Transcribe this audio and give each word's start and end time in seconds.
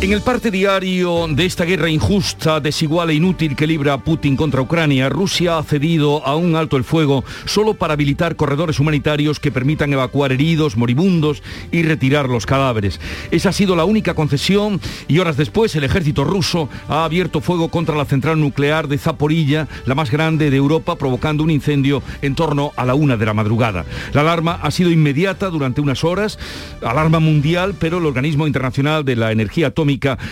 En 0.00 0.12
el 0.12 0.20
parte 0.20 0.52
diario 0.52 1.26
de 1.28 1.44
esta 1.44 1.64
guerra 1.64 1.90
injusta, 1.90 2.60
desigual 2.60 3.10
e 3.10 3.14
inútil 3.14 3.56
que 3.56 3.66
libra 3.66 3.98
Putin 3.98 4.36
contra 4.36 4.62
Ucrania, 4.62 5.08
Rusia 5.08 5.58
ha 5.58 5.62
cedido 5.64 6.24
a 6.24 6.36
un 6.36 6.54
alto 6.54 6.76
el 6.76 6.84
fuego 6.84 7.24
solo 7.46 7.74
para 7.74 7.94
habilitar 7.94 8.36
corredores 8.36 8.78
humanitarios 8.78 9.40
que 9.40 9.50
permitan 9.50 9.92
evacuar 9.92 10.30
heridos, 10.30 10.76
moribundos 10.76 11.42
y 11.72 11.82
retirar 11.82 12.28
los 12.28 12.46
cadáveres. 12.46 13.00
Esa 13.32 13.48
ha 13.48 13.52
sido 13.52 13.74
la 13.74 13.84
única 13.84 14.14
concesión 14.14 14.80
y 15.08 15.18
horas 15.18 15.36
después 15.36 15.74
el 15.74 15.82
ejército 15.82 16.22
ruso 16.22 16.68
ha 16.88 17.04
abierto 17.04 17.40
fuego 17.40 17.68
contra 17.68 17.96
la 17.96 18.04
central 18.04 18.38
nuclear 18.38 18.86
de 18.86 18.98
Zaporilla, 18.98 19.66
la 19.84 19.96
más 19.96 20.12
grande 20.12 20.48
de 20.48 20.56
Europa, 20.56 20.94
provocando 20.94 21.42
un 21.42 21.50
incendio 21.50 22.04
en 22.22 22.36
torno 22.36 22.70
a 22.76 22.86
la 22.86 22.94
una 22.94 23.16
de 23.16 23.26
la 23.26 23.34
madrugada. 23.34 23.84
La 24.12 24.20
alarma 24.20 24.60
ha 24.62 24.70
sido 24.70 24.92
inmediata 24.92 25.50
durante 25.50 25.80
unas 25.80 26.04
horas, 26.04 26.38
alarma 26.82 27.18
mundial, 27.18 27.74
pero 27.76 27.98
el 27.98 28.06
Organismo 28.06 28.46
Internacional 28.46 29.04
de 29.04 29.16
la 29.16 29.32
Energía 29.32 29.66
Atómica 29.66 29.87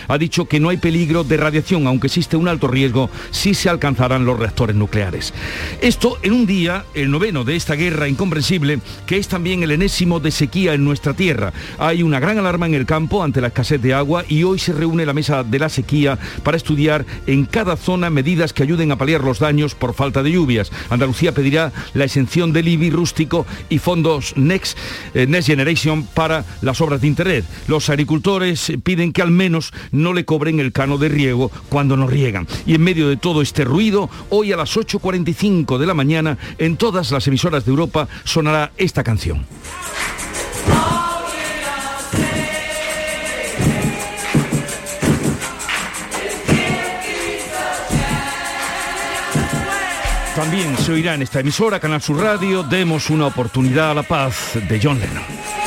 ha 0.07 0.17
dicho 0.17 0.45
que 0.45 0.59
no 0.59 0.69
hay 0.69 0.77
peligro 0.77 1.23
de 1.23 1.37
radiación, 1.37 1.87
aunque 1.87 2.07
existe 2.07 2.37
un 2.37 2.47
alto 2.47 2.67
riesgo 2.67 3.09
si 3.31 3.53
se 3.53 3.69
alcanzarán 3.69 4.25
los 4.25 4.37
reactores 4.37 4.75
nucleares. 4.75 5.33
Esto 5.81 6.17
en 6.21 6.33
un 6.33 6.45
día, 6.45 6.85
el 6.93 7.09
noveno 7.09 7.43
de 7.43 7.55
esta 7.55 7.75
guerra 7.75 8.07
incomprensible, 8.07 8.79
que 9.05 9.17
es 9.17 9.27
también 9.27 9.63
el 9.63 9.71
enésimo 9.71 10.19
de 10.19 10.31
sequía 10.31 10.73
en 10.73 10.83
nuestra 10.83 11.13
tierra. 11.13 11.53
Hay 11.79 12.03
una 12.03 12.19
gran 12.19 12.37
alarma 12.37 12.67
en 12.67 12.75
el 12.75 12.85
campo 12.85 13.23
ante 13.23 13.41
la 13.41 13.47
escasez 13.47 13.81
de 13.81 13.93
agua 13.93 14.23
y 14.27 14.43
hoy 14.43 14.59
se 14.59 14.73
reúne 14.73 15.05
la 15.05 15.13
mesa 15.13 15.43
de 15.43 15.59
la 15.59 15.69
sequía 15.69 16.19
para 16.43 16.57
estudiar 16.57 17.05
en 17.25 17.45
cada 17.45 17.77
zona 17.77 18.09
medidas 18.09 18.53
que 18.53 18.63
ayuden 18.63 18.91
a 18.91 18.97
paliar 18.97 19.23
los 19.23 19.39
daños 19.39 19.75
por 19.75 19.93
falta 19.93 20.23
de 20.23 20.31
lluvias. 20.31 20.71
Andalucía 20.89 21.31
pedirá 21.31 21.71
la 21.93 22.05
exención 22.05 22.53
del 22.53 22.67
IBI 22.67 22.91
rústico 22.91 23.45
y 23.69 23.79
fondos 23.79 24.35
Next, 24.35 24.77
eh, 25.13 25.25
Next 25.27 25.47
Generation 25.47 26.03
para 26.03 26.45
las 26.61 26.81
obras 26.81 27.01
de 27.01 27.07
Internet. 27.07 27.45
Los 27.67 27.89
agricultores 27.89 28.71
piden 28.83 29.13
que 29.13 29.21
al 29.21 29.31
menos 29.31 29.46
no 29.49 30.13
le 30.13 30.25
cobren 30.25 30.59
el 30.59 30.71
cano 30.71 30.97
de 30.97 31.09
riego 31.09 31.51
cuando 31.69 31.97
no 31.97 32.07
riegan. 32.07 32.47
Y 32.65 32.75
en 32.75 32.83
medio 32.83 33.09
de 33.09 33.17
todo 33.17 33.41
este 33.41 33.63
ruido, 33.63 34.09
hoy 34.29 34.51
a 34.51 34.57
las 34.57 34.75
8.45 34.77 35.77
de 35.77 35.85
la 35.85 35.93
mañana, 35.93 36.37
en 36.57 36.77
todas 36.77 37.11
las 37.11 37.27
emisoras 37.27 37.65
de 37.65 37.71
Europa 37.71 38.07
sonará 38.23 38.71
esta 38.77 39.03
canción. 39.03 39.45
También 50.37 50.77
se 50.77 50.91
oirá 50.91 51.15
en 51.15 51.23
esta 51.23 51.39
emisora, 51.39 51.79
Canal 51.79 51.99
Sur 51.99 52.21
Radio, 52.21 52.61
Demos 52.61 53.09
una 53.09 53.25
oportunidad 53.25 53.89
a 53.89 53.93
la 53.95 54.03
paz 54.03 54.51
de 54.53 54.79
John 54.79 54.99
Lennon. 54.99 55.66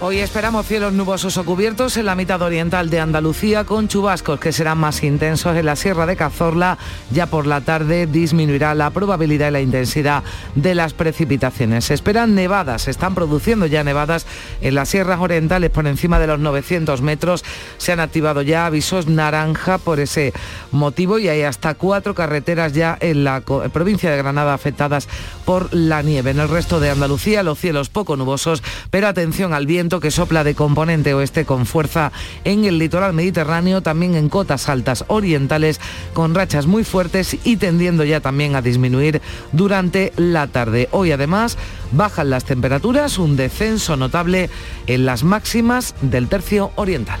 Hoy 0.00 0.20
esperamos 0.20 0.64
cielos 0.64 0.92
nubosos 0.92 1.36
o 1.38 1.44
cubiertos 1.44 1.96
en 1.96 2.06
la 2.06 2.14
mitad 2.14 2.40
oriental 2.40 2.88
de 2.88 3.00
Andalucía 3.00 3.64
con 3.64 3.88
chubascos 3.88 4.38
que 4.38 4.52
serán 4.52 4.78
más 4.78 5.02
intensos 5.02 5.56
en 5.56 5.66
la 5.66 5.74
Sierra 5.74 6.06
de 6.06 6.14
Cazorla. 6.14 6.78
Ya 7.10 7.26
por 7.26 7.48
la 7.48 7.62
tarde 7.62 8.06
disminuirá 8.06 8.76
la 8.76 8.90
probabilidad 8.90 9.48
y 9.48 9.50
la 9.50 9.60
intensidad 9.60 10.22
de 10.54 10.76
las 10.76 10.94
precipitaciones. 10.94 11.86
Se 11.86 11.94
esperan 11.94 12.36
nevadas, 12.36 12.82
se 12.82 12.92
están 12.92 13.16
produciendo 13.16 13.66
ya 13.66 13.82
nevadas 13.82 14.24
en 14.60 14.76
las 14.76 14.88
sierras 14.88 15.18
orientales 15.18 15.70
por 15.70 15.88
encima 15.88 16.20
de 16.20 16.28
los 16.28 16.38
900 16.38 17.02
metros. 17.02 17.44
Se 17.78 17.90
han 17.90 17.98
activado 17.98 18.42
ya 18.42 18.66
avisos 18.66 19.08
naranja 19.08 19.78
por 19.78 19.98
ese 19.98 20.32
motivo 20.70 21.18
y 21.18 21.28
hay 21.28 21.42
hasta 21.42 21.74
cuatro 21.74 22.14
carreteras 22.14 22.72
ya 22.72 22.96
en 23.00 23.24
la 23.24 23.40
provincia 23.40 24.12
de 24.12 24.16
Granada 24.16 24.54
afectadas 24.54 25.08
por 25.44 25.74
la 25.74 26.02
nieve. 26.02 26.30
En 26.30 26.38
el 26.38 26.48
resto 26.48 26.78
de 26.78 26.90
Andalucía 26.90 27.42
los 27.42 27.58
cielos 27.58 27.88
poco 27.88 28.16
nubosos, 28.16 28.62
pero 28.92 29.08
atención 29.08 29.52
al 29.52 29.66
viento 29.66 29.87
que 29.88 30.10
sopla 30.10 30.44
de 30.44 30.54
componente 30.54 31.14
oeste 31.14 31.46
con 31.46 31.64
fuerza 31.64 32.12
en 32.44 32.66
el 32.66 32.78
litoral 32.78 33.14
mediterráneo, 33.14 33.80
también 33.80 34.14
en 34.14 34.28
cotas 34.28 34.68
altas 34.68 35.06
orientales, 35.08 35.80
con 36.12 36.34
rachas 36.34 36.66
muy 36.66 36.84
fuertes 36.84 37.38
y 37.44 37.56
tendiendo 37.56 38.04
ya 38.04 38.20
también 38.20 38.54
a 38.54 38.62
disminuir 38.62 39.22
durante 39.52 40.12
la 40.16 40.46
tarde. 40.46 40.88
Hoy 40.92 41.12
además 41.12 41.56
bajan 41.92 42.28
las 42.28 42.44
temperaturas, 42.44 43.18
un 43.18 43.36
descenso 43.36 43.96
notable 43.96 44.50
en 44.86 45.06
las 45.06 45.24
máximas 45.24 45.94
del 46.02 46.28
tercio 46.28 46.70
oriental. 46.76 47.20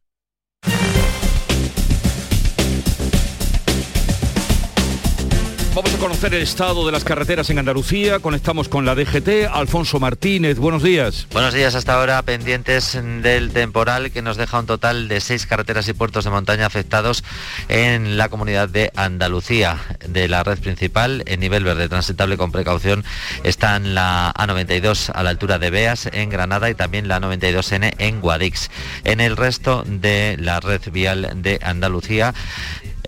Vamos 5.73 5.93
a 5.93 5.97
conocer 5.99 6.33
el 6.33 6.41
estado 6.41 6.85
de 6.85 6.91
las 6.91 7.05
carreteras 7.05 7.49
en 7.49 7.57
Andalucía. 7.57 8.19
Conectamos 8.19 8.67
con 8.67 8.85
la 8.85 8.93
DGT. 8.93 9.47
Alfonso 9.53 10.01
Martínez, 10.01 10.57
buenos 10.57 10.83
días. 10.83 11.27
Buenos 11.31 11.53
días 11.53 11.75
hasta 11.75 11.93
ahora, 11.93 12.21
pendientes 12.23 12.99
del 13.21 13.51
temporal 13.53 14.11
que 14.11 14.21
nos 14.21 14.35
deja 14.35 14.59
un 14.59 14.65
total 14.65 15.07
de 15.07 15.21
seis 15.21 15.45
carreteras 15.45 15.87
y 15.87 15.93
puertos 15.93 16.25
de 16.25 16.29
montaña 16.29 16.65
afectados 16.65 17.23
en 17.69 18.17
la 18.17 18.27
comunidad 18.27 18.67
de 18.67 18.91
Andalucía. 18.97 19.77
De 20.05 20.27
la 20.27 20.43
red 20.43 20.59
principal, 20.59 21.23
en 21.25 21.39
nivel 21.39 21.63
verde 21.63 21.87
transitable 21.87 22.35
con 22.35 22.51
precaución, 22.51 23.05
están 23.45 23.95
la 23.95 24.33
A92 24.37 25.09
a 25.15 25.23
la 25.23 25.29
altura 25.29 25.57
de 25.57 25.69
Beas 25.69 26.09
en 26.11 26.29
Granada 26.29 26.69
y 26.69 26.75
también 26.75 27.07
la 27.07 27.21
A92N 27.21 27.95
en 27.97 28.19
Guadix. 28.19 28.69
En 29.05 29.21
el 29.21 29.37
resto 29.37 29.85
de 29.87 30.35
la 30.37 30.59
red 30.59 30.81
vial 30.91 31.31
de 31.35 31.59
Andalucía, 31.63 32.33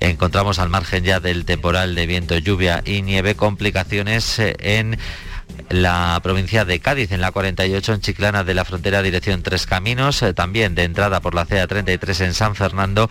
encontramos 0.10 0.60
al 0.60 0.70
margen 0.70 1.04
ya 1.04 1.20
del 1.20 1.46
temporal 1.46 1.96
de 1.96 2.06
viento, 2.06 2.38
lluvia 2.38 2.82
y 2.86 3.02
nieve 3.02 3.36
complicaciones 3.36 4.38
eh, 4.40 4.56
en 4.60 4.98
la 5.70 6.20
provincia 6.24 6.66
de 6.66 6.80
Cádiz, 6.80 7.12
en 7.12 7.22
la 7.22 7.32
48 7.32 7.94
en 7.94 8.02
Chiclana 8.02 8.44
de 8.44 8.54
la 8.54 8.66
frontera 8.66 9.02
dirección 9.02 9.44
Tres 9.44 9.66
Caminos, 9.66 10.22
eh, 10.22 10.34
también 10.34 10.76
de 10.76 10.84
entrada 10.84 11.22
por 11.22 11.36
la 11.36 11.46
CA33 11.46 12.26
en 12.26 12.34
San 12.34 12.56
Fernando 12.56 13.10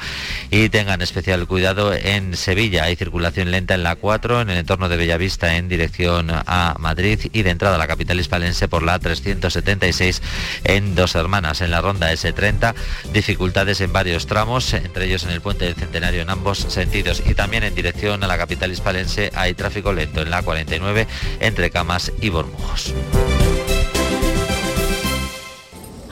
y 0.51 0.69
tengan 0.69 1.03
especial 1.03 1.47
cuidado 1.47 1.93
en 1.95 2.37
Sevilla. 2.37 2.85
Hay 2.85 2.97
circulación 2.97 3.51
lenta 3.51 3.75
en 3.75 3.83
la 3.83 3.97
4 3.97 4.41
en 4.41 4.51
el 4.51 4.59
entorno 4.59 4.89
de 4.89 4.97
Bellavista 4.97 5.57
en 5.57 5.69
dirección 5.69 6.31
a 6.31 6.77
Madrid 6.79 7.21
y 7.33 7.43
de 7.43 7.51
entrada 7.51 7.77
a 7.77 7.79
la 7.79 7.87
capital 7.87 8.21
hispalense 8.21 8.69
por 8.69 8.83
la 8.83 8.99
376 8.99 10.23
en 10.65 10.95
Dos 10.95 11.15
Hermanas. 11.15 11.61
En 11.61 11.71
la 11.71 11.81
ronda 11.81 12.13
S30 12.13 12.75
dificultades 13.13 13.81
en 13.81 13.93
varios 13.93 14.27
tramos, 14.27 14.73
entre 14.75 15.07
ellos 15.07 15.25
en 15.25 15.31
el 15.31 15.41
puente 15.41 15.65
del 15.65 15.75
Centenario 15.75 16.23
en 16.23 16.31
ambos 16.31 16.59
sentidos 16.59 17.23
y 17.27 17.35
también 17.35 17.65
en 17.65 17.75
dirección 17.75 18.23
a 18.25 18.27
la 18.27 18.39
capital 18.39 18.73
hispalense 18.73 19.31
hay 19.35 19.55
tráfico 19.55 19.93
lento 19.93 20.23
en 20.23 20.31
la 20.31 20.43
49 20.43 21.07
entre 21.41 21.71
Camas 21.71 22.13
y 22.21 22.31
Bormujos. 22.43 22.95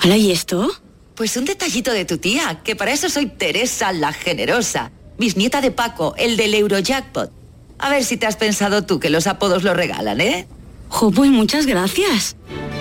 ¿Hala 0.00 0.17
y 0.17 0.31
esto? 0.31 0.71
Pues 1.15 1.37
un 1.37 1.44
detallito 1.44 1.93
de 1.93 2.05
tu 2.05 2.19
tía, 2.19 2.61
que 2.65 2.77
para 2.77 2.93
eso 2.93 3.09
soy 3.11 3.27
Teresa 3.27 3.93
la 3.93 4.12
Generosa, 4.12 4.91
bisnieta 5.19 5.61
de 5.61 5.71
Paco, 5.71 6.15
el 6.17 6.37
del 6.37 6.55
Eurojackpot. 6.55 7.31
A 7.79 7.91
ver 7.91 8.05
si 8.05 8.17
te 8.17 8.27
has 8.27 8.37
pensado 8.37 8.85
tú 8.85 9.00
que 9.00 9.11
los 9.11 9.27
apodos 9.27 9.62
lo 9.62 9.75
regalan, 9.75 10.21
¿eh? 10.21 10.47
Jo, 10.88 11.11
pues 11.11 11.31
muchas 11.31 11.67
gracias. 11.67 12.37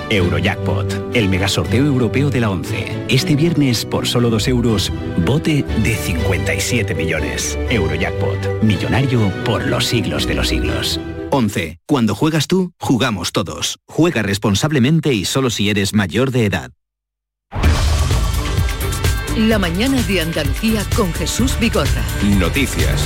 Eurojackpot, 0.10 1.16
el 1.16 1.30
megasorteo 1.30 1.86
europeo 1.86 2.30
de 2.30 2.40
la 2.40 2.50
11. 2.50 3.06
Este 3.10 3.36
viernes, 3.36 3.86
por 3.86 4.08
solo 4.08 4.30
2 4.30 4.48
euros, 4.48 4.92
bote 5.26 5.64
de 5.84 5.96
57 5.96 6.96
millones. 6.96 7.58
Eurojackpot, 7.70 8.64
millonario 8.64 9.32
por 9.44 9.68
los 9.68 9.86
siglos 9.86 10.26
de 10.26 10.34
los 10.34 10.48
siglos. 10.48 11.00
11. 11.32 11.80
Cuando 11.86 12.16
juegas 12.16 12.48
tú, 12.48 12.74
jugamos 12.80 13.32
todos. 13.32 13.80
Juega 13.88 14.22
responsablemente 14.22 15.14
y 15.14 15.26
solo 15.26 15.50
si 15.50 15.70
eres 15.70 15.94
mayor 15.94 16.32
de 16.32 16.46
edad. 16.46 16.72
La 19.38 19.58
mañana 19.58 20.02
de 20.04 20.22
Andalucía 20.22 20.84
con 20.96 21.14
Jesús 21.14 21.58
Bigorra. 21.60 22.04
Noticias. 22.38 23.02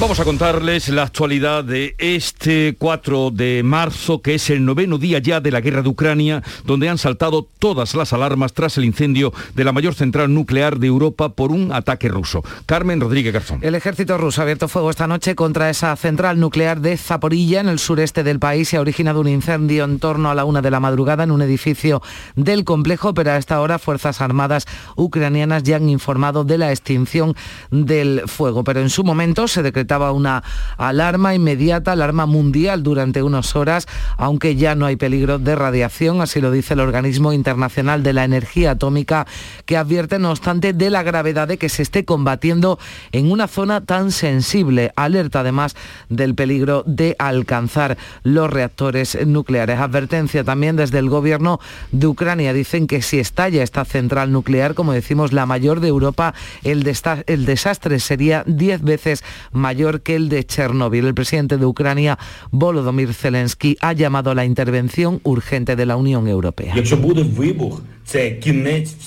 Vamos 0.00 0.20
a 0.20 0.24
contarles 0.24 0.88
la 0.90 1.02
actualidad 1.02 1.64
de 1.64 1.96
este 1.98 2.76
4 2.78 3.32
de 3.32 3.64
marzo, 3.64 4.22
que 4.22 4.36
es 4.36 4.48
el 4.48 4.64
noveno 4.64 4.96
día 4.96 5.18
ya 5.18 5.40
de 5.40 5.50
la 5.50 5.60
guerra 5.60 5.82
de 5.82 5.88
Ucrania, 5.88 6.40
donde 6.64 6.88
han 6.88 6.98
saltado 6.98 7.48
todas 7.58 7.96
las 7.96 8.12
alarmas 8.12 8.52
tras 8.52 8.78
el 8.78 8.84
incendio 8.84 9.32
de 9.56 9.64
la 9.64 9.72
mayor 9.72 9.96
central 9.96 10.32
nuclear 10.32 10.78
de 10.78 10.86
Europa 10.86 11.30
por 11.30 11.50
un 11.50 11.72
ataque 11.72 12.08
ruso. 12.08 12.44
Carmen 12.64 13.00
Rodríguez 13.00 13.32
Garzón. 13.32 13.58
El 13.60 13.74
ejército 13.74 14.16
ruso 14.18 14.40
ha 14.40 14.44
abierto 14.44 14.68
fuego 14.68 14.88
esta 14.88 15.08
noche 15.08 15.34
contra 15.34 15.68
esa 15.68 15.96
central 15.96 16.38
nuclear 16.38 16.80
de 16.80 16.96
Zaporilla, 16.96 17.60
en 17.60 17.68
el 17.68 17.80
sureste 17.80 18.22
del 18.22 18.38
país, 18.38 18.72
y 18.72 18.76
ha 18.76 18.80
originado 18.80 19.20
un 19.20 19.26
incendio 19.26 19.82
en 19.82 19.98
torno 19.98 20.30
a 20.30 20.36
la 20.36 20.44
una 20.44 20.62
de 20.62 20.70
la 20.70 20.78
madrugada 20.78 21.24
en 21.24 21.32
un 21.32 21.42
edificio 21.42 22.02
del 22.36 22.62
complejo, 22.62 23.14
pero 23.14 23.32
a 23.32 23.36
esta 23.36 23.60
hora 23.60 23.80
Fuerzas 23.80 24.20
Armadas 24.20 24.66
ucranianas 24.94 25.64
ya 25.64 25.74
han 25.74 25.88
informado 25.88 26.44
de 26.44 26.56
la 26.56 26.70
extinción 26.70 27.34
del 27.72 28.22
fuego. 28.26 28.62
Pero 28.62 28.80
en 28.80 28.90
su 28.90 29.02
momento 29.02 29.48
se 29.48 29.64
decretó 29.64 29.87
estaba 29.88 30.12
una 30.12 30.44
alarma 30.76 31.34
inmediata, 31.34 31.92
alarma 31.92 32.26
mundial 32.26 32.82
durante 32.82 33.22
unas 33.22 33.56
horas, 33.56 33.86
aunque 34.18 34.54
ya 34.54 34.74
no 34.74 34.84
hay 34.84 34.96
peligro 34.96 35.38
de 35.38 35.56
radiación, 35.56 36.20
así 36.20 36.42
lo 36.42 36.50
dice 36.50 36.74
el 36.74 36.80
Organismo 36.80 37.32
Internacional 37.32 38.02
de 38.02 38.12
la 38.12 38.24
Energía 38.24 38.72
Atómica, 38.72 39.26
que 39.64 39.78
advierte, 39.78 40.18
no 40.18 40.30
obstante, 40.30 40.74
de 40.74 40.90
la 40.90 41.02
gravedad 41.02 41.48
de 41.48 41.56
que 41.56 41.70
se 41.70 41.80
esté 41.80 42.04
combatiendo 42.04 42.78
en 43.12 43.32
una 43.32 43.48
zona 43.48 43.80
tan 43.80 44.12
sensible. 44.12 44.92
Alerta 44.94 45.40
además 45.40 45.74
del 46.10 46.34
peligro 46.34 46.84
de 46.84 47.16
alcanzar 47.18 47.96
los 48.24 48.50
reactores 48.50 49.16
nucleares. 49.26 49.80
Advertencia 49.80 50.44
también 50.44 50.76
desde 50.76 50.98
el 50.98 51.08
gobierno 51.08 51.60
de 51.92 52.08
Ucrania. 52.08 52.52
Dicen 52.52 52.86
que 52.86 53.00
si 53.00 53.20
estalla 53.20 53.62
esta 53.62 53.86
central 53.86 54.32
nuclear, 54.32 54.74
como 54.74 54.92
decimos, 54.92 55.32
la 55.32 55.46
mayor 55.46 55.80
de 55.80 55.88
Europa, 55.88 56.34
el, 56.62 56.86
el 57.26 57.46
desastre 57.46 58.00
sería 58.00 58.44
diez 58.46 58.82
veces 58.82 59.24
mayor 59.50 59.77
que 60.02 60.16
el 60.16 60.28
de 60.28 60.44
Chernóbil. 60.44 61.06
El 61.06 61.14
presidente 61.14 61.56
de 61.56 61.64
Ucrania, 61.64 62.18
Volodymyr 62.50 63.14
Zelensky, 63.14 63.76
ha 63.80 63.92
llamado 63.92 64.30
a 64.32 64.34
la 64.34 64.44
intervención 64.44 65.20
urgente 65.22 65.76
de 65.76 65.86
la 65.86 65.96
Unión 65.96 66.26
Europea. 66.26 66.74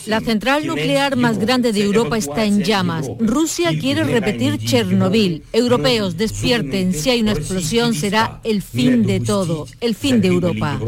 La 0.06 0.22
central 0.22 0.68
nuclear 0.68 1.16
más 1.16 1.40
grande 1.40 1.74
de 1.74 1.82
Europa 1.82 2.18
está 2.18 2.46
en 2.46 2.62
llamas. 2.64 3.10
Rusia 3.20 3.72
quiere 3.80 4.04
repetir 4.04 4.60
Chernóbil. 4.60 5.44
Europeos, 5.54 6.18
despierten. 6.18 6.94
Si 6.94 7.10
hay 7.10 7.22
una 7.22 7.32
explosión 7.32 7.96
será 7.96 8.42
el 8.44 8.62
fin 8.62 9.04
de 9.04 9.20
todo, 9.20 9.68
el 9.80 9.96
fin 9.96 10.22
de 10.22 10.28
Europa. 10.28 10.80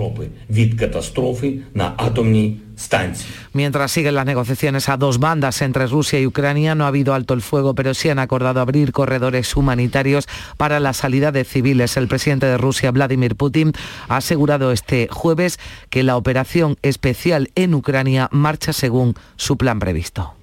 Mientras 3.54 3.92
siguen 3.92 4.16
las 4.16 4.26
negociaciones 4.26 4.90
a 4.90 4.98
dos 4.98 5.20
bandas 5.20 5.62
entre 5.62 5.88
Rusia 5.88 6.20
y 6.20 6.26
Ucrania, 6.26 6.76
no 6.76 6.86
ha 6.86 6.88
habido 6.88 7.14
alto 7.14 7.34
el 7.34 7.42
fuego, 7.42 7.76
pero 7.76 7.94
sí 7.94 8.10
han 8.10 8.20
acordado 8.20 8.60
abrir 8.62 8.92
corredores 8.92 9.56
humanitarios 9.56 10.28
para 10.58 10.80
la 10.80 10.94
salida 10.94 11.32
de 11.32 11.44
civiles. 11.44 11.96
El 11.98 12.08
presidente 12.08 12.48
de 12.48 12.58
Rusia, 12.58 12.92
Vladimir 12.92 13.36
Putin, 13.36 13.74
ha 14.08 14.18
asegurado 14.18 14.72
este 14.72 15.08
jueves 15.10 15.60
que 15.90 16.04
la 16.04 16.18
operación 16.18 16.78
especial 16.82 17.52
en 17.56 17.74
Ucrania 17.76 18.03
marcha 18.32 18.74
según 18.74 19.16
su 19.36 19.58
plan 19.58 19.80
previsto. 19.80 20.34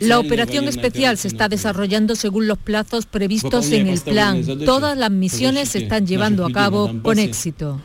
La 0.00 0.18
operación 0.18 0.68
especial 0.68 1.18
se 1.18 1.28
está 1.28 1.48
desarrollando 1.48 2.16
según 2.16 2.46
los 2.46 2.58
plazos 2.58 3.06
previstos 3.06 3.70
en 3.72 3.88
el 3.88 4.00
plan. 4.00 4.42
Todas 4.64 4.96
las 4.96 5.10
misiones 5.10 5.70
se 5.70 5.78
están 5.80 6.06
llevando 6.06 6.46
a 6.46 6.52
cabo 6.52 6.90
con 7.02 7.18
éxito. 7.18 7.80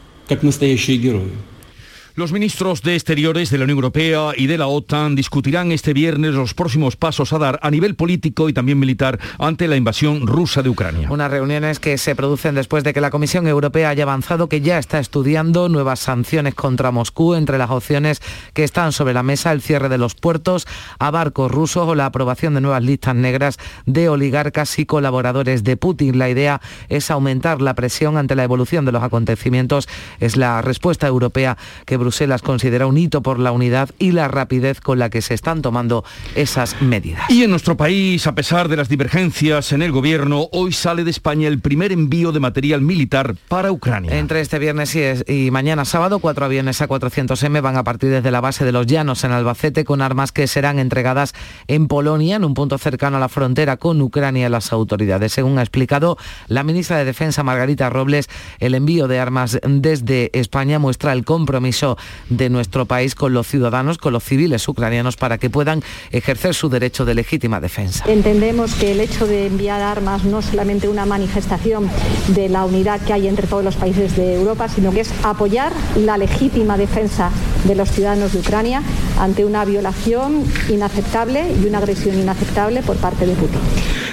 Los 2.17 2.31
ministros 2.31 2.81
de 2.81 2.95
Exteriores 2.95 3.51
de 3.51 3.59
la 3.59 3.65
Unión 3.65 3.77
Europea 3.77 4.31
y 4.35 4.47
de 4.47 4.57
la 4.57 4.65
OTAN 4.65 5.13
discutirán 5.13 5.71
este 5.71 5.93
viernes 5.93 6.33
los 6.33 6.55
próximos 6.55 6.95
pasos 6.95 7.31
a 7.31 7.37
dar 7.37 7.59
a 7.61 7.69
nivel 7.69 7.93
político 7.93 8.49
y 8.49 8.53
también 8.53 8.79
militar 8.79 9.19
ante 9.37 9.67
la 9.67 9.75
invasión 9.75 10.25
rusa 10.25 10.63
de 10.63 10.69
Ucrania. 10.69 11.11
Unas 11.11 11.29
reuniones 11.29 11.79
que 11.79 11.99
se 11.99 12.15
producen 12.15 12.55
después 12.55 12.83
de 12.83 12.91
que 12.91 13.01
la 13.01 13.11
Comisión 13.11 13.45
Europea 13.45 13.89
haya 13.89 14.01
avanzado 14.01 14.49
que 14.49 14.61
ya 14.61 14.79
está 14.79 14.97
estudiando 14.97 15.69
nuevas 15.69 15.99
sanciones 15.99 16.55
contra 16.55 16.89
Moscú, 16.89 17.35
entre 17.35 17.59
las 17.59 17.69
opciones 17.69 18.19
que 18.55 18.63
están 18.63 18.93
sobre 18.93 19.13
la 19.13 19.21
mesa 19.21 19.51
el 19.51 19.61
cierre 19.61 19.87
de 19.87 19.99
los 19.99 20.15
puertos 20.15 20.65
a 20.97 21.11
barcos 21.11 21.51
rusos 21.51 21.87
o 21.87 21.93
la 21.93 22.07
aprobación 22.07 22.55
de 22.55 22.61
nuevas 22.61 22.81
listas 22.81 23.13
negras 23.13 23.59
de 23.85 24.09
oligarcas 24.09 24.79
y 24.79 24.87
colaboradores 24.87 25.63
de 25.63 25.77
Putin. 25.77 26.17
La 26.17 26.31
idea 26.31 26.61
es 26.89 27.11
aumentar 27.11 27.61
la 27.61 27.75
presión 27.75 28.17
ante 28.17 28.33
la 28.33 28.43
evolución 28.43 28.85
de 28.85 28.91
los 28.91 29.03
acontecimientos. 29.03 29.87
Es 30.19 30.35
la 30.35 30.63
respuesta 30.63 31.05
europea 31.05 31.59
que 31.85 32.06
Bruselas 32.07 32.41
considera 32.41 32.87
un 32.87 32.97
hito 32.97 33.21
por 33.21 33.37
la 33.37 33.51
unidad 33.51 33.89
y 33.99 34.13
la 34.13 34.29
rapidez 34.29 34.79
con 34.79 34.97
la 34.97 35.09
que 35.09 35.21
se 35.21 35.33
están 35.33 35.61
tomando 35.61 36.05
esas 36.35 36.81
medidas. 36.81 37.29
Y 37.29 37.43
en 37.43 37.49
nuestro 37.49 37.75
país, 37.75 38.25
a 38.27 38.33
pesar 38.33 38.69
de 38.69 38.77
las 38.77 38.87
divergencias 38.87 39.73
en 39.73 39.81
el 39.81 39.91
gobierno, 39.91 40.47
hoy 40.53 40.71
sale 40.71 41.03
de 41.03 41.11
España 41.11 41.49
el 41.49 41.59
primer 41.59 41.91
envío 41.91 42.31
de 42.31 42.39
material 42.39 42.81
militar 42.81 43.35
para 43.49 43.73
Ucrania. 43.73 44.17
Entre 44.17 44.39
este 44.39 44.57
viernes 44.57 44.95
y, 44.95 45.51
mañana 45.51 45.83
sábado, 45.83 46.19
cuatro 46.19 46.45
aviones 46.45 46.79
A400M 46.79 47.61
van 47.61 47.75
a 47.75 47.83
partir 47.83 48.09
desde 48.09 48.31
la 48.31 48.39
base 48.39 48.63
de 48.63 48.71
los 48.71 48.87
Llanos 48.87 49.25
en 49.25 49.33
Albacete 49.33 49.83
con 49.83 50.01
armas 50.01 50.31
que 50.31 50.47
serán 50.47 50.79
entregadas 50.79 51.33
en 51.67 51.89
Polonia, 51.89 52.37
en 52.37 52.45
un 52.45 52.53
punto 52.53 52.77
cercano 52.77 53.17
a 53.17 53.19
la 53.19 53.27
frontera 53.27 53.75
con 53.75 54.01
Ucrania 54.01 54.47
las 54.47 54.71
autoridades. 54.71 55.33
Según 55.33 55.59
ha 55.59 55.61
explicado 55.61 56.17
la 56.47 56.63
ministra 56.63 56.99
de 56.99 57.03
Defensa 57.03 57.43
Margarita 57.43 57.89
Robles, 57.89 58.29
el 58.59 58.75
envío 58.75 59.09
de 59.09 59.19
armas 59.19 59.59
desde 59.61 60.29
España 60.31 60.79
muestra 60.79 61.11
el 61.11 61.25
compromiso 61.25 61.96
de 62.29 62.49
nuestro 62.49 62.85
país 62.85 63.15
con 63.15 63.33
los 63.33 63.47
ciudadanos, 63.47 63.97
con 63.97 64.13
los 64.13 64.23
civiles 64.23 64.67
ucranianos, 64.67 65.17
para 65.17 65.37
que 65.37 65.49
puedan 65.49 65.83
ejercer 66.11 66.53
su 66.53 66.69
derecho 66.69 67.05
de 67.05 67.15
legítima 67.15 67.59
defensa. 67.59 68.05
Entendemos 68.07 68.73
que 68.75 68.91
el 68.91 68.99
hecho 68.99 69.27
de 69.27 69.47
enviar 69.47 69.81
armas 69.81 70.23
no 70.23 70.39
es 70.39 70.45
solamente 70.45 70.87
una 70.87 71.05
manifestación 71.05 71.89
de 72.29 72.49
la 72.49 72.65
unidad 72.65 73.01
que 73.01 73.13
hay 73.13 73.27
entre 73.27 73.47
todos 73.47 73.63
los 73.63 73.75
países 73.75 74.15
de 74.15 74.35
Europa, 74.35 74.67
sino 74.67 74.91
que 74.91 75.01
es 75.01 75.13
apoyar 75.23 75.71
la 75.95 76.17
legítima 76.17 76.77
defensa 76.77 77.31
de 77.65 77.75
los 77.75 77.89
ciudadanos 77.91 78.33
de 78.33 78.39
Ucrania 78.39 78.81
ante 79.19 79.45
una 79.45 79.65
violación 79.65 80.43
inaceptable 80.69 81.45
y 81.61 81.65
una 81.65 81.79
agresión 81.79 82.17
inaceptable 82.17 82.81
por 82.81 82.97
parte 82.97 83.25
de 83.25 83.33
Putin. 83.33 83.59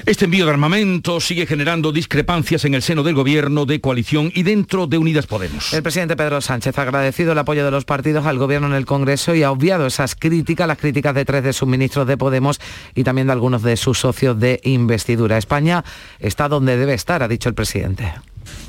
Este 0.07 0.27
envío 0.27 0.45
de 0.45 0.51
armamento 0.51 1.19
sigue 1.19 1.47
generando 1.47 1.91
discrepancias 1.91 2.67
en 2.67 2.75
el 2.75 2.83
seno 2.83 3.03
del 3.03 3.15
gobierno 3.15 3.65
de 3.65 3.81
coalición 3.81 4.31
y 4.35 4.43
dentro 4.43 4.87
de 4.87 4.99
Unidas 4.99 5.27
Podemos. 5.27 5.73
El 5.73 5.83
presidente 5.83 6.15
Pedro 6.15 6.41
Sánchez 6.43 6.79
ha 6.79 6.83
agradecido 6.83 7.33
el 7.33 7.39
apoyo 7.39 7.65
de 7.65 7.71
los 7.71 7.74
partidos 7.83 8.27
al 8.27 8.39
gobierno 8.39 8.69
en 8.69 8.75
el 8.75 8.87
Congreso 8.87 9.35
y 9.35 9.43
ha 9.43 9.51
obviado 9.51 9.87
esas 9.87 10.15
críticas, 10.15 10.69
las 10.69 10.79
críticas 10.79 11.17
de 11.17 11.25
tres 11.25 11.43
de 11.43 11.53
sus 11.53 11.67
ministros 11.67 12.07
de 12.07 12.17
Podemos 12.17 12.61
y 12.95 13.03
también 13.03 13.27
de 13.27 13.33
algunos 13.33 13.65
de 13.65 13.77
sus 13.77 13.99
socios 13.99 14.39
de 14.39 14.61
investidura. 14.63 15.37
España 15.37 15.85
está 16.21 16.49
donde 16.49 16.77
debe 16.77 16.95
estar, 16.95 17.25
ha 17.25 17.27
dicho 17.27 17.49
el 17.49 17.57
presidente. 17.57 18.15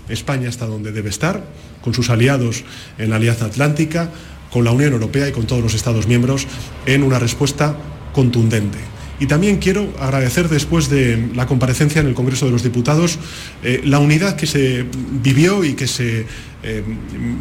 España 0.10 0.50
está 0.50 0.66
donde 0.66 0.92
debe 0.92 1.10
estar, 1.10 1.44
con 1.84 1.94
sus 1.94 2.10
aliados 2.10 2.64
en 2.98 3.12
la 3.12 3.18
Alianza 3.18 3.46
Atlántica, 3.46 4.10
con 4.52 4.64
la 4.64 4.72
Unión 4.72 4.94
Europea 4.94 5.28
y 5.28 5.32
con 5.32 5.46
todos 5.46 5.62
los 5.62 5.76
Estados 5.76 6.08
miembros, 6.08 6.48
en 6.88 7.04
una 7.04 7.20
respuesta 7.20 7.76
contundente 8.12 8.95
y 9.20 9.28
también 9.28 9.58
quiero 9.58 9.88
agradecer 10.00 10.50
después 10.50 10.90
de 10.90 11.30
la 11.36 11.46
comparecencia 11.48 12.02
en 12.02 12.08
el 12.08 12.14
Congreso 12.14 12.46
de 12.46 12.52
los 12.52 12.64
Diputados 12.64 13.20
eh, 13.64 13.82
la 13.86 14.00
unidad 14.00 14.36
que 14.36 14.48
se 14.48 14.86
vivió 15.22 15.64
y 15.64 15.74
que 15.74 15.88
se 15.88 16.26
eh, 16.64 16.84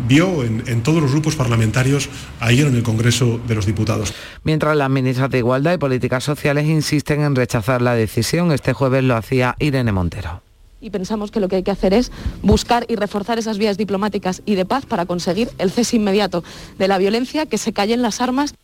vio 0.07 0.45
en, 0.45 0.62
en, 0.66 0.83
todos 0.83 1.02
los 1.02 1.12
grupos 1.12 1.35
parlamentarios 1.35 2.09
ayer 2.40 2.66
en 2.66 2.76
el 2.76 2.83
Congreso 2.83 3.40
de 3.47 3.54
los 3.54 3.64
Diputados. 3.64 4.12
Mientras 4.43 4.76
las 4.76 4.90
ministras 4.90 5.31
de 5.31 5.38
Igualdad 5.38 5.75
y 5.75 5.78
Políticas 5.78 6.25
Sociales 6.25 6.66
insisten 6.66 7.23
en 7.23 7.35
rechazar 7.35 7.81
la 7.81 7.95
decisión, 7.95 8.52
este 8.52 8.73
jueves 8.73 9.02
lo 9.02 9.16
hacía 9.16 9.57
Irene 9.59 9.93
Montero 9.93 10.43
y 10.85 10.90
pensamos 10.90 11.31
que 11.31 11.40
lo 11.40 11.49
que 11.49 11.57
hay 11.57 11.62
que 11.62 11.71
hacer 11.71 11.95
es 11.95 12.12
buscar 12.43 12.85
y 12.88 12.97
reforzar 12.97 13.38
esas 13.38 13.57
vías 13.57 13.78
diplomáticas 13.78 14.43
y 14.45 14.54
de 14.54 14.66
paz 14.66 14.85
para 14.85 15.07
conseguir 15.07 15.49
el 15.57 15.71
cese 15.71 15.97
inmediato 15.97 16.45
de 16.78 16.88
la 16.88 16.99
violencia, 16.99 17.47
que 17.47 17.57
se 17.57 17.73
callen 17.73 18.02
las 18.02 18.21
armas 18.21 18.54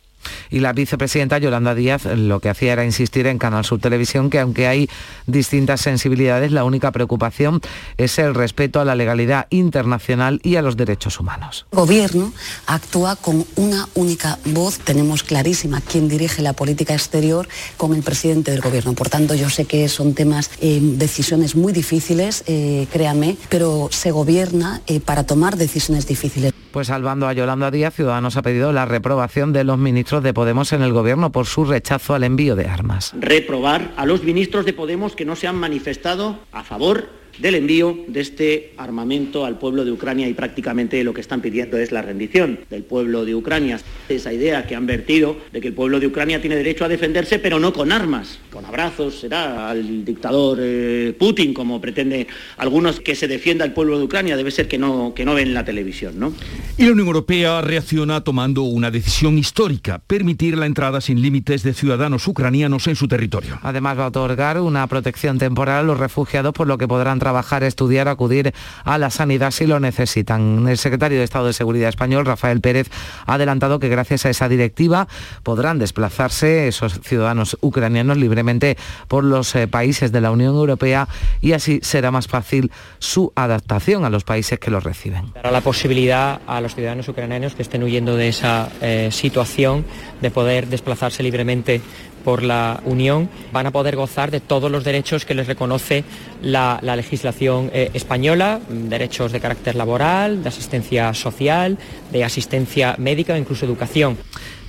y 0.49 0.59
la 0.59 0.73
vicepresidenta 0.73 1.37
Yolanda 1.37 1.75
Díaz 1.75 2.05
lo 2.05 2.39
que 2.39 2.49
hacía 2.49 2.73
era 2.73 2.85
insistir 2.85 3.27
en 3.27 3.37
Canal 3.37 3.65
Sur 3.65 3.79
Televisión 3.79 4.29
que 4.29 4.39
aunque 4.39 4.67
hay 4.67 4.89
distintas 5.27 5.81
sensibilidades, 5.81 6.51
la 6.51 6.63
única 6.63 6.91
preocupación 6.91 7.61
es 7.97 8.19
el 8.19 8.35
respeto 8.35 8.79
a 8.79 8.85
la 8.85 8.95
legalidad 8.95 9.47
internacional 9.49 10.39
y 10.43 10.55
a 10.55 10.61
los 10.61 10.77
derechos 10.77 11.19
humanos. 11.19 11.65
El 11.71 11.79
gobierno 11.79 12.33
actúa 12.67 13.15
con 13.15 13.45
una 13.55 13.87
única 13.95 14.37
voz, 14.45 14.79
tenemos 14.79 15.23
clarísima 15.23 15.81
quién 15.81 16.07
dirige 16.07 16.41
la 16.41 16.53
política 16.53 16.93
exterior 16.93 17.47
con 17.77 17.95
el 17.95 18.03
presidente 18.03 18.51
del 18.51 18.61
gobierno. 18.61 18.93
Por 18.93 19.09
tanto, 19.09 19.33
yo 19.33 19.49
sé 19.49 19.65
que 19.65 19.87
son 19.87 20.13
temas, 20.13 20.51
eh, 20.61 20.79
decisiones 20.81 21.55
muy 21.55 21.73
difíciles, 21.73 22.43
eh, 22.47 22.87
créame, 22.91 23.37
pero 23.49 23.89
se 23.91 24.11
gobierna 24.11 24.81
eh, 24.87 24.99
para 24.99 25.23
tomar 25.25 25.57
decisiones 25.57 26.07
difíciles. 26.07 26.53
Pues 26.71 26.87
salvando 26.87 27.27
a 27.27 27.33
Yolanda 27.33 27.69
Díaz, 27.69 27.93
Ciudadanos 27.93 28.37
ha 28.37 28.41
pedido 28.41 28.71
la 28.71 28.85
reprobación 28.85 29.51
de 29.51 29.65
los 29.65 29.77
ministros 29.77 30.10
de 30.19 30.33
Podemos 30.33 30.73
en 30.73 30.81
el 30.81 30.91
gobierno 30.91 31.31
por 31.31 31.45
su 31.45 31.63
rechazo 31.63 32.13
al 32.13 32.25
envío 32.25 32.57
de 32.57 32.67
armas. 32.67 33.13
Reprobar 33.17 33.93
a 33.95 34.05
los 34.05 34.23
ministros 34.23 34.65
de 34.65 34.73
Podemos 34.73 35.15
que 35.15 35.23
no 35.23 35.37
se 35.37 35.47
han 35.47 35.55
manifestado 35.55 36.39
a 36.51 36.63
favor 36.63 37.20
del 37.41 37.55
envío 37.55 37.97
de 38.07 38.21
este 38.21 38.73
armamento 38.77 39.45
al 39.45 39.57
pueblo 39.57 39.83
de 39.83 39.91
Ucrania 39.91 40.27
y 40.27 40.33
prácticamente 40.33 41.03
lo 41.03 41.13
que 41.13 41.21
están 41.21 41.41
pidiendo 41.41 41.77
es 41.77 41.91
la 41.91 42.01
rendición 42.01 42.59
del 42.69 42.83
pueblo 42.83 43.25
de 43.25 43.35
Ucrania. 43.35 43.79
Esa 44.09 44.31
idea 44.31 44.67
que 44.67 44.75
han 44.75 44.85
vertido 44.85 45.37
de 45.51 45.59
que 45.59 45.67
el 45.69 45.73
pueblo 45.73 45.99
de 45.99 46.07
Ucrania 46.07 46.39
tiene 46.39 46.55
derecho 46.55 46.85
a 46.85 46.87
defenderse, 46.87 47.39
pero 47.39 47.59
no 47.59 47.73
con 47.73 47.91
armas, 47.91 48.39
con 48.51 48.65
abrazos, 48.65 49.19
será 49.19 49.69
al 49.69 50.05
dictador 50.05 50.59
eh, 50.61 51.15
Putin, 51.17 51.53
como 51.53 51.81
pretende 51.81 52.27
algunos 52.57 52.99
que 52.99 53.15
se 53.15 53.27
defienda 53.27 53.65
el 53.65 53.73
pueblo 53.73 53.97
de 53.97 54.05
Ucrania, 54.05 54.37
debe 54.37 54.51
ser 54.51 54.67
que 54.67 54.77
no, 54.77 55.13
que 55.15 55.25
no 55.25 55.33
ven 55.33 55.53
la 55.53 55.65
televisión. 55.65 56.19
¿no? 56.19 56.33
Y 56.77 56.85
la 56.85 56.91
Unión 56.91 57.07
Europea 57.07 57.61
reacciona 57.61 58.21
tomando 58.21 58.63
una 58.63 58.91
decisión 58.91 59.37
histórica, 59.37 60.01
permitir 60.05 60.57
la 60.57 60.65
entrada 60.65 61.01
sin 61.01 61.21
límites 61.21 61.63
de 61.63 61.73
ciudadanos 61.73 62.27
ucranianos 62.27 62.87
en 62.87 62.95
su 62.95 63.07
territorio. 63.07 63.59
Además 63.63 63.97
va 63.97 64.05
a 64.05 64.07
otorgar 64.07 64.59
una 64.59 64.85
protección 64.87 65.37
temporal 65.37 65.79
a 65.79 65.83
los 65.83 65.99
refugiados, 65.99 66.53
por 66.53 66.67
lo 66.67 66.77
que 66.77 66.87
podrán 66.87 67.19
trabajar, 67.19 67.30
estudiar, 67.61 68.07
acudir 68.07 68.53
a 68.83 68.97
la 68.97 69.09
sanidad 69.09 69.51
si 69.51 69.65
lo 69.65 69.79
necesitan. 69.79 70.67
El 70.67 70.77
secretario 70.77 71.17
de 71.17 71.23
Estado 71.23 71.47
de 71.47 71.53
Seguridad 71.53 71.89
español, 71.89 72.25
Rafael 72.25 72.61
Pérez, 72.61 72.89
ha 73.25 73.35
adelantado 73.35 73.79
que 73.79 73.89
gracias 73.89 74.25
a 74.25 74.29
esa 74.29 74.49
directiva 74.49 75.07
podrán 75.43 75.79
desplazarse 75.79 76.67
esos 76.67 76.99
ciudadanos 77.01 77.57
ucranianos 77.61 78.17
libremente 78.17 78.77
por 79.07 79.23
los 79.23 79.55
eh, 79.55 79.67
países 79.67 80.11
de 80.11 80.21
la 80.21 80.31
Unión 80.31 80.55
Europea 80.55 81.07
y 81.41 81.53
así 81.53 81.79
será 81.81 82.11
más 82.11 82.27
fácil 82.27 82.71
su 82.99 83.31
adaptación 83.35 84.05
a 84.05 84.09
los 84.09 84.23
países 84.23 84.59
que 84.59 84.71
los 84.71 84.83
reciben. 84.83 85.31
Dará 85.33 85.51
la 85.51 85.61
posibilidad 85.61 86.41
a 86.47 86.61
los 86.61 86.75
ciudadanos 86.75 87.07
ucranianos 87.07 87.55
que 87.55 87.61
estén 87.61 87.83
huyendo 87.83 88.15
de 88.15 88.29
esa 88.29 88.69
eh, 88.81 89.09
situación 89.11 89.85
de 90.21 90.31
poder 90.31 90.67
desplazarse 90.67 91.23
libremente 91.23 91.81
por 92.23 92.43
la 92.43 92.79
Unión 92.85 93.29
van 93.51 93.67
a 93.67 93.71
poder 93.71 93.95
gozar 93.95 94.31
de 94.31 94.39
todos 94.39 94.71
los 94.71 94.83
derechos 94.83 95.25
que 95.25 95.33
les 95.33 95.47
reconoce 95.47 96.03
la, 96.41 96.79
legislación 96.81 97.69
eh, 97.73 97.91
española, 97.93 98.59
derechos 98.69 99.31
de 99.31 99.39
carácter 99.39 99.75
laboral, 99.75 100.43
de 100.43 100.49
asistencia 100.49 101.13
social, 101.13 101.77
de 102.11 102.23
asistencia 102.23 102.95
médica 102.97 103.35
e 103.35 103.39
incluso 103.39 103.65
educación. 103.65 104.17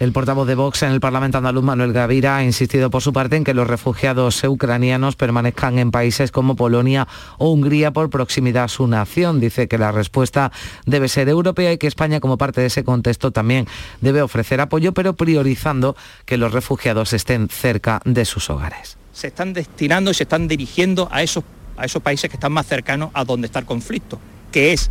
El 0.02 0.12
portavoz 0.12 0.49
de 0.49 0.57
Vox 0.57 0.83
en 0.83 0.91
el 0.91 0.99
Parlamento 0.99 1.38
andaluz, 1.38 1.62
Manuel 1.62 1.93
Gavira, 1.93 2.38
ha 2.38 2.45
insistido 2.45 2.91
por 2.91 3.02
su 3.02 3.12
parte 3.12 3.37
en 3.37 3.45
que 3.45 3.55
los 3.55 3.69
refugiados 3.69 4.43
ucranianos 4.43 5.14
permanezcan 5.14 5.79
en 5.79 5.93
países 5.93 6.33
como 6.33 6.57
Polonia 6.57 7.07
o 7.38 7.52
Hungría 7.52 7.93
por 7.93 8.11
proximidad 8.11 8.64
a 8.64 8.69
su 8.69 8.88
nación. 8.88 9.38
Dice 9.38 9.69
que 9.69 9.79
la 9.79 9.93
respuesta 9.93 10.50
debe 10.87 11.09
ser 11.09 11.29
europea 11.29 11.73
y 11.73 11.79
que 11.79 11.87
España, 11.87 12.19
como 12.19 12.37
parte 12.37 12.61
de 12.61 12.67
ese 12.67 12.83
contexto, 12.83 13.31
también 13.31 13.69
debe 14.00 14.23
ofrecer 14.23 14.61
apoyo, 14.61 14.93
pero 14.93 15.14
priorizando 15.14 15.95
que 16.25 16.37
los 16.37 16.52
refugiados 16.52 17.12
estén 17.12 17.49
cerca 17.49 18.00
de 18.05 18.25
sus 18.25 18.50
hogares. 18.50 18.97
Se 19.12 19.29
están 19.29 19.52
destinando 19.52 20.11
y 20.11 20.14
se 20.14 20.25
están 20.25 20.49
dirigiendo 20.49 21.09
a 21.12 21.23
esos, 21.23 21.45
a 21.76 21.85
esos 21.85 22.02
países 22.02 22.31
que 22.31 22.37
están 22.37 22.52
más 22.52 22.67
cercanos 22.67 23.11
a 23.14 23.25
donde 23.25 23.47
está 23.47 23.59
el 23.59 23.67
conflicto, 23.67 24.19
que 24.50 24.73
es 24.73 24.91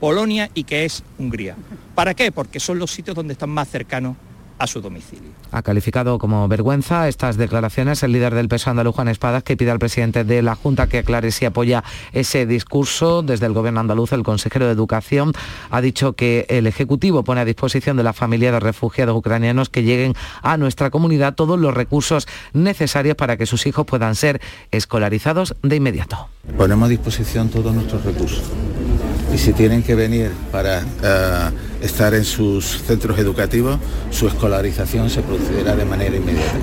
Polonia 0.00 0.50
y 0.54 0.64
que 0.64 0.84
es 0.84 1.02
Hungría. 1.18 1.56
¿Para 1.94 2.14
qué? 2.14 2.30
Porque 2.30 2.60
son 2.60 2.78
los 2.78 2.90
sitios 2.90 3.16
donde 3.16 3.32
están 3.32 3.50
más 3.50 3.68
cercanos 3.68 4.16
a 4.58 4.66
su 4.66 4.80
domicilio. 4.80 5.30
Ha 5.50 5.62
calificado 5.62 6.18
como 6.18 6.46
vergüenza 6.48 7.08
estas 7.08 7.36
declaraciones 7.36 8.02
el 8.02 8.12
líder 8.12 8.34
del 8.34 8.48
peso 8.48 8.70
andaluz, 8.70 8.94
Juan 8.94 9.08
Espadas, 9.08 9.42
que 9.42 9.56
pide 9.56 9.70
al 9.70 9.78
presidente 9.78 10.24
de 10.24 10.42
la 10.42 10.54
Junta 10.54 10.86
que 10.86 10.98
aclare 10.98 11.30
si 11.30 11.44
apoya 11.44 11.84
ese 12.12 12.46
discurso. 12.46 13.22
Desde 13.22 13.46
el 13.46 13.52
gobierno 13.52 13.80
andaluz, 13.80 14.12
el 14.12 14.22
consejero 14.22 14.66
de 14.66 14.72
Educación 14.72 15.32
ha 15.70 15.80
dicho 15.80 16.14
que 16.14 16.46
el 16.48 16.66
Ejecutivo 16.66 17.24
pone 17.24 17.40
a 17.40 17.44
disposición 17.44 17.96
de 17.96 18.02
la 18.02 18.12
familia 18.12 18.52
de 18.52 18.60
refugiados 18.60 19.16
ucranianos 19.16 19.68
que 19.68 19.82
lleguen 19.82 20.14
a 20.42 20.56
nuestra 20.56 20.90
comunidad 20.90 21.34
todos 21.34 21.58
los 21.58 21.74
recursos 21.74 22.26
necesarios 22.52 23.16
para 23.16 23.36
que 23.36 23.46
sus 23.46 23.66
hijos 23.66 23.86
puedan 23.86 24.14
ser 24.14 24.40
escolarizados 24.70 25.54
de 25.62 25.76
inmediato. 25.76 26.28
Ponemos 26.56 26.86
a 26.86 26.90
disposición 26.90 27.48
todos 27.48 27.74
nuestros 27.74 28.04
recursos 28.04 28.44
y 29.38 29.40
si 29.40 29.52
tienen 29.52 29.84
que 29.84 29.94
venir 29.94 30.32
para 30.50 30.80
eh, 30.80 31.50
estar 31.80 32.12
en 32.12 32.24
sus 32.24 32.82
centros 32.82 33.20
educativos, 33.20 33.78
su 34.10 34.26
escolarización 34.26 35.08
se 35.10 35.22
procederá 35.22 35.76
de 35.76 35.84
manera 35.84 36.16
inmediata. 36.16 36.58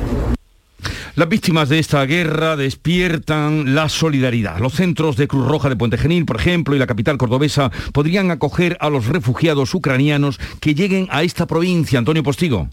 Las 1.16 1.30
víctimas 1.30 1.70
de 1.70 1.80
esta 1.80 2.06
guerra 2.06 2.58
despiertan 2.58 3.76
la 3.76 3.88
solidaridad. 3.88 4.60
Los 4.60 4.74
centros 4.74 5.16
de 5.16 5.30
Cruz 5.30 5.48
Roja 5.48 5.70
de 5.70 5.78
Puente 5.78 5.98
Genil, 5.98 6.26
por 6.26 6.36
ejemplo, 6.36 6.76
y 6.76 6.80
la 6.80 6.88
capital 6.88 7.18
cordobesa 7.18 7.72
podrían 7.94 8.30
acoger 8.30 8.76
a 8.82 8.90
los 8.90 9.06
refugiados 9.06 9.74
ucranianos 9.74 10.38
que 10.60 10.76
lleguen 10.76 11.08
a 11.12 11.24
esta 11.24 11.48
provincia. 11.48 11.98
Antonio 11.98 12.24
Postigo. 12.24 12.68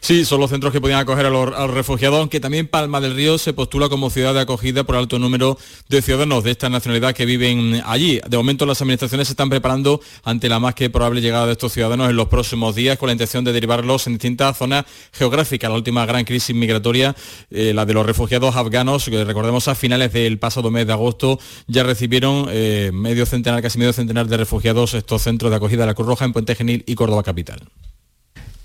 Sí, 0.00 0.24
son 0.24 0.40
los 0.40 0.50
centros 0.50 0.72
que 0.72 0.80
podían 0.80 1.00
acoger 1.00 1.26
a 1.26 1.30
los, 1.30 1.70
refugiados, 1.70 2.18
aunque 2.18 2.40
también 2.40 2.66
Palma 2.66 3.00
del 3.00 3.14
Río 3.14 3.38
se 3.38 3.52
postula 3.52 3.88
como 3.88 4.10
ciudad 4.10 4.34
de 4.34 4.40
acogida 4.40 4.84
por 4.84 4.96
alto 4.96 5.18
número 5.18 5.58
de 5.88 6.02
ciudadanos 6.02 6.44
de 6.44 6.52
esta 6.52 6.68
nacionalidad 6.68 7.14
que 7.14 7.26
viven 7.26 7.82
allí. 7.84 8.20
De 8.28 8.36
momento 8.36 8.66
las 8.66 8.80
administraciones 8.80 9.28
se 9.28 9.32
están 9.32 9.50
preparando 9.50 10.00
ante 10.24 10.48
la 10.48 10.58
más 10.60 10.74
que 10.74 10.90
probable 10.90 11.20
llegada 11.20 11.46
de 11.46 11.52
estos 11.52 11.72
ciudadanos 11.72 12.10
en 12.10 12.16
los 12.16 12.28
próximos 12.28 12.74
días 12.74 12.98
con 12.98 13.08
la 13.08 13.12
intención 13.12 13.44
de 13.44 13.52
derivarlos 13.52 14.06
en 14.06 14.14
distintas 14.14 14.56
zonas 14.56 14.84
geográficas. 15.12 15.70
La 15.70 15.76
última 15.76 16.06
gran 16.06 16.24
crisis 16.24 16.54
migratoria, 16.54 17.14
eh, 17.50 17.72
la 17.74 17.84
de 17.84 17.94
los 17.94 18.06
refugiados 18.06 18.56
afganos, 18.56 19.04
que 19.04 19.24
recordemos 19.24 19.68
a 19.68 19.74
finales 19.74 20.12
del 20.12 20.38
pasado 20.38 20.70
mes 20.70 20.86
de 20.86 20.92
agosto, 20.92 21.38
ya 21.66 21.82
recibieron 21.82 22.46
eh, 22.50 22.90
medio 22.92 23.26
centenar, 23.26 23.62
casi 23.62 23.78
medio 23.78 23.92
centenar 23.92 24.26
de 24.26 24.36
refugiados 24.36 24.94
estos 24.94 25.22
centros 25.22 25.50
de 25.50 25.56
acogida 25.56 25.82
de 25.82 25.86
la 25.86 25.94
Cruz 25.94 26.08
Roja 26.08 26.24
en 26.24 26.32
Puente 26.32 26.54
Genil 26.54 26.84
y 26.86 26.94
Córdoba 26.94 27.22
Capital. 27.22 27.68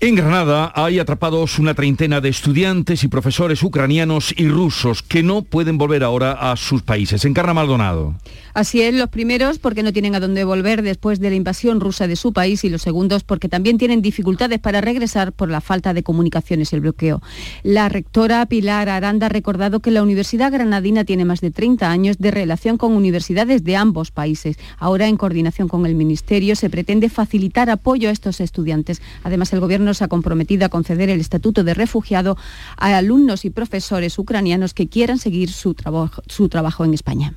En 0.00 0.16
Granada 0.16 0.72
hay 0.74 0.98
atrapados 0.98 1.58
una 1.58 1.72
treintena 1.72 2.20
de 2.20 2.28
estudiantes 2.28 3.04
y 3.04 3.08
profesores 3.08 3.62
ucranianos 3.62 4.34
y 4.36 4.48
rusos 4.48 5.02
que 5.02 5.22
no 5.22 5.42
pueden 5.42 5.78
volver 5.78 6.04
ahora 6.04 6.32
a 6.32 6.56
sus 6.56 6.82
países. 6.82 7.24
Encarna 7.24 7.54
Maldonado. 7.54 8.14
Así 8.54 8.82
es, 8.82 8.94
los 8.94 9.08
primeros 9.08 9.58
porque 9.58 9.82
no 9.82 9.92
tienen 9.92 10.14
a 10.14 10.20
dónde 10.20 10.44
volver 10.44 10.82
después 10.82 11.18
de 11.18 11.28
la 11.28 11.34
invasión 11.34 11.80
rusa 11.80 12.06
de 12.06 12.14
su 12.14 12.32
país 12.32 12.62
y 12.62 12.70
los 12.70 12.82
segundos 12.82 13.24
porque 13.24 13.48
también 13.48 13.78
tienen 13.78 14.00
dificultades 14.00 14.60
para 14.60 14.80
regresar 14.80 15.32
por 15.32 15.50
la 15.50 15.60
falta 15.60 15.92
de 15.92 16.04
comunicaciones 16.04 16.72
y 16.72 16.76
el 16.76 16.82
bloqueo. 16.82 17.20
La 17.64 17.88
rectora 17.88 18.46
Pilar 18.46 18.88
Aranda 18.88 19.26
ha 19.26 19.28
recordado 19.28 19.80
que 19.80 19.90
la 19.90 20.04
Universidad 20.04 20.52
Granadina 20.52 21.04
tiene 21.04 21.24
más 21.24 21.40
de 21.40 21.50
30 21.50 21.90
años 21.90 22.18
de 22.18 22.30
relación 22.30 22.78
con 22.78 22.92
universidades 22.92 23.64
de 23.64 23.74
ambos 23.74 24.12
países. 24.12 24.56
Ahora, 24.78 25.08
en 25.08 25.16
coordinación 25.16 25.66
con 25.66 25.84
el 25.84 25.96
Ministerio, 25.96 26.54
se 26.54 26.70
pretende 26.70 27.08
facilitar 27.08 27.70
apoyo 27.70 28.08
a 28.08 28.12
estos 28.12 28.40
estudiantes. 28.40 29.02
Además, 29.24 29.52
el 29.52 29.58
Gobierno 29.58 29.83
se 29.92 30.04
ha 30.04 30.08
comprometido 30.08 30.64
a 30.64 30.70
conceder 30.70 31.10
el 31.10 31.20
estatuto 31.20 31.64
de 31.64 31.74
refugiado 31.74 32.38
a 32.78 32.96
alumnos 32.96 33.44
y 33.44 33.50
profesores 33.50 34.18
ucranianos 34.18 34.72
que 34.72 34.88
quieran 34.88 35.18
seguir 35.18 35.50
su 35.50 35.74
trabajo 36.48 36.84
en 36.84 36.94
España. 36.94 37.34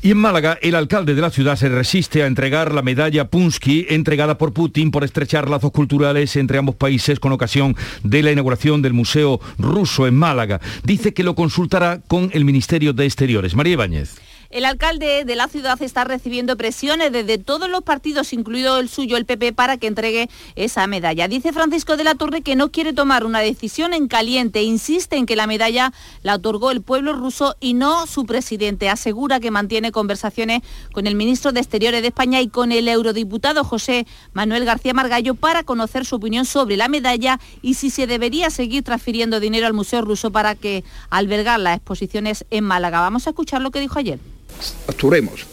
Y 0.00 0.12
en 0.12 0.18
Málaga, 0.18 0.58
el 0.62 0.76
alcalde 0.76 1.16
de 1.16 1.20
la 1.20 1.30
ciudad 1.30 1.56
se 1.56 1.68
resiste 1.68 2.22
a 2.22 2.26
entregar 2.26 2.72
la 2.72 2.82
medalla 2.82 3.28
Punsky 3.30 3.86
entregada 3.88 4.38
por 4.38 4.52
Putin 4.52 4.92
por 4.92 5.02
estrechar 5.02 5.50
lazos 5.50 5.72
culturales 5.72 6.36
entre 6.36 6.58
ambos 6.58 6.76
países 6.76 7.18
con 7.18 7.32
ocasión 7.32 7.76
de 8.04 8.22
la 8.22 8.30
inauguración 8.30 8.80
del 8.80 8.92
Museo 8.92 9.40
Ruso 9.58 10.06
en 10.06 10.14
Málaga. 10.14 10.60
Dice 10.84 11.12
que 11.14 11.24
lo 11.24 11.34
consultará 11.34 12.00
con 12.06 12.30
el 12.32 12.44
Ministerio 12.44 12.92
de 12.92 13.06
Exteriores. 13.06 13.56
María 13.56 13.72
Ibáñez. 13.72 14.14
El 14.50 14.64
alcalde 14.64 15.26
de 15.26 15.36
la 15.36 15.46
ciudad 15.46 15.80
está 15.82 16.04
recibiendo 16.04 16.56
presiones 16.56 17.12
desde 17.12 17.36
todos 17.36 17.68
los 17.68 17.82
partidos, 17.82 18.32
incluido 18.32 18.78
el 18.78 18.88
suyo, 18.88 19.18
el 19.18 19.26
PP, 19.26 19.52
para 19.52 19.76
que 19.76 19.86
entregue 19.86 20.30
esa 20.56 20.86
medalla. 20.86 21.28
Dice 21.28 21.52
Francisco 21.52 21.98
de 21.98 22.04
la 22.04 22.14
Torre 22.14 22.40
que 22.40 22.56
no 22.56 22.70
quiere 22.70 22.94
tomar 22.94 23.26
una 23.26 23.40
decisión 23.40 23.92
en 23.92 24.08
caliente. 24.08 24.62
Insiste 24.62 25.16
en 25.16 25.26
que 25.26 25.36
la 25.36 25.46
medalla 25.46 25.92
la 26.22 26.36
otorgó 26.36 26.70
el 26.70 26.80
pueblo 26.80 27.12
ruso 27.12 27.56
y 27.60 27.74
no 27.74 28.06
su 28.06 28.24
presidente. 28.24 28.88
Asegura 28.88 29.38
que 29.38 29.50
mantiene 29.50 29.92
conversaciones 29.92 30.62
con 30.92 31.06
el 31.06 31.14
ministro 31.14 31.52
de 31.52 31.60
Exteriores 31.60 32.00
de 32.00 32.08
España 32.08 32.40
y 32.40 32.48
con 32.48 32.72
el 32.72 32.88
eurodiputado 32.88 33.64
José 33.64 34.06
Manuel 34.32 34.64
García 34.64 34.94
Margallo 34.94 35.34
para 35.34 35.62
conocer 35.62 36.06
su 36.06 36.16
opinión 36.16 36.46
sobre 36.46 36.78
la 36.78 36.88
medalla 36.88 37.38
y 37.60 37.74
si 37.74 37.90
se 37.90 38.06
debería 38.06 38.48
seguir 38.48 38.82
transfiriendo 38.82 39.40
dinero 39.40 39.66
al 39.66 39.74
Museo 39.74 40.00
Ruso 40.00 40.30
para 40.30 40.54
que 40.54 40.84
albergar 41.10 41.60
las 41.60 41.76
exposiciones 41.76 42.46
en 42.50 42.64
Málaga. 42.64 43.00
Vamos 43.00 43.26
a 43.26 43.30
escuchar 43.30 43.60
lo 43.60 43.70
que 43.70 43.80
dijo 43.80 43.98
ayer 43.98 44.37
actuaremos 44.86 45.46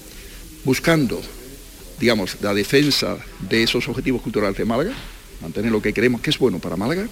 buscando, 0.64 1.22
digamos, 2.00 2.38
la 2.42 2.54
defensa 2.54 3.18
de 3.40 3.64
esos 3.64 3.88
objetivos 3.88 4.22
culturales 4.22 4.58
de 4.58 4.66
Málaga, 4.66 4.94
mantener 5.42 5.72
lo 5.72 5.82
que 5.82 5.94
creemos 5.94 6.22
que 6.22 6.32
es 6.32 6.40
bueno 6.40 6.60
para 6.60 6.76
Málaga, 6.76 7.08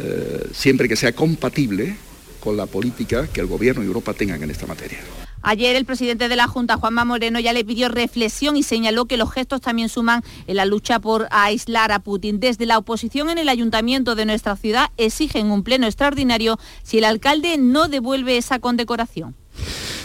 eh, 0.00 0.48
siempre 0.52 0.88
que 0.88 0.96
sea 0.96 1.12
compatible 1.12 1.96
con 2.40 2.56
la 2.56 2.66
política 2.66 3.28
que 3.32 3.40
el 3.40 3.46
Gobierno 3.46 3.82
y 3.82 3.86
Europa 3.86 4.12
tengan 4.12 4.42
en 4.42 4.50
esta 4.50 4.66
materia. 4.66 4.98
Ayer 5.46 5.76
el 5.76 5.84
presidente 5.84 6.28
de 6.28 6.36
la 6.36 6.48
Junta, 6.48 6.78
Juanma 6.78 7.04
Moreno, 7.04 7.38
ya 7.38 7.52
le 7.52 7.66
pidió 7.66 7.88
reflexión 7.90 8.56
y 8.56 8.62
señaló 8.62 9.04
que 9.04 9.18
los 9.18 9.30
gestos 9.30 9.60
también 9.60 9.90
suman 9.90 10.22
en 10.46 10.56
la 10.56 10.64
lucha 10.64 11.00
por 11.00 11.28
aislar 11.30 11.92
a 11.92 11.98
Putin. 11.98 12.40
Desde 12.40 12.64
la 12.64 12.78
oposición 12.78 13.28
en 13.28 13.36
el 13.36 13.50
ayuntamiento 13.50 14.14
de 14.14 14.24
nuestra 14.24 14.56
ciudad 14.56 14.90
exigen 14.96 15.50
un 15.50 15.62
pleno 15.62 15.86
extraordinario 15.86 16.58
si 16.82 16.96
el 16.96 17.04
alcalde 17.04 17.58
no 17.58 17.88
devuelve 17.88 18.38
esa 18.38 18.58
condecoración. 18.58 19.34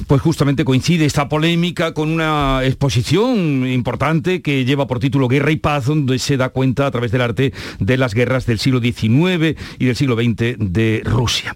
Pues 0.08 0.22
justamente 0.22 0.66
coincide 0.66 1.06
esta 1.06 1.30
polémica 1.30 1.94
con 1.94 2.10
una 2.10 2.62
exposición 2.64 3.68
importante 3.68 4.42
que 4.42 4.66
lleva 4.66 4.88
por 4.88 5.00
título 5.00 5.28
Guerra 5.28 5.52
y 5.52 5.58
Paz, 5.58 5.86
donde 5.86 6.20
se 6.20 6.38
da 6.38 6.50
cuenta 6.50 6.88
a 6.88 6.92
través 6.92 7.12
del 7.12 7.22
arte 7.22 7.54
de 7.80 7.98
las 7.98 8.14
guerras 8.14 8.46
del 8.46 8.60
siglo 8.60 8.80
XIX 8.80 9.56
y 9.78 9.86
del 9.86 9.96
siglo 9.96 10.16
XX 10.16 10.56
de 10.58 11.02
Rusia. 11.06 11.56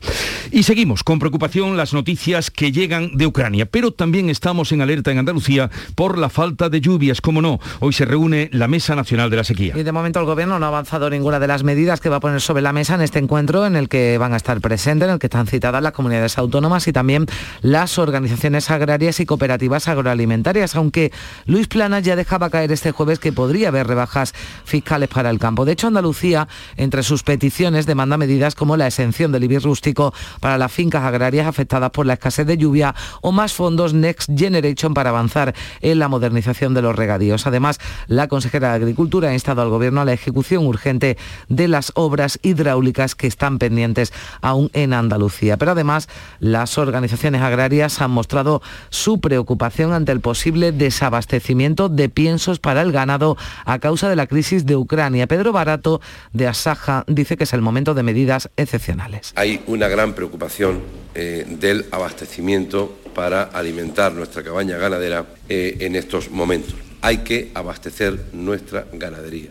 Y 0.51 0.63
seguimos 0.63 1.03
con 1.03 1.19
preocupación 1.19 1.77
las 1.77 1.93
noticias 1.93 2.51
que 2.51 2.71
llegan 2.71 3.17
de 3.17 3.25
Ucrania, 3.25 3.65
pero 3.65 3.91
también 3.91 4.29
estamos 4.29 4.71
en 4.71 4.81
alerta 4.81 5.11
en 5.11 5.19
Andalucía 5.19 5.71
por 5.95 6.17
la 6.17 6.29
falta 6.29 6.69
de 6.69 6.81
lluvias, 6.81 7.21
como 7.21 7.41
no. 7.41 7.59
Hoy 7.79 7.93
se 7.93 8.05
reúne 8.05 8.49
la 8.51 8.67
Mesa 8.67 8.95
Nacional 8.95 9.29
de 9.29 9.37
la 9.37 9.43
Sequía. 9.43 9.73
Y 9.75 9.83
de 9.83 9.91
momento 9.91 10.19
el 10.19 10.25
Gobierno 10.25 10.59
no 10.59 10.65
ha 10.65 10.69
avanzado 10.69 11.09
ninguna 11.09 11.39
de 11.39 11.47
las 11.47 11.63
medidas 11.63 12.01
que 12.01 12.09
va 12.09 12.17
a 12.17 12.19
poner 12.19 12.41
sobre 12.41 12.61
la 12.61 12.73
mesa 12.73 12.95
en 12.95 13.01
este 13.01 13.19
encuentro 13.19 13.65
en 13.65 13.75
el 13.75 13.89
que 13.89 14.17
van 14.17 14.33
a 14.33 14.37
estar 14.37 14.59
presentes, 14.61 15.07
en 15.07 15.13
el 15.13 15.19
que 15.19 15.27
están 15.27 15.47
citadas 15.47 15.81
las 15.81 15.93
comunidades 15.93 16.37
autónomas 16.37 16.87
y 16.87 16.93
también 16.93 17.25
las 17.61 17.82
organizaciones 17.97 18.71
agrarias 18.71 19.19
y 19.19 19.25
cooperativas 19.25 19.87
agroalimentarias, 19.87 20.75
aunque 20.75 21.11
Luis 21.45 21.67
Planas 21.67 22.03
ya 22.03 22.15
dejaba 22.15 22.49
caer 22.49 22.71
este 22.71 22.91
jueves 22.91 23.19
que 23.19 23.33
podría 23.33 23.67
haber 23.67 23.87
rebajas 23.87 24.33
fiscales 24.63 25.09
para 25.09 25.29
el 25.29 25.39
campo. 25.39 25.65
De 25.65 25.73
hecho, 25.73 25.87
Andalucía, 25.87 26.47
entre 26.77 27.03
sus 27.03 27.23
peticiones, 27.23 27.85
demanda 27.85 28.17
medidas 28.17 28.55
como 28.55 28.77
la 28.77 28.87
exención 28.87 29.31
del 29.31 29.43
IBI 29.43 29.59
rústico 29.59 30.13
para 30.39 30.57
las 30.57 30.71
fincas 30.71 31.03
agrarias 31.03 31.47
afectadas 31.47 31.91
por 31.91 32.05
la 32.05 32.13
escasez 32.13 32.47
de 32.47 32.57
lluvia 32.57 32.95
o 33.21 33.31
más 33.31 33.53
fondos 33.53 33.93
Next 33.93 34.29
Generation 34.35 34.93
para 34.93 35.09
avanzar 35.09 35.53
en 35.81 35.99
la 35.99 36.07
modernización 36.07 36.73
de 36.73 36.81
los 36.81 36.95
regadíos. 36.95 37.45
Además, 37.47 37.79
la 38.07 38.27
consejera 38.27 38.69
de 38.69 38.75
Agricultura 38.75 39.29
ha 39.29 39.33
instado 39.33 39.61
al 39.61 39.69
Gobierno 39.69 40.01
a 40.01 40.05
la 40.05 40.13
ejecución 40.13 40.65
urgente 40.65 41.17
de 41.49 41.67
las 41.67 41.91
obras 41.95 42.39
hidráulicas 42.41 43.15
que 43.15 43.27
están 43.27 43.59
pendientes 43.59 44.13
aún 44.41 44.69
en 44.73 44.93
Andalucía. 44.93 45.57
Pero 45.57 45.71
además, 45.71 46.07
las 46.39 46.77
organizaciones 46.77 47.41
agrarias 47.41 47.72
han 47.81 48.11
mostrado 48.11 48.61
su 48.89 49.19
preocupación 49.19 49.93
ante 49.93 50.11
el 50.11 50.19
posible 50.19 50.71
desabastecimiento 50.71 51.89
de 51.89 52.09
piensos 52.09 52.59
para 52.59 52.81
el 52.81 52.91
ganado 52.91 53.37
a 53.65 53.79
causa 53.79 54.09
de 54.09 54.15
la 54.15 54.27
crisis 54.27 54.65
de 54.65 54.75
Ucrania. 54.75 55.27
Pedro 55.27 55.51
Barato 55.51 56.01
de 56.33 56.47
Asaja 56.47 57.03
dice 57.07 57.37
que 57.37 57.45
es 57.45 57.53
el 57.53 57.61
momento 57.61 57.93
de 57.93 58.03
medidas 58.03 58.49
excepcionales. 58.57 59.33
Hay 59.35 59.63
una 59.67 59.87
gran 59.87 60.13
preocupación 60.13 60.81
eh, 61.15 61.45
del 61.47 61.85
abastecimiento 61.91 62.97
para 63.13 63.43
alimentar 63.43 64.13
nuestra 64.13 64.43
cabaña 64.43 64.77
ganadera 64.77 65.25
eh, 65.49 65.77
en 65.81 65.95
estos 65.95 66.31
momentos. 66.31 66.75
Hay 67.01 67.19
que 67.19 67.51
abastecer 67.53 68.27
nuestra 68.33 68.85
ganadería. 68.93 69.49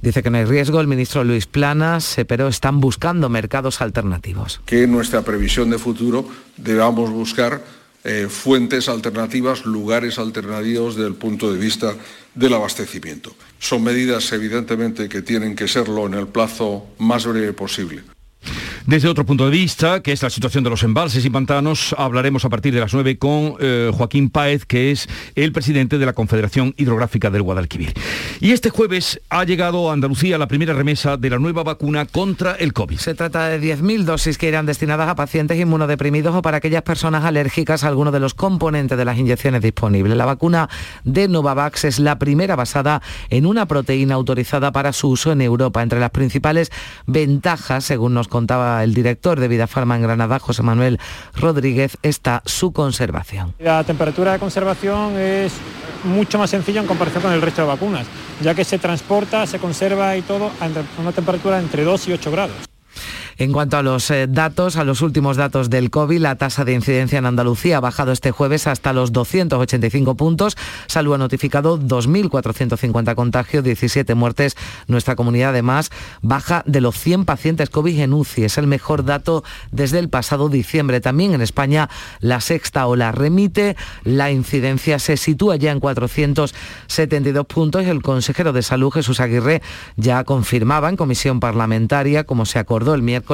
Dice 0.00 0.22
que 0.22 0.30
no 0.30 0.38
hay 0.38 0.44
riesgo 0.44 0.80
el 0.80 0.86
ministro 0.86 1.24
Luis 1.24 1.46
Planas, 1.46 2.18
eh, 2.18 2.24
pero 2.24 2.48
están 2.48 2.80
buscando 2.80 3.28
mercados 3.28 3.80
alternativos. 3.80 4.60
Que 4.64 4.84
en 4.84 4.92
nuestra 4.92 5.22
previsión 5.22 5.70
de 5.70 5.78
futuro 5.78 6.28
debamos 6.56 7.10
buscar 7.10 7.62
eh, 8.04 8.28
fuentes 8.30 8.88
alternativas, 8.88 9.66
lugares 9.66 10.18
alternativos 10.18 10.94
desde 10.94 11.08
el 11.08 11.14
punto 11.14 11.52
de 11.52 11.58
vista 11.58 11.94
del 12.34 12.54
abastecimiento. 12.54 13.34
Son 13.58 13.82
medidas, 13.82 14.30
evidentemente, 14.32 15.08
que 15.08 15.20
tienen 15.20 15.56
que 15.56 15.66
serlo 15.66 16.06
en 16.06 16.14
el 16.14 16.28
plazo 16.28 16.86
más 16.98 17.26
breve 17.26 17.52
posible. 17.52 18.02
Desde 18.86 19.08
otro 19.08 19.26
punto 19.26 19.44
de 19.44 19.50
vista, 19.50 20.02
que 20.02 20.12
es 20.12 20.22
la 20.22 20.30
situación 20.30 20.64
de 20.64 20.70
los 20.70 20.82
embalses 20.82 21.24
y 21.24 21.30
pantanos, 21.30 21.94
hablaremos 21.98 22.44
a 22.44 22.48
partir 22.48 22.72
de 22.74 22.80
las 22.80 22.94
9 22.94 23.18
con 23.18 23.54
eh, 23.60 23.90
Joaquín 23.92 24.30
Páez, 24.30 24.64
que 24.64 24.90
es 24.90 25.08
el 25.34 25.52
presidente 25.52 25.98
de 25.98 26.06
la 26.06 26.12
Confederación 26.12 26.74
Hidrográfica 26.76 27.30
del 27.30 27.42
Guadalquivir. 27.42 27.94
Y 28.40 28.52
este 28.52 28.70
jueves 28.70 29.20
ha 29.30 29.44
llegado 29.44 29.90
a 29.90 29.92
Andalucía 29.92 30.38
la 30.38 30.48
primera 30.48 30.74
remesa 30.74 31.16
de 31.16 31.30
la 31.30 31.38
nueva 31.38 31.62
vacuna 31.62 32.06
contra 32.06 32.54
el 32.54 32.72
COVID. 32.72 32.98
Se 32.98 33.14
trata 33.14 33.48
de 33.48 33.60
10.000 33.60 34.04
dosis 34.04 34.38
que 34.38 34.48
irán 34.48 34.66
destinadas 34.66 35.08
a 35.08 35.14
pacientes 35.14 35.58
inmunodeprimidos 35.58 36.34
o 36.34 36.42
para 36.42 36.58
aquellas 36.58 36.82
personas 36.82 37.24
alérgicas 37.24 37.84
a 37.84 37.88
alguno 37.88 38.12
de 38.12 38.20
los 38.20 38.34
componentes 38.34 38.96
de 38.96 39.04
las 39.04 39.18
inyecciones 39.18 39.62
disponibles. 39.62 40.16
La 40.16 40.26
vacuna 40.26 40.68
de 41.04 41.28
Novavax 41.28 41.84
es 41.84 41.98
la 41.98 42.18
primera 42.18 42.56
basada 42.56 43.02
en 43.30 43.46
una 43.46 43.66
proteína 43.66 44.14
autorizada 44.14 44.72
para 44.72 44.92
su 44.92 45.08
uso 45.08 45.32
en 45.32 45.40
Europa. 45.40 45.82
Entre 45.82 46.00
las 46.00 46.10
principales 46.10 46.70
ventajas, 47.06 47.84
según 47.84 48.14
nos 48.14 48.28
contaba 48.38 48.84
el 48.84 48.94
director 48.94 49.40
de 49.40 49.48
Vida 49.48 49.66
Farma 49.66 49.96
en 49.96 50.02
Granada, 50.02 50.38
José 50.38 50.62
Manuel 50.62 51.00
Rodríguez, 51.34 51.98
está 52.04 52.40
su 52.46 52.72
conservación. 52.72 53.52
La 53.58 53.82
temperatura 53.82 54.30
de 54.32 54.38
conservación 54.38 55.16
es 55.18 55.54
mucho 56.04 56.38
más 56.38 56.48
sencilla 56.48 56.80
en 56.80 56.86
comparación 56.86 57.24
con 57.24 57.32
el 57.32 57.42
resto 57.42 57.62
de 57.62 57.66
vacunas, 57.66 58.06
ya 58.40 58.54
que 58.54 58.62
se 58.62 58.78
transporta, 58.78 59.44
se 59.48 59.58
conserva 59.58 60.16
y 60.16 60.22
todo 60.22 60.52
a 60.60 61.00
una 61.02 61.10
temperatura 61.10 61.58
entre 61.58 61.82
2 61.82 62.06
y 62.06 62.12
8 62.12 62.30
grados. 62.30 62.68
En 63.40 63.52
cuanto 63.52 63.76
a 63.76 63.84
los 63.84 64.10
eh, 64.10 64.26
datos, 64.28 64.76
a 64.76 64.82
los 64.82 65.00
últimos 65.00 65.36
datos 65.36 65.70
del 65.70 65.90
COVID, 65.90 66.18
la 66.18 66.34
tasa 66.34 66.64
de 66.64 66.72
incidencia 66.72 67.20
en 67.20 67.26
Andalucía 67.26 67.76
ha 67.76 67.80
bajado 67.80 68.10
este 68.10 68.32
jueves 68.32 68.66
hasta 68.66 68.92
los 68.92 69.12
285 69.12 70.16
puntos. 70.16 70.56
Salud 70.88 71.14
ha 71.14 71.18
notificado 71.18 71.78
2.450 71.78 73.14
contagios, 73.14 73.62
17 73.62 74.16
muertes. 74.16 74.56
Nuestra 74.88 75.14
comunidad 75.14 75.50
además 75.50 75.90
baja 76.20 76.64
de 76.66 76.80
los 76.80 76.98
100 76.98 77.26
pacientes 77.26 77.70
COVID 77.70 78.00
en 78.00 78.12
UCI. 78.12 78.42
Es 78.42 78.58
el 78.58 78.66
mejor 78.66 79.04
dato 79.04 79.44
desde 79.70 80.00
el 80.00 80.08
pasado 80.08 80.48
diciembre. 80.48 81.00
También 81.00 81.32
en 81.32 81.40
España 81.40 81.88
la 82.18 82.40
sexta 82.40 82.88
ola 82.88 83.12
remite. 83.12 83.76
La 84.02 84.32
incidencia 84.32 84.98
se 84.98 85.16
sitúa 85.16 85.54
ya 85.54 85.70
en 85.70 85.78
472 85.78 87.46
puntos 87.46 87.86
el 87.86 88.02
consejero 88.02 88.52
de 88.52 88.62
Salud, 88.62 88.90
Jesús 88.90 89.20
Aguirre, 89.20 89.62
ya 89.96 90.24
confirmaba 90.24 90.88
en 90.88 90.96
comisión 90.96 91.38
parlamentaria, 91.38 92.24
como 92.24 92.44
se 92.44 92.58
acordó 92.58 92.94
el 92.94 93.02
miércoles, 93.02 93.27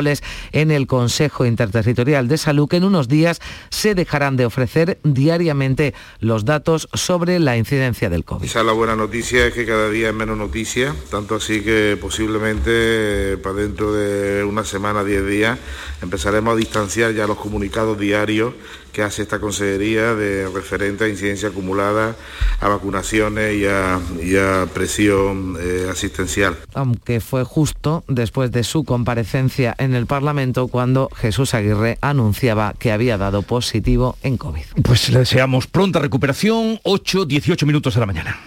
en 0.53 0.71
el 0.71 0.87
Consejo 0.87 1.47
Interterritorial 1.47 2.29
de 2.29 2.39
Salud 2.39 2.69
que 2.69 2.77
en 2.77 2.85
unos 2.85 3.09
días 3.09 3.41
se 3.71 3.95
dejarán 3.95 4.37
de 4.37 4.47
ofrecer 4.47 4.99
diariamente 5.03 5.95
los 6.21 6.45
datos 6.45 6.89
sobre 6.93 7.39
la 7.39 7.57
incidencia 7.57 8.11
del 8.11 8.25
COVID. 8.25 8.43
Quizá 8.43 8.63
la 8.63 8.73
buena 8.73 8.97
noticia 8.97 9.47
es 9.47 9.55
que 9.55 9.67
cada 9.67 9.91
día 9.91 10.09
es 10.09 10.15
menos 10.15 10.37
noticia, 10.37 10.95
tanto 11.11 11.37
así 11.37 11.63
que 11.63 11.97
posiblemente 12.01 13.37
para 13.39 13.57
dentro 13.57 13.93
de 13.93 14.45
una 14.45 14.65
semana, 14.65 15.05
10 15.05 15.27
días, 15.27 15.59
empezaremos 16.03 16.55
a 16.55 16.57
distanciar 16.57 17.15
ya 17.15 17.27
los 17.27 17.39
comunicados 17.39 17.99
diarios 17.99 18.55
que 18.95 19.03
hace 19.03 19.23
esta 19.23 19.41
consejería 19.41 20.15
de 20.15 20.49
referente 20.49 21.05
a 21.05 21.09
incidencia 21.09 21.49
acumulada, 21.49 22.17
a 22.61 22.69
vacunaciones 22.69 23.57
y 23.57 23.67
a, 23.67 24.67
presión 24.73 25.57
eh, 25.61 25.89
asistencial. 25.91 26.57
Aunque 26.73 27.21
fue 27.21 27.45
justo 27.45 28.05
después 28.09 28.53
de 28.53 28.63
su 28.63 28.85
comparecencia 28.85 29.75
en 29.79 29.95
el 29.95 30.07
Parlamento 30.07 30.69
cuando 30.69 31.11
Jesús 31.15 31.55
Aguirre 31.55 31.99
anunciaba 32.01 32.75
que 32.79 32.93
había 32.93 33.19
dado 33.19 33.43
positivo 33.43 34.17
en 34.23 34.37
COVID. 34.37 34.65
Pues 34.83 35.11
le 35.11 35.19
deseamos 35.19 35.67
pronta 35.67 35.99
recuperación, 35.99 36.79
8, 36.85 37.25
18 37.25 37.67
minutos 37.67 37.95
de 37.95 38.01
la 38.01 38.07
mañana. 38.07 38.39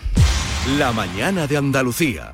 La 0.77 0.93
mañana 0.93 1.45
de 1.45 1.57
Andalucía. 1.57 2.33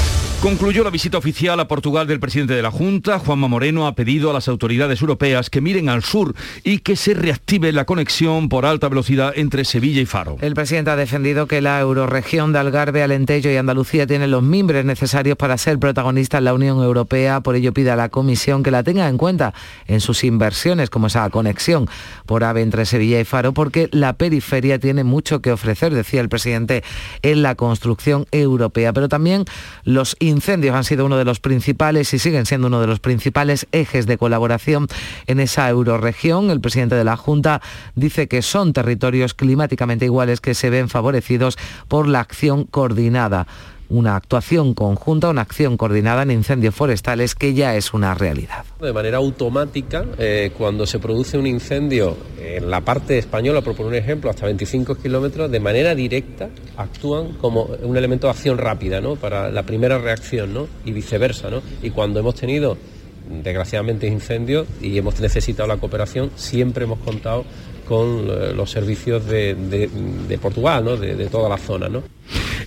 Concluyó 0.41 0.83
la 0.83 0.89
visita 0.89 1.19
oficial 1.19 1.59
a 1.59 1.67
Portugal 1.67 2.07
del 2.07 2.19
presidente 2.19 2.55
de 2.55 2.63
la 2.63 2.71
Junta. 2.71 3.19
Juanma 3.19 3.47
Moreno 3.47 3.85
ha 3.85 3.93
pedido 3.93 4.31
a 4.31 4.33
las 4.33 4.47
autoridades 4.47 4.99
europeas 4.99 5.51
que 5.51 5.61
miren 5.61 5.87
al 5.87 6.01
sur 6.01 6.33
y 6.63 6.79
que 6.79 6.95
se 6.95 7.13
reactive 7.13 7.71
la 7.71 7.85
conexión 7.85 8.49
por 8.49 8.65
alta 8.65 8.89
velocidad 8.89 9.33
entre 9.35 9.65
Sevilla 9.65 10.01
y 10.01 10.07
Faro. 10.07 10.37
El 10.41 10.55
presidente 10.55 10.89
ha 10.89 10.95
defendido 10.95 11.45
que 11.45 11.61
la 11.61 11.79
euroregión 11.79 12.53
de 12.53 12.57
Algarve, 12.57 13.03
Alentejo 13.03 13.49
y 13.49 13.55
Andalucía 13.55 14.07
tiene 14.07 14.27
los 14.27 14.41
mimbres 14.41 14.83
necesarios 14.83 15.37
para 15.37 15.59
ser 15.59 15.77
protagonista 15.77 16.39
en 16.39 16.45
la 16.45 16.55
Unión 16.55 16.81
Europea. 16.81 17.41
Por 17.41 17.55
ello 17.55 17.71
pide 17.71 17.91
a 17.91 17.95
la 17.95 18.09
Comisión 18.09 18.63
que 18.63 18.71
la 18.71 18.81
tenga 18.81 19.07
en 19.09 19.19
cuenta 19.19 19.53
en 19.85 20.01
sus 20.01 20.23
inversiones, 20.23 20.89
como 20.89 21.05
esa 21.05 21.29
conexión 21.29 21.87
por 22.25 22.43
AVE 22.43 22.63
entre 22.63 22.87
Sevilla 22.87 23.19
y 23.19 23.25
Faro, 23.25 23.53
porque 23.53 23.89
la 23.91 24.13
periferia 24.13 24.79
tiene 24.79 25.03
mucho 25.03 25.39
que 25.39 25.51
ofrecer, 25.51 25.93
decía 25.93 26.19
el 26.19 26.29
presidente, 26.29 26.83
en 27.21 27.43
la 27.43 27.53
construcción 27.53 28.25
europea. 28.31 28.91
Pero 28.91 29.07
también 29.07 29.45
los 29.83 30.17
incendios 30.31 30.75
han 30.75 30.83
sido 30.83 31.05
uno 31.05 31.17
de 31.17 31.25
los 31.25 31.39
principales 31.39 32.13
y 32.13 32.19
siguen 32.19 32.47
siendo 32.47 32.67
uno 32.67 32.81
de 32.81 32.87
los 32.87 32.99
principales 32.99 33.67
ejes 33.71 34.07
de 34.07 34.17
colaboración 34.17 34.87
en 35.27 35.39
esa 35.39 35.69
euroregión. 35.69 36.49
El 36.49 36.61
presidente 36.61 36.95
de 36.95 37.03
la 37.03 37.17
Junta 37.17 37.61
dice 37.95 38.27
que 38.27 38.41
son 38.41 38.73
territorios 38.73 39.35
climáticamente 39.35 40.05
iguales 40.05 40.41
que 40.41 40.55
se 40.55 40.69
ven 40.69 40.89
favorecidos 40.89 41.57
por 41.87 42.07
la 42.07 42.21
acción 42.21 42.63
coordinada 42.63 43.45
una 43.91 44.15
actuación 44.15 44.73
conjunta, 44.73 45.29
una 45.29 45.41
acción 45.41 45.75
coordinada 45.75 46.23
en 46.23 46.31
incendios 46.31 46.73
forestales 46.73 47.35
que 47.35 47.53
ya 47.53 47.75
es 47.75 47.93
una 47.93 48.13
realidad. 48.13 48.63
De 48.79 48.93
manera 48.93 49.17
automática, 49.17 50.05
eh, 50.17 50.51
cuando 50.57 50.85
se 50.85 50.99
produce 50.99 51.37
un 51.37 51.45
incendio 51.45 52.15
en 52.39 52.69
la 52.69 52.81
parte 52.81 53.17
española, 53.17 53.61
por 53.61 53.75
poner 53.75 53.91
un 53.91 53.97
ejemplo, 53.97 54.29
hasta 54.29 54.45
25 54.45 54.95
kilómetros, 54.95 55.51
de 55.51 55.59
manera 55.59 55.93
directa 55.93 56.49
actúan 56.77 57.33
como 57.33 57.63
un 57.83 57.97
elemento 57.97 58.27
de 58.27 58.31
acción 58.31 58.57
rápida, 58.57 59.01
¿no? 59.01 59.17
Para 59.17 59.51
la 59.51 59.63
primera 59.63 59.97
reacción, 59.97 60.53
¿no? 60.53 60.67
Y 60.85 60.93
viceversa, 60.93 61.49
¿no? 61.49 61.61
Y 61.83 61.89
cuando 61.89 62.21
hemos 62.21 62.35
tenido 62.35 62.77
desgraciadamente 63.43 64.07
incendios 64.07 64.67
y 64.81 64.97
hemos 64.97 65.19
necesitado 65.19 65.67
la 65.67 65.77
cooperación, 65.77 66.31
siempre 66.35 66.85
hemos 66.85 66.99
contado 66.99 67.43
con 67.87 68.29
eh, 68.29 68.53
los 68.55 68.71
servicios 68.71 69.25
de, 69.25 70.37
Portugal, 70.41 70.83
¿no? 70.83 70.95
de, 70.95 71.15
de 71.15 71.25
toda 71.27 71.49
la 71.49 71.57
zona. 71.57 71.89
¿no? 71.89 72.03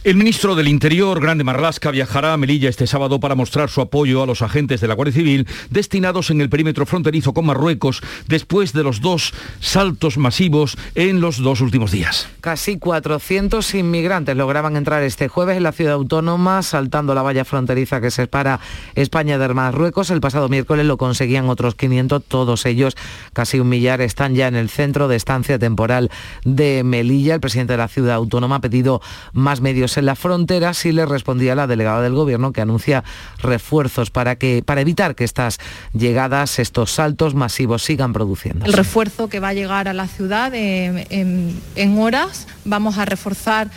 El 0.04 0.16
ministro 0.16 0.54
del 0.54 0.68
Interior, 0.68 1.20
Grande 1.20 1.44
Marlasca, 1.44 1.90
viajará 1.90 2.34
a 2.34 2.36
Melilla 2.36 2.68
este 2.68 2.86
sábado 2.86 3.20
para 3.20 3.34
mostrar 3.34 3.70
su 3.70 3.80
apoyo 3.80 4.22
a 4.22 4.26
los 4.26 4.42
agentes 4.42 4.80
de 4.80 4.88
la 4.88 4.94
Guardia 4.94 5.14
Civil 5.14 5.46
destinados 5.70 6.30
en 6.30 6.40
el 6.40 6.50
perímetro 6.50 6.84
fronterizo 6.86 7.32
con 7.32 7.46
Marruecos 7.46 8.02
después 8.28 8.72
de 8.72 8.82
los 8.82 9.00
dos 9.00 9.32
saltos 9.60 10.18
masivos 10.18 10.76
en 10.94 11.20
los 11.20 11.38
dos 11.38 11.60
últimos 11.60 11.90
días. 11.90 12.28
Casi 12.40 12.78
400 12.78 13.74
inmigrantes 13.74 14.36
lograban 14.36 14.76
entrar 14.76 15.02
este 15.02 15.28
jueves 15.28 15.56
en 15.56 15.62
la 15.62 15.72
ciudad 15.72 15.94
autónoma 15.94 16.62
saltando 16.62 17.14
la 17.14 17.22
valla 17.22 17.44
fronteriza 17.44 18.00
que 18.00 18.10
separa 18.10 18.60
España 18.94 19.38
de 19.38 19.54
Marruecos. 19.54 20.10
El 20.10 20.20
pasado 20.20 20.48
miércoles 20.48 20.86
lo 20.86 20.96
conseguían 20.96 21.48
otros 21.48 21.74
500, 21.74 22.22
todos 22.24 22.66
ellos, 22.66 22.94
casi 23.32 23.60
un 23.60 23.68
millar, 23.68 24.00
están 24.00 24.34
ya 24.34 24.48
en 24.48 24.56
el 24.56 24.68
centro 24.68 25.08
de 25.08 25.16
estancia 25.16 25.58
temporal 25.58 26.10
de 26.44 26.82
Melilla. 26.84 27.34
El 27.34 27.40
presidente 27.40 27.74
de 27.74 27.78
la 27.78 27.88
ciudad 27.88 28.16
autónoma 28.16 28.56
ha 28.56 28.60
pedido 28.60 29.00
más 29.32 29.53
medios 29.60 29.96
en 29.96 30.06
la 30.06 30.16
frontera, 30.16 30.74
sí 30.74 30.92
le 30.92 31.06
respondía 31.06 31.54
la 31.54 31.66
delegada 31.66 32.02
del 32.02 32.14
Gobierno 32.14 32.52
que 32.52 32.60
anuncia 32.60 33.04
refuerzos 33.38 34.10
para, 34.10 34.36
que, 34.36 34.62
para 34.64 34.80
evitar 34.80 35.14
que 35.14 35.24
estas 35.24 35.58
llegadas, 35.92 36.58
estos 36.58 36.92
saltos 36.92 37.34
masivos 37.34 37.82
sigan 37.82 38.12
produciendo. 38.12 38.66
El 38.66 38.72
refuerzo 38.72 39.28
que 39.28 39.40
va 39.40 39.48
a 39.48 39.54
llegar 39.54 39.88
a 39.88 39.92
la 39.92 40.08
ciudad 40.08 40.52
en, 40.54 41.98
horas, 41.98 42.46
vamos 42.64 42.98
a 42.98 43.04
reforzar 43.04 43.70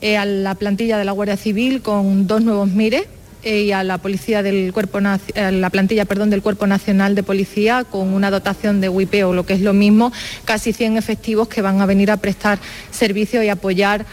eh, 0.00 0.16
a 0.16 0.24
la 0.24 0.54
plantilla 0.54 0.98
de 0.98 1.04
la 1.04 1.12
Guardia 1.12 1.36
Civil 1.36 1.82
con 1.82 2.26
dos 2.26 2.42
nuevos 2.42 2.68
mires 2.68 3.06
eh, 3.44 3.62
y 3.62 3.72
a 3.72 3.84
la 3.84 3.98
policía 3.98 4.42
del 4.42 4.72
cuerpo 4.72 4.98
la 5.00 5.70
plantilla 5.70 6.04
perdón, 6.04 6.28
del 6.30 6.42
cuerpo 6.42 6.66
nacional 6.66 7.14
de 7.14 7.22
policía 7.22 7.84
con 7.84 8.12
una 8.12 8.32
dotación 8.32 8.80
de 8.80 8.88
WIP 8.88 9.24
o 9.24 9.32
lo 9.32 9.46
que 9.46 9.52
es 9.52 9.60
lo 9.60 9.72
mismo 9.72 10.12
casi 10.44 10.72
100 10.72 10.96
efectivos 10.96 11.46
que 11.46 11.62
van 11.62 11.80
a 11.80 11.86
venir 11.86 12.10
a 12.10 12.16
prestar 12.16 12.58
servicio 12.90 13.40
y 13.44 13.48
apoyar 13.48 14.06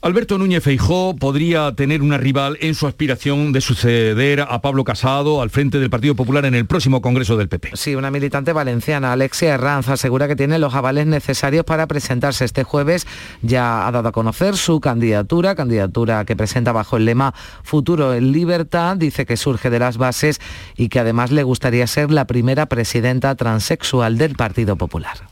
Alberto 0.00 0.38
Núñez 0.38 0.62
Feijó 0.62 1.16
podría 1.16 1.72
tener 1.72 2.02
una 2.02 2.18
rival 2.18 2.56
en 2.60 2.76
su 2.76 2.86
aspiración 2.86 3.52
de 3.52 3.60
suceder 3.60 4.40
a 4.42 4.60
Pablo 4.60 4.84
Casado 4.84 5.42
al 5.42 5.50
frente 5.50 5.80
del 5.80 5.90
Partido 5.90 6.14
Popular 6.14 6.44
en 6.44 6.54
el 6.54 6.66
próximo 6.66 7.02
Congreso 7.02 7.36
del 7.36 7.48
PP. 7.48 7.72
Sí, 7.74 7.96
una 7.96 8.10
militante 8.10 8.52
valenciana, 8.52 9.12
Alexia 9.12 9.54
Herranz, 9.54 9.88
asegura 9.88 10.28
que 10.28 10.36
tiene 10.36 10.60
los 10.60 10.74
avales 10.74 11.08
necesarios 11.08 11.64
para 11.64 11.88
presentarse 11.88 12.44
este 12.44 12.62
jueves. 12.62 13.08
Ya 13.42 13.88
ha 13.88 13.90
dado 13.90 14.08
a 14.10 14.12
conocer 14.12 14.56
su 14.56 14.80
candidatura, 14.80 15.56
candidatura 15.56 16.24
que 16.24 16.36
presenta 16.36 16.70
bajo 16.70 16.96
el 16.96 17.04
lema 17.04 17.34
Futuro 17.64 18.14
en 18.14 18.30
Libertad. 18.30 18.96
Dice 18.96 19.26
que 19.26 19.36
surge 19.36 19.68
de 19.68 19.80
las 19.80 19.98
bases 19.98 20.40
y 20.76 20.90
que 20.90 21.00
además 21.00 21.32
le 21.32 21.42
gustaría 21.42 21.86
ser 21.88 22.12
la 22.12 22.26
primera 22.26 22.66
presidenta 22.66 23.34
transexual 23.34 24.16
del 24.16 24.36
Partido 24.36 24.76
Popular. 24.76 25.27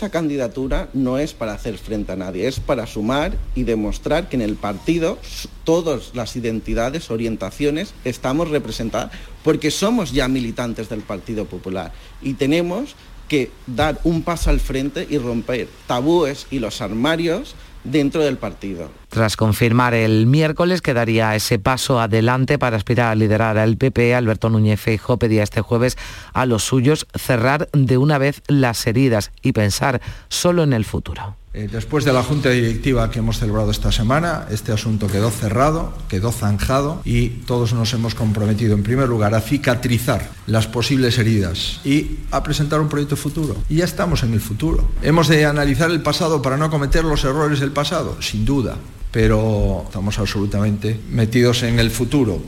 Esa 0.00 0.08
candidatura 0.08 0.88
no 0.94 1.18
es 1.18 1.34
para 1.34 1.52
hacer 1.52 1.76
frente 1.76 2.12
a 2.12 2.16
nadie, 2.16 2.48
es 2.48 2.58
para 2.58 2.86
sumar 2.86 3.36
y 3.54 3.64
demostrar 3.64 4.30
que 4.30 4.36
en 4.36 4.40
el 4.40 4.56
partido 4.56 5.18
todas 5.64 6.12
las 6.14 6.36
identidades, 6.36 7.10
orientaciones 7.10 7.92
estamos 8.06 8.48
representadas 8.48 9.12
porque 9.44 9.70
somos 9.70 10.12
ya 10.12 10.26
militantes 10.26 10.88
del 10.88 11.02
Partido 11.02 11.44
Popular 11.44 11.92
y 12.22 12.32
tenemos 12.32 12.94
que 13.28 13.50
dar 13.66 14.00
un 14.02 14.22
paso 14.22 14.48
al 14.48 14.60
frente 14.60 15.06
y 15.10 15.18
romper 15.18 15.68
tabúes 15.86 16.46
y 16.50 16.60
los 16.60 16.80
armarios 16.80 17.54
dentro 17.84 18.22
del 18.22 18.38
partido. 18.38 18.99
Tras 19.10 19.36
confirmar 19.36 19.92
el 19.92 20.26
miércoles 20.26 20.82
que 20.82 20.94
daría 20.94 21.34
ese 21.34 21.58
paso 21.58 22.00
adelante 22.00 22.60
para 22.60 22.76
aspirar 22.76 23.10
a 23.10 23.16
liderar 23.16 23.58
al 23.58 23.76
PP, 23.76 24.14
Alberto 24.14 24.50
Núñez 24.50 24.80
Feijóo 24.80 25.18
pedía 25.18 25.42
este 25.42 25.62
jueves 25.62 25.98
a 26.32 26.46
los 26.46 26.62
suyos 26.62 27.08
cerrar 27.18 27.68
de 27.72 27.98
una 27.98 28.18
vez 28.18 28.40
las 28.46 28.86
heridas 28.86 29.32
y 29.42 29.50
pensar 29.50 30.00
solo 30.28 30.62
en 30.62 30.72
el 30.72 30.84
futuro. 30.84 31.34
Eh, 31.52 31.68
después 31.70 32.04
de 32.04 32.12
la 32.12 32.22
junta 32.22 32.50
directiva 32.50 33.10
que 33.10 33.18
hemos 33.18 33.40
celebrado 33.40 33.72
esta 33.72 33.90
semana, 33.90 34.46
este 34.52 34.70
asunto 34.70 35.08
quedó 35.08 35.32
cerrado, 35.32 35.92
quedó 36.08 36.30
zanjado 36.30 37.02
y 37.04 37.30
todos 37.30 37.72
nos 37.72 37.92
hemos 37.92 38.14
comprometido 38.14 38.76
en 38.76 38.84
primer 38.84 39.08
lugar 39.08 39.34
a 39.34 39.40
cicatrizar 39.40 40.30
las 40.46 40.68
posibles 40.68 41.18
heridas 41.18 41.80
y 41.84 42.18
a 42.30 42.44
presentar 42.44 42.80
un 42.80 42.88
proyecto 42.88 43.16
futuro. 43.16 43.56
Y 43.68 43.78
ya 43.78 43.84
estamos 43.84 44.22
en 44.22 44.34
el 44.34 44.40
futuro. 44.40 44.88
Hemos 45.02 45.26
de 45.26 45.44
analizar 45.44 45.90
el 45.90 46.02
pasado 46.02 46.40
para 46.40 46.56
no 46.56 46.70
cometer 46.70 47.04
los 47.04 47.24
errores 47.24 47.58
del 47.58 47.72
pasado, 47.72 48.22
sin 48.22 48.44
duda, 48.44 48.76
pero 49.10 49.82
estamos 49.86 50.18
absolutamente 50.18 50.98
metidos 51.10 51.62
en 51.62 51.78
el 51.78 51.90
futuro. 51.90 52.40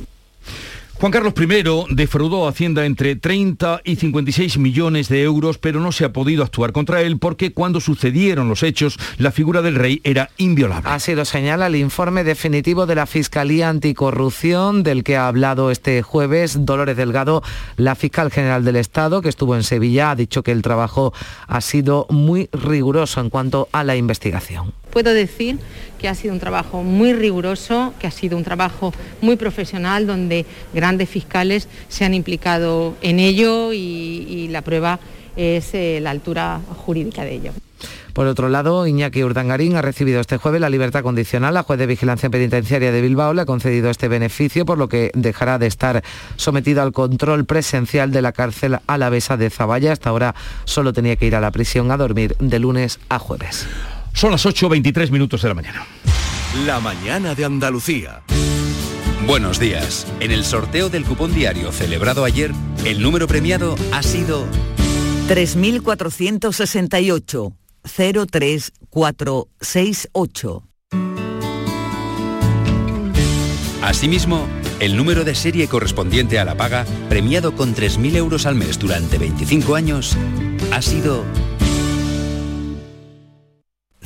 Juan 1.03 1.11
Carlos 1.11 1.35
I 1.37 1.97
defraudó 1.97 2.47
a 2.47 2.51
Hacienda 2.51 2.87
entre 2.87 3.17
30 3.17 3.81
y 3.83 3.97
56 3.97 4.57
millones 4.59 5.09
de 5.09 5.25
euros, 5.25 5.59
pero 5.59 5.81
no 5.81 5.91
se 5.91 6.05
ha 6.05 6.13
podido 6.13 6.45
actuar 6.45 6.71
contra 6.71 7.03
él 7.03 7.19
porque 7.19 7.53
cuando 7.53 7.81
sucedieron 7.81 8.49
los 8.49 8.63
hechos, 8.63 9.01
la 9.19 9.33
figura 9.33 9.63
del 9.63 9.75
rey 9.75 10.01
era 10.05 10.31
inviolable. 10.37 10.89
Así 10.89 11.17
lo 11.17 11.25
señala 11.25 11.67
el 11.67 11.75
informe 11.75 12.23
definitivo 12.23 12.87
de 12.87 12.95
la 12.95 13.07
Fiscalía 13.07 13.69
Anticorrupción, 13.69 14.85
del 14.85 15.03
que 15.03 15.17
ha 15.17 15.27
hablado 15.27 15.73
este 15.73 16.03
jueves 16.03 16.65
Dolores 16.65 16.97
Delgado, 16.97 17.43
la 17.77 17.97
fiscal 17.97 18.31
general 18.31 18.65
del 18.65 18.77
Estado, 18.77 19.23
que 19.23 19.29
estuvo 19.29 19.57
en 19.57 19.65
Sevilla, 19.65 20.13
ha 20.13 20.15
dicho 20.15 20.45
que 20.45 20.53
el 20.53 20.63
trabajo 20.63 21.13
ha 21.49 21.61
sido 21.63 22.07
muy 22.11 22.49
riguroso 22.53 23.21
en 23.21 23.29
cuanto 23.29 23.69
a 23.73 23.83
la 23.83 23.97
investigación. 23.97 24.73
Puedo 24.93 25.15
decir 25.15 25.59
que 25.99 26.09
ha 26.09 26.15
sido 26.15 26.35
un 26.35 26.41
trabajo 26.41 26.83
muy 26.83 27.15
riguroso, 27.15 27.95
que 27.99 28.07
ha 28.07 28.11
sido 28.11 28.37
un 28.37 28.45
trabajo 28.45 28.93
muy 29.23 29.37
profesional, 29.37 30.07
donde 30.07 30.45
grandes 30.75 31.09
fiscales 31.09 31.67
se 31.89 32.05
han 32.05 32.13
implicado 32.13 32.95
en 33.01 33.19
ello 33.19 33.73
y, 33.73 34.49
la 34.51 34.61
prueba 34.61 35.01
es 35.35 35.73
eh, 35.73 35.99
la 36.03 36.11
altura 36.11 36.61
jurídica 36.85 37.25
de 37.25 37.35
ello. 37.35 37.53
Por 38.13 38.27
otro 38.27 38.51
lado, 38.51 38.87
Iñaki 38.87 39.25
Urdangarín 39.25 39.77
ha 39.77 39.83
recibido 39.83 40.21
este 40.21 40.37
jueves 40.37 40.61
la 40.61 40.69
libertad 40.69 41.03
condicional. 41.03 41.55
La 41.55 41.63
juez 41.63 41.79
de 41.79 41.87
vigilancia 41.87 42.29
penitenciaria 42.29 42.93
de 42.93 43.01
Bilbao 43.01 43.33
le 43.33 43.43
ha 43.43 43.47
concedido 43.47 43.89
este 43.89 44.09
beneficio, 44.09 44.67
por 44.67 44.77
lo 44.77 44.89
que 44.89 45.11
dejará 45.15 45.59
de 45.59 45.69
estar 45.69 46.03
sometido 46.37 46.83
al 46.83 46.93
control 46.93 47.47
presencial 47.47 48.11
de 48.11 48.21
la 48.21 48.33
cárcel 48.33 48.79
alavesa 48.87 49.39
de 49.39 49.49
Zavalla. 49.49 49.93
Hasta 49.93 50.11
ahora 50.11 50.35
solo 50.65 50.93
tenía 50.93 51.17
que 51.17 51.27
ir 51.27 51.35
a 51.35 51.41
la 51.41 51.51
prisión 51.51 51.91
a 51.91 51.97
dormir 51.97 52.37
de 52.39 52.59
lunes 52.59 53.01
a 53.09 53.19
jueves. 53.19 53.67
Son 54.13 54.31
las 54.31 54.47
8.23 54.47 55.11
minutos 55.11 55.43
de 55.43 55.49
la 55.49 55.55
mañana. 55.55 55.85
La 56.67 56.79
mañana 56.81 57.35
de 57.35 57.45
Andalucía. 57.45 58.23
Buenos 59.27 59.59
días. 59.59 60.07
En 60.21 60.31
el 60.31 60.45
sorteo 60.45 60.89
del 60.89 61.05
cupón 61.05 61.35
diario 61.35 61.73
celebrado 61.73 62.25
ayer, 62.25 62.53
el 62.85 63.03
número 63.03 63.27
premiado 63.27 63.75
ha 63.93 64.03
sido 64.03 64.47
3468 65.29 67.53
03468. 67.83 70.63
Asimismo, 73.83 74.47
el 74.79 74.97
número 74.97 75.25
de 75.25 75.35
serie 75.35 75.67
correspondiente 75.69 76.39
a 76.39 76.45
la 76.45 76.57
paga, 76.57 76.87
premiado 77.09 77.57
con 77.57 77.75
3.000 77.75 78.17
euros 78.17 78.47
al 78.47 78.55
mes 78.55 78.79
durante 78.79 79.19
25 79.19 79.75
años, 79.75 80.17
ha 80.71 80.81
sido 80.83 81.25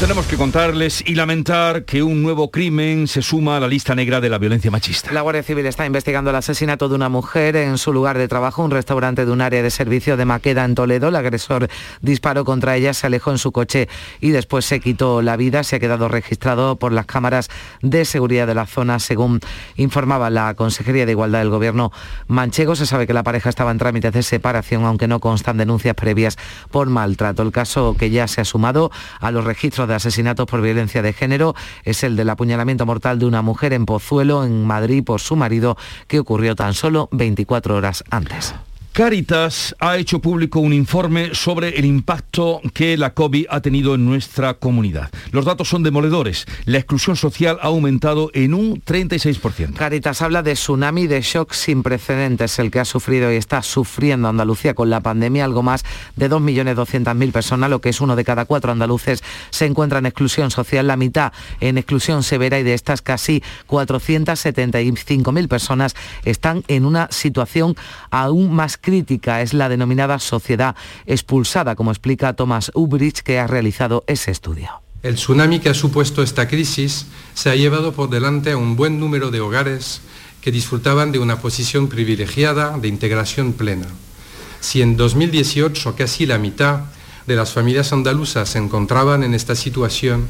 Tenemos 0.00 0.26
que 0.26 0.38
contarles 0.38 1.04
y 1.06 1.14
lamentar 1.14 1.84
que 1.84 2.02
un 2.02 2.22
nuevo 2.22 2.50
crimen 2.50 3.06
se 3.06 3.20
suma 3.20 3.58
a 3.58 3.60
la 3.60 3.68
lista 3.68 3.94
negra 3.94 4.22
de 4.22 4.30
la 4.30 4.38
violencia 4.38 4.70
machista. 4.70 5.12
La 5.12 5.20
Guardia 5.20 5.42
Civil 5.42 5.66
está 5.66 5.84
investigando 5.84 6.30
el 6.30 6.36
asesinato 6.36 6.88
de 6.88 6.94
una 6.94 7.10
mujer 7.10 7.54
en 7.54 7.76
su 7.76 7.92
lugar 7.92 8.16
de 8.16 8.26
trabajo, 8.26 8.64
un 8.64 8.70
restaurante 8.70 9.26
de 9.26 9.30
un 9.30 9.42
área 9.42 9.62
de 9.62 9.70
servicio 9.70 10.16
de 10.16 10.24
Maqueda 10.24 10.64
en 10.64 10.74
Toledo. 10.74 11.08
El 11.08 11.16
agresor 11.16 11.68
disparó 12.00 12.46
contra 12.46 12.76
ella, 12.76 12.94
se 12.94 13.08
alejó 13.08 13.30
en 13.30 13.36
su 13.36 13.52
coche 13.52 13.90
y 14.22 14.30
después 14.30 14.64
se 14.64 14.80
quitó 14.80 15.20
la 15.20 15.36
vida. 15.36 15.64
Se 15.64 15.76
ha 15.76 15.80
quedado 15.80 16.08
registrado 16.08 16.76
por 16.76 16.92
las 16.92 17.04
cámaras 17.04 17.50
de 17.82 18.06
seguridad 18.06 18.46
de 18.46 18.54
la 18.54 18.64
zona, 18.64 19.00
según 19.00 19.40
informaba 19.76 20.30
la 20.30 20.54
Consejería 20.54 21.04
de 21.04 21.12
Igualdad 21.12 21.40
del 21.40 21.50
Gobierno 21.50 21.92
manchego. 22.26 22.74
Se 22.74 22.86
sabe 22.86 23.06
que 23.06 23.12
la 23.12 23.22
pareja 23.22 23.50
estaba 23.50 23.70
en 23.70 23.76
trámites 23.76 24.14
de 24.14 24.22
separación, 24.22 24.82
aunque 24.86 25.08
no 25.08 25.20
constan 25.20 25.58
denuncias 25.58 25.94
previas 25.94 26.38
por 26.70 26.88
maltrato. 26.88 27.42
El 27.42 27.52
caso 27.52 27.94
que 27.98 28.08
ya 28.08 28.26
se 28.28 28.40
ha 28.40 28.46
sumado 28.46 28.90
a 29.20 29.30
los 29.30 29.44
registros 29.44 29.89
de 29.90 29.96
asesinatos 29.96 30.46
por 30.46 30.62
violencia 30.62 31.02
de 31.02 31.12
género 31.12 31.54
es 31.84 32.02
el 32.02 32.16
del 32.16 32.30
apuñalamiento 32.30 32.86
mortal 32.86 33.18
de 33.18 33.26
una 33.26 33.42
mujer 33.42 33.74
en 33.74 33.84
Pozuelo, 33.84 34.44
en 34.44 34.64
Madrid, 34.64 35.04
por 35.04 35.20
su 35.20 35.36
marido, 35.36 35.76
que 36.06 36.18
ocurrió 36.18 36.56
tan 36.56 36.72
solo 36.72 37.08
24 37.12 37.76
horas 37.76 38.04
antes. 38.10 38.54
Caritas 38.92 39.76
ha 39.78 39.96
hecho 39.98 40.18
público 40.18 40.58
un 40.58 40.72
informe 40.72 41.32
sobre 41.32 41.78
el 41.78 41.84
impacto 41.84 42.60
que 42.74 42.96
la 42.96 43.14
COVID 43.14 43.46
ha 43.48 43.60
tenido 43.60 43.94
en 43.94 44.04
nuestra 44.04 44.54
comunidad. 44.54 45.10
Los 45.30 45.44
datos 45.44 45.68
son 45.68 45.84
demoledores. 45.84 46.44
La 46.64 46.78
exclusión 46.78 47.14
social 47.14 47.58
ha 47.62 47.68
aumentado 47.68 48.32
en 48.34 48.52
un 48.52 48.82
36%. 48.82 49.74
Caritas 49.74 50.20
habla 50.22 50.42
de 50.42 50.54
tsunami 50.54 51.06
de 51.06 51.22
shock 51.22 51.52
sin 51.52 51.84
precedentes, 51.84 52.58
el 52.58 52.72
que 52.72 52.80
ha 52.80 52.84
sufrido 52.84 53.32
y 53.32 53.36
está 53.36 53.62
sufriendo 53.62 54.26
Andalucía 54.26 54.74
con 54.74 54.90
la 54.90 55.00
pandemia. 55.00 55.44
Algo 55.44 55.62
más 55.62 55.84
de 56.16 56.28
2.200.000 56.28 57.30
personas, 57.30 57.70
lo 57.70 57.80
que 57.80 57.90
es 57.90 58.00
uno 58.00 58.16
de 58.16 58.24
cada 58.24 58.44
cuatro 58.44 58.72
andaluces, 58.72 59.22
se 59.50 59.66
encuentra 59.66 60.00
en 60.00 60.06
exclusión 60.06 60.50
social, 60.50 60.88
la 60.88 60.96
mitad 60.96 61.32
en 61.60 61.78
exclusión 61.78 62.24
severa 62.24 62.58
y 62.58 62.64
de 62.64 62.74
estas 62.74 63.02
casi 63.02 63.40
475.000 63.68 65.46
personas 65.46 65.94
están 66.24 66.64
en 66.66 66.84
una 66.84 67.06
situación 67.12 67.76
aún 68.10 68.52
más 68.52 68.79
crítica 68.80 69.42
es 69.42 69.54
la 69.54 69.68
denominada 69.68 70.18
sociedad 70.18 70.76
expulsada, 71.06 71.74
como 71.74 71.90
explica 71.90 72.32
Thomas 72.32 72.70
Ubrich, 72.74 73.22
que 73.22 73.38
ha 73.38 73.46
realizado 73.46 74.04
ese 74.06 74.30
estudio. 74.30 74.82
El 75.02 75.14
tsunami 75.14 75.60
que 75.60 75.70
ha 75.70 75.74
supuesto 75.74 76.22
esta 76.22 76.46
crisis 76.46 77.06
se 77.34 77.48
ha 77.48 77.54
llevado 77.54 77.92
por 77.92 78.10
delante 78.10 78.52
a 78.52 78.56
un 78.58 78.76
buen 78.76 79.00
número 79.00 79.30
de 79.30 79.40
hogares 79.40 80.02
que 80.42 80.52
disfrutaban 80.52 81.12
de 81.12 81.18
una 81.18 81.40
posición 81.40 81.88
privilegiada 81.88 82.76
de 82.78 82.88
integración 82.88 83.54
plena. 83.54 83.86
Si 84.60 84.82
en 84.82 84.96
2018 84.96 85.94
casi 85.96 86.26
la 86.26 86.38
mitad 86.38 86.80
de 87.26 87.36
las 87.36 87.52
familias 87.52 87.92
andaluzas 87.92 88.50
se 88.50 88.58
encontraban 88.58 89.22
en 89.22 89.34
esta 89.34 89.54
situación, 89.54 90.28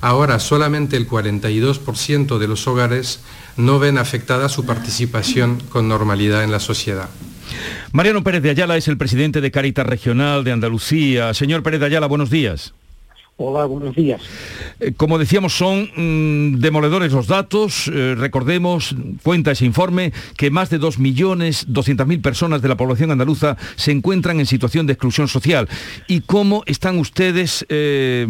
ahora 0.00 0.38
solamente 0.38 0.96
el 0.96 1.08
42% 1.08 2.38
de 2.38 2.48
los 2.48 2.66
hogares 2.66 3.20
no 3.56 3.78
ven 3.78 3.98
afectada 3.98 4.48
su 4.48 4.64
participación 4.64 5.60
con 5.68 5.88
normalidad 5.88 6.44
en 6.44 6.52
la 6.52 6.60
sociedad. 6.60 7.08
Mariano 7.92 8.22
Pérez 8.22 8.42
de 8.42 8.50
Ayala 8.50 8.76
es 8.76 8.88
el 8.88 8.96
presidente 8.96 9.40
de 9.40 9.50
Caritas 9.50 9.86
Regional 9.86 10.44
de 10.44 10.52
Andalucía. 10.52 11.34
Señor 11.34 11.62
Pérez 11.62 11.80
de 11.80 11.86
Ayala, 11.86 12.06
buenos 12.06 12.30
días. 12.30 12.74
Hola, 13.38 13.64
buenos 13.64 13.96
días. 13.96 14.20
Eh, 14.78 14.92
como 14.96 15.18
decíamos, 15.18 15.54
son 15.54 15.90
mm, 15.96 16.60
demoledores 16.60 17.12
los 17.12 17.26
datos. 17.26 17.90
Eh, 17.92 18.14
recordemos, 18.16 18.94
cuenta 19.22 19.50
ese 19.50 19.64
informe, 19.64 20.12
que 20.36 20.50
más 20.50 20.68
de 20.70 20.78
2.200.000 20.78 22.20
personas 22.20 22.62
de 22.62 22.68
la 22.68 22.76
población 22.76 23.10
andaluza 23.10 23.56
se 23.76 23.90
encuentran 23.90 24.38
en 24.38 24.46
situación 24.46 24.86
de 24.86 24.92
exclusión 24.92 25.28
social. 25.28 25.68
¿Y 26.08 26.20
cómo 26.20 26.62
están 26.66 26.98
ustedes 26.98 27.64
eh, 27.68 28.26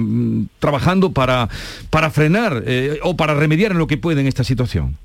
trabajando 0.60 1.12
para, 1.12 1.48
para 1.90 2.10
frenar 2.10 2.64
o 3.02 3.16
para 3.16 3.34
remediar 3.34 3.72
en 3.72 3.78
lo 3.78 3.86
que 3.86 3.98
pueden 3.98 4.26
esta 4.26 4.44
situación? 4.44 4.96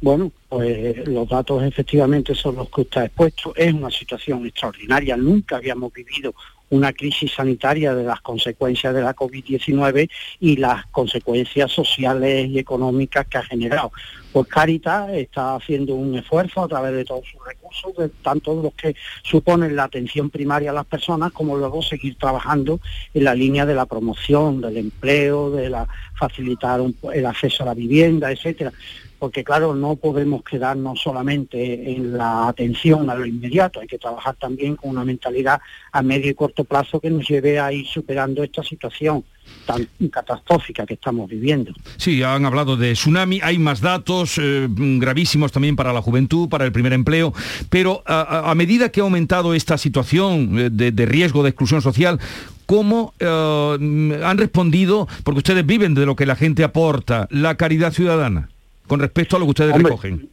Bueno, 0.00 0.30
pues 0.48 1.08
los 1.08 1.28
datos 1.28 1.62
efectivamente 1.64 2.32
son 2.34 2.56
los 2.56 2.70
que 2.70 2.82
usted 2.82 3.00
ha 3.00 3.04
expuesto. 3.06 3.52
Es 3.56 3.72
una 3.72 3.90
situación 3.90 4.46
extraordinaria. 4.46 5.16
Nunca 5.16 5.56
habíamos 5.56 5.92
vivido 5.92 6.34
una 6.70 6.92
crisis 6.92 7.32
sanitaria 7.32 7.94
de 7.94 8.04
las 8.04 8.20
consecuencias 8.20 8.94
de 8.94 9.02
la 9.02 9.16
COVID-19 9.16 10.08
y 10.40 10.56
las 10.56 10.86
consecuencias 10.86 11.72
sociales 11.72 12.48
y 12.48 12.58
económicas 12.58 13.26
que 13.26 13.38
ha 13.38 13.42
generado. 13.42 13.90
Pues 14.32 14.46
Caritas 14.48 15.10
está 15.10 15.56
haciendo 15.56 15.94
un 15.94 16.16
esfuerzo 16.16 16.62
a 16.62 16.68
través 16.68 16.92
de 16.92 17.04
todos 17.04 17.24
sus 17.26 17.44
recursos, 17.44 17.67
de 17.96 18.08
tanto 18.08 18.60
los 18.62 18.74
que 18.74 18.94
suponen 19.22 19.76
la 19.76 19.84
atención 19.84 20.30
primaria 20.30 20.70
a 20.70 20.74
las 20.74 20.86
personas, 20.86 21.32
como 21.32 21.56
luego 21.56 21.82
seguir 21.82 22.16
trabajando 22.16 22.80
en 23.14 23.24
la 23.24 23.34
línea 23.34 23.66
de 23.66 23.74
la 23.74 23.86
promoción, 23.86 24.60
del 24.60 24.76
empleo, 24.76 25.50
de 25.50 25.70
la 25.70 25.86
facilitar 26.18 26.80
el 27.14 27.26
acceso 27.26 27.62
a 27.62 27.66
la 27.66 27.74
vivienda, 27.74 28.30
etcétera. 28.30 28.72
Porque 29.18 29.42
claro, 29.42 29.74
no 29.74 29.96
podemos 29.96 30.44
quedarnos 30.44 31.00
solamente 31.00 31.90
en 31.90 32.16
la 32.16 32.48
atención 32.48 33.10
a 33.10 33.16
lo 33.16 33.26
inmediato, 33.26 33.80
hay 33.80 33.88
que 33.88 33.98
trabajar 33.98 34.36
también 34.36 34.76
con 34.76 34.90
una 34.90 35.04
mentalidad 35.04 35.60
a 35.90 36.02
medio 36.02 36.30
y 36.30 36.34
corto 36.34 36.64
plazo 36.64 37.00
que 37.00 37.10
nos 37.10 37.26
lleve 37.28 37.58
a 37.58 37.72
ir 37.72 37.86
superando 37.86 38.44
esta 38.44 38.62
situación 38.62 39.24
tan 39.66 39.88
catastrófica 40.10 40.86
que 40.86 40.94
estamos 40.94 41.28
viviendo. 41.28 41.72
Sí, 41.96 42.22
han 42.22 42.44
hablado 42.44 42.76
de 42.76 42.92
tsunami, 42.92 43.40
hay 43.42 43.58
más 43.58 43.80
datos 43.80 44.38
eh, 44.38 44.66
gravísimos 44.68 45.52
también 45.52 45.76
para 45.76 45.92
la 45.92 46.02
juventud, 46.02 46.48
para 46.48 46.64
el 46.64 46.72
primer 46.72 46.92
empleo, 46.92 47.34
pero 47.68 48.02
a, 48.06 48.54
medida 48.54 48.90
que 48.90 49.00
ha 49.00 49.04
aumentado 49.04 49.54
esta 49.54 49.76
situación 49.78 50.58
eh, 50.58 50.70
de, 50.70 51.06
riesgo 51.06 51.42
de 51.42 51.50
exclusión 51.50 51.82
social, 51.82 52.18
¿cómo 52.66 53.14
eh, 53.18 54.20
han 54.24 54.38
respondido, 54.38 55.06
porque 55.24 55.38
ustedes 55.38 55.66
viven 55.66 55.94
de 55.94 56.06
lo 56.06 56.16
que 56.16 56.26
la 56.26 56.36
gente 56.36 56.64
aporta, 56.64 57.28
la 57.30 57.56
caridad 57.56 57.92
ciudadana? 57.92 58.48
con 58.88 58.98
respecto 58.98 59.36
a 59.36 59.38
lo 59.38 59.44
que 59.44 59.50
ustedes 59.50 59.76
recogen? 59.76 60.28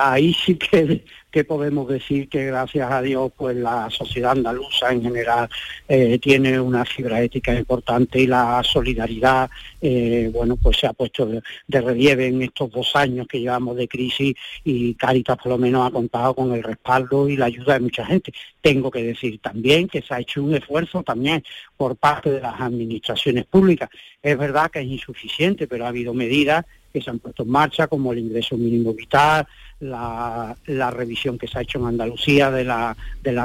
Ahí 0.00 0.34
sí 0.44 0.54
que, 0.54 1.04
que, 1.34 1.44
podemos 1.44 1.88
decir 1.88 2.28
que 2.28 2.46
gracias 2.46 2.90
a 2.90 3.02
Dios 3.02 3.32
pues 3.36 3.56
la 3.56 3.90
sociedad 3.90 4.32
andaluza 4.32 4.92
en 4.92 5.02
general 5.02 5.48
eh, 5.88 6.18
tiene 6.20 6.60
una 6.60 6.84
fibra 6.84 7.20
ética 7.20 7.52
importante 7.54 8.20
y 8.20 8.26
la 8.26 8.62
solidaridad 8.62 9.50
eh, 9.80 10.30
bueno 10.32 10.56
pues 10.56 10.78
se 10.78 10.86
ha 10.86 10.92
puesto 10.92 11.26
de, 11.26 11.42
relieve 11.80 12.28
en 12.28 12.42
estos 12.42 12.70
dos 12.70 12.94
años 12.94 13.26
que 13.26 13.40
llevamos 13.40 13.76
de 13.76 13.88
crisis 13.88 14.34
y 14.62 14.94
Caritas 14.94 15.36
por 15.36 15.48
lo 15.48 15.58
menos 15.58 15.86
ha 15.86 15.90
contado 15.90 16.34
con 16.34 16.52
el 16.52 16.62
respaldo 16.62 17.28
y 17.28 17.36
la 17.36 17.46
ayuda 17.46 17.74
de 17.74 17.80
mucha 17.80 18.04
gente. 18.06 18.32
Tengo 18.60 18.90
que 18.90 19.02
decir 19.02 19.40
también 19.40 19.88
que 19.88 20.02
se 20.02 20.14
ha 20.14 20.20
hecho 20.20 20.42
un 20.42 20.54
esfuerzo 20.54 21.02
también 21.02 21.42
por 21.76 21.96
parte 21.96 22.30
de 22.30 22.40
las 22.40 22.60
administraciones 22.60 23.44
públicas. 23.46 23.90
Es 24.22 24.38
verdad 24.38 24.70
que 24.70 24.80
es 24.80 24.86
insuficiente, 24.86 25.66
pero 25.66 25.84
ha 25.84 25.88
habido 25.88 26.14
medidas 26.14 26.64
que 26.94 27.00
se 27.00 27.10
han 27.10 27.18
puesto 27.18 27.42
en 27.42 27.50
marcha, 27.50 27.88
como 27.88 28.12
el 28.12 28.20
ingreso 28.20 28.56
mínimo 28.56 28.94
vital, 28.94 29.44
la, 29.80 30.56
revisión 30.92 31.36
que 31.36 31.48
se 31.48 31.58
ha 31.58 31.62
hecho 31.62 31.80
en 31.80 31.86
Andalucía 31.86 32.52
de 32.52 32.62
la, 32.62 32.94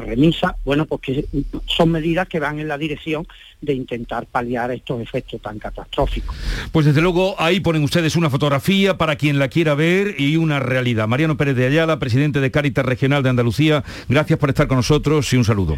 remisa, 0.01 0.55
bueno, 0.63 0.85
porque 0.85 1.25
son 1.65 1.89
medidas 1.89 2.27
que 2.27 2.39
van 2.39 2.59
en 2.59 2.67
la 2.67 2.77
dirección 2.77 3.25
de 3.59 3.73
intentar 3.73 4.27
paliar 4.27 4.69
estos 4.69 5.01
efectos 5.01 5.41
tan 5.41 5.57
catastróficos. 5.57 6.35
Pues 6.71 6.85
desde 6.85 7.01
luego 7.01 7.35
ahí 7.39 7.59
ponen 7.59 7.83
ustedes 7.83 8.15
una 8.15 8.29
fotografía 8.29 8.97
para 8.97 9.15
quien 9.15 9.39
la 9.39 9.47
quiera 9.47 9.73
ver 9.73 10.13
y 10.19 10.37
una 10.37 10.59
realidad. 10.59 11.07
Mariano 11.07 11.35
Pérez 11.35 11.55
de 11.55 11.65
Ayala, 11.65 11.97
presidente 11.97 12.41
de 12.41 12.51
Cáritas 12.51 12.85
Regional 12.85 13.23
de 13.23 13.29
Andalucía, 13.29 13.83
gracias 14.07 14.37
por 14.37 14.49
estar 14.49 14.67
con 14.67 14.77
nosotros 14.77 15.33
y 15.33 15.37
un 15.37 15.45
saludo. 15.45 15.75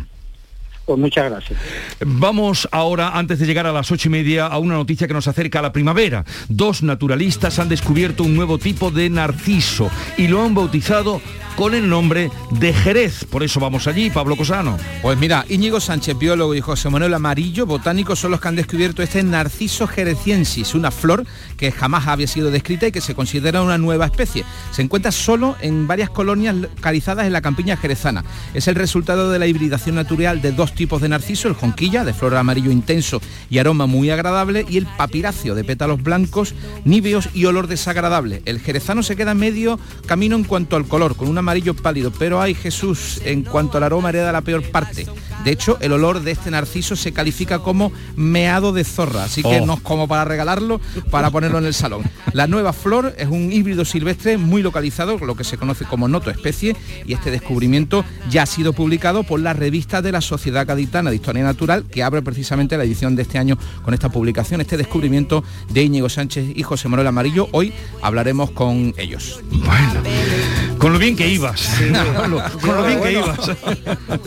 Pues 0.92 1.00
muchas 1.00 1.32
gracias. 1.32 1.58
Vamos 2.06 2.68
ahora, 2.70 3.18
antes 3.18 3.40
de 3.40 3.46
llegar 3.46 3.66
a 3.66 3.72
las 3.72 3.90
ocho 3.94 4.10
y 4.10 4.12
media, 4.12 4.48
a 4.48 4.58
una 4.58 4.74
noticia 4.74 5.08
que 5.08 5.14
nos 5.14 5.26
acerca 5.26 5.60
a 5.60 5.62
la 5.62 5.72
primavera. 5.72 6.26
Dos 6.50 6.84
naturalistas 6.84 7.60
han 7.60 7.70
descubierto 7.70 8.24
un 8.24 8.36
nuevo 8.36 8.58
tipo 8.58 8.92
de 8.92 9.10
narciso 9.10 9.90
y 10.18 10.28
lo 10.28 10.44
han 10.44 10.54
bautizado 10.54 11.22
con 11.56 11.74
el 11.74 11.90
nombre 11.90 12.32
de 12.52 12.74
Jerez. 12.74 13.26
Por 13.26 13.44
eso 13.44 13.60
vamos 13.60 13.88
allí, 13.88 14.10
Pablo 14.10 14.36
Cosano. 14.36 14.78
Pues 15.02 15.18
mira, 15.18 15.46
Íñigo 15.50 15.80
Sánchez, 15.80 16.18
biólogo, 16.18 16.56
y 16.56 16.62
José 16.62 16.90
Manuel 16.90 17.14
Amarillo, 17.14 17.66
botánicos, 17.66 18.20
son 18.20 18.32
los 18.32 18.42
que 18.42 18.48
han 18.48 18.56
descubierto 18.56 19.02
este 19.04 19.24
Narciso 19.24 19.88
jereciensis, 19.88 20.74
una 20.74 20.92
flor 20.92 21.26
que 21.58 21.72
jamás 21.72 22.08
había 22.08 22.28
sido 22.28 22.52
descrita 22.52 22.88
y 22.88 22.92
que 22.92 23.02
se 23.02 23.16
considera 23.16 23.62
una 23.62 23.78
nueva 23.78 24.06
especie. 24.06 24.44
Se 24.72 24.82
encuentra 24.82 25.12
solo 25.12 25.56
en 25.62 25.88
varias 25.88 26.10
colonias 26.10 26.56
localizadas 26.56 27.26
en 27.26 27.34
la 27.34 27.42
campiña 27.42 27.78
jerezana. 27.78 28.24
Es 28.54 28.68
el 28.68 28.76
resultado 28.76 29.30
de 29.30 29.40
la 29.40 29.48
hibridación 29.48 29.96
natural 29.96 30.42
de 30.42 30.52
dos 30.52 30.74
tipos 30.74 31.02
de 31.02 31.10
narciso, 31.10 31.48
el 31.48 31.56
jonquilla, 31.56 32.04
de 32.04 32.14
flor 32.14 32.36
amarillo 32.36 32.72
intenso 32.72 33.22
y 33.50 33.60
aroma 33.60 33.86
muy 33.86 34.10
agradable, 34.10 34.66
y 34.70 34.78
el 34.78 34.86
papiráceo, 34.86 35.56
de 35.56 35.64
pétalos 35.64 36.02
blancos, 36.02 36.54
níveos 36.86 37.30
y 37.34 37.46
olor 37.46 37.68
desagradable. 37.68 38.42
El 38.46 38.60
jerezano 38.60 39.04
se 39.04 39.16
queda 39.16 39.34
medio 39.34 39.80
camino 40.06 40.36
en 40.36 40.44
cuanto 40.44 40.76
al 40.76 40.88
color, 40.88 41.16
con 41.16 41.28
una 41.28 41.41
amarillo 41.42 41.76
pálido, 41.76 42.12
pero 42.12 42.42
hay 42.42 42.54
Jesús, 42.54 43.22
en 43.24 43.44
cuanto 43.44 43.78
al 43.78 43.84
aroma 43.84 44.10
hereda 44.10 44.32
la 44.32 44.42
peor 44.42 44.64
parte. 44.64 45.08
De 45.44 45.52
hecho, 45.52 45.78
el 45.82 45.92
olor 45.92 46.22
de 46.22 46.32
este 46.32 46.52
narciso 46.52 46.96
se 46.96 47.14
califica 47.14 47.60
como 47.60 47.92
meado 48.16 48.74
de 48.74 48.84
zorra, 48.84 49.24
así 49.24 49.42
que 49.42 49.62
oh. 49.62 49.66
no 49.66 49.76
es 49.76 49.82
como 49.82 50.08
para 50.08 50.26
regalarlo, 50.26 50.80
para 51.10 51.32
ponerlo 51.32 51.58
en 51.58 51.66
el 51.66 51.74
salón. 51.74 52.04
La 52.34 52.48
nueva 52.48 52.74
flor 52.74 53.16
es 53.18 53.28
un 53.28 53.52
híbrido 53.52 53.86
silvestre 53.86 54.38
muy 54.38 54.62
localizado, 54.62 55.18
lo 55.18 55.36
que 55.36 55.44
se 55.44 55.58
conoce 55.58 55.86
como 55.86 56.08
noto 56.08 56.30
especie, 56.30 56.76
y 57.06 57.14
este 57.14 57.32
descubrimiento 57.32 58.06
ya 58.30 58.44
ha 58.44 58.46
sido 58.46 58.74
publicado 58.74 59.24
por 59.24 59.40
la 59.40 59.54
revista 59.54 60.02
de 60.02 60.12
la 60.12 60.22
Sociedad 60.22 60.42
Sociedad 60.42 60.66
Gaditana 60.66 61.12
de 61.12 61.18
Historia 61.18 61.44
Natural, 61.44 61.86
que 61.86 62.02
abre 62.02 62.24
precisamente 62.24 62.76
la 62.76 62.84
edición 62.84 63.16
de 63.16 63.22
este 63.22 63.38
año 63.38 63.60
con 63.84 63.94
esta 63.94 64.10
publicación, 64.10 64.60
este 64.60 64.76
descubrimiento 64.76 65.44
de 65.70 65.84
Íñigo 65.84 66.10
Sánchez 66.10 66.54
y 66.56 66.64
José 66.64 66.90
Manuel 66.90 67.08
Amarillo. 67.08 67.48
Hoy 67.52 67.72
hablaremos 68.02 68.50
con 68.50 68.96
ellos. 68.98 69.40
Bueno, 69.52 70.02
con 70.80 70.94
lo 70.94 70.98
bien 70.98 71.16
que 71.16 71.28
ibas. 71.32 71.70
Pablo, 72.16 72.42
con 72.62 72.76
lo 72.76 72.84
bien 72.84 73.02
que 73.02 73.12
ibas. 73.14 73.40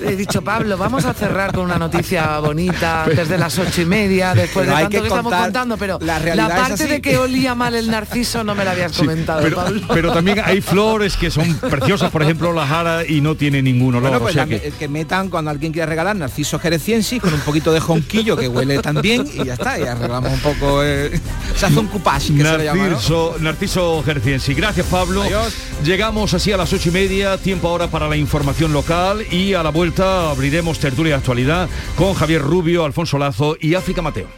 He 0.05 0.17
dicho, 0.17 0.43
Pablo, 0.43 0.77
vamos 0.77 1.05
a 1.05 1.15
cerrar 1.15 1.53
con 1.53 1.65
una 1.65 1.79
noticia 1.79 2.39
bonita 2.41 3.05
antes 3.05 3.29
de 3.29 3.39
las 3.39 3.59
ocho 3.59 3.83
y 3.83 3.87
media, 3.87 4.35
después 4.35 4.67
de 4.67 4.73
Pero 4.73 4.77
hay 4.77 4.85
tanto 4.85 4.97
que 4.97 5.03
que, 5.03 5.09
estamos 5.09 5.25
contar 5.33 5.43
contando, 5.45 5.77
pero 5.77 5.99
la 6.01 6.19
la, 6.35 6.49
parte 6.49 6.73
así. 6.75 6.85
de 6.87 7.01
que 7.01 7.17
olía 7.19 7.55
mal 7.55 7.75
el 7.75 7.91
narciso 7.91 8.45
no 8.45 8.55
me 8.55 8.65
la 8.65 8.73
habías 8.73 8.93
comentado, 8.97 9.41
pero, 9.43 9.57
Pablo. 9.57 9.81
pero 9.93 10.13
también 10.13 10.41
hay 10.45 10.61
flores 10.61 11.17
que 11.17 11.31
son 11.31 11.55
preciosas, 11.59 12.11
por 12.11 12.23
ejemplo 12.23 12.53
la 12.53 12.67
jara 12.67 13.05
y 13.07 13.21
no 13.21 13.35
tiene 13.35 13.63
ningún 13.63 13.95
olor. 13.97 14.03
Bueno, 14.11 14.17
o 14.19 14.21
pues 14.21 14.35
sea 14.35 14.47
la- 14.47 14.59
que- 14.61 14.71
que... 14.73 14.89
metan 14.89 15.29
cuando 15.29 15.51
alguien 15.51 15.73
quiera 15.73 15.87
regalar 15.87 16.15
narciso 16.17 16.59
jereciensis 16.59 17.21
con 17.21 17.33
un 17.35 17.41
poquito 17.41 17.73
de 17.73 17.81
jonquillo 17.81 18.37
que 18.37 18.49
huele 18.49 18.79
también 18.81 19.27
y 19.33 19.45
ya 19.45 19.55
está, 19.55 19.79
y 19.79 19.83
arreglamos 19.83 20.33
un 20.33 20.41
poco, 20.41 20.83
eh, 20.85 21.21
se 21.57 21.67
hace 21.67 21.79
un 21.79 21.87
coupage 21.89 22.35
que 22.35 22.45
se 22.45 22.59
le 22.59 22.65
llama, 22.65 22.85
¿no? 22.85 22.91
Narciso, 22.91 23.37
Narciso 23.41 24.03
Gerciensi. 24.05 24.55
Gracias 24.55 24.87
Pablo. 24.87 25.23
Llegamos 25.85 26.33
así 26.35 26.53
a 26.53 26.57
las 26.57 26.73
ocho 26.73 26.89
y 26.89 26.93
media, 26.95 27.37
tiempo 27.39 27.67
ahora 27.67 27.89
para 27.89 28.07
la 28.07 28.17
información 28.17 28.73
local 28.73 29.27
y 29.29 29.55
a 29.55 29.65
la 29.65 29.71
vuelta 29.71 30.31
abriremos 30.31 30.79
tertulia 30.79 31.15
de 31.15 31.19
actualidad 31.19 31.69
con 31.97 32.15
Javier 32.15 32.41
Rubio, 32.41 32.85
Alfonso 32.85 33.19
Lazo 33.19 33.57
y 33.61 33.75
África 33.75 34.01
Mateo. 34.01 34.29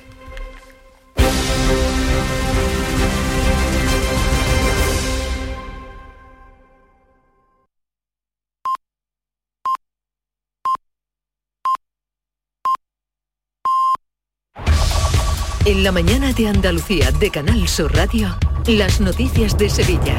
En 15.67 15.83
la 15.85 15.93
mañana 15.93 16.33
de 16.33 16.49
Andalucía 16.49 17.13
de 17.13 17.31
Canal 17.31 17.69
Sur 17.69 17.95
Radio, 17.95 18.35
las 18.67 19.01
noticias 19.01 19.59
de 19.59 19.69
Sevilla. 19.69 20.17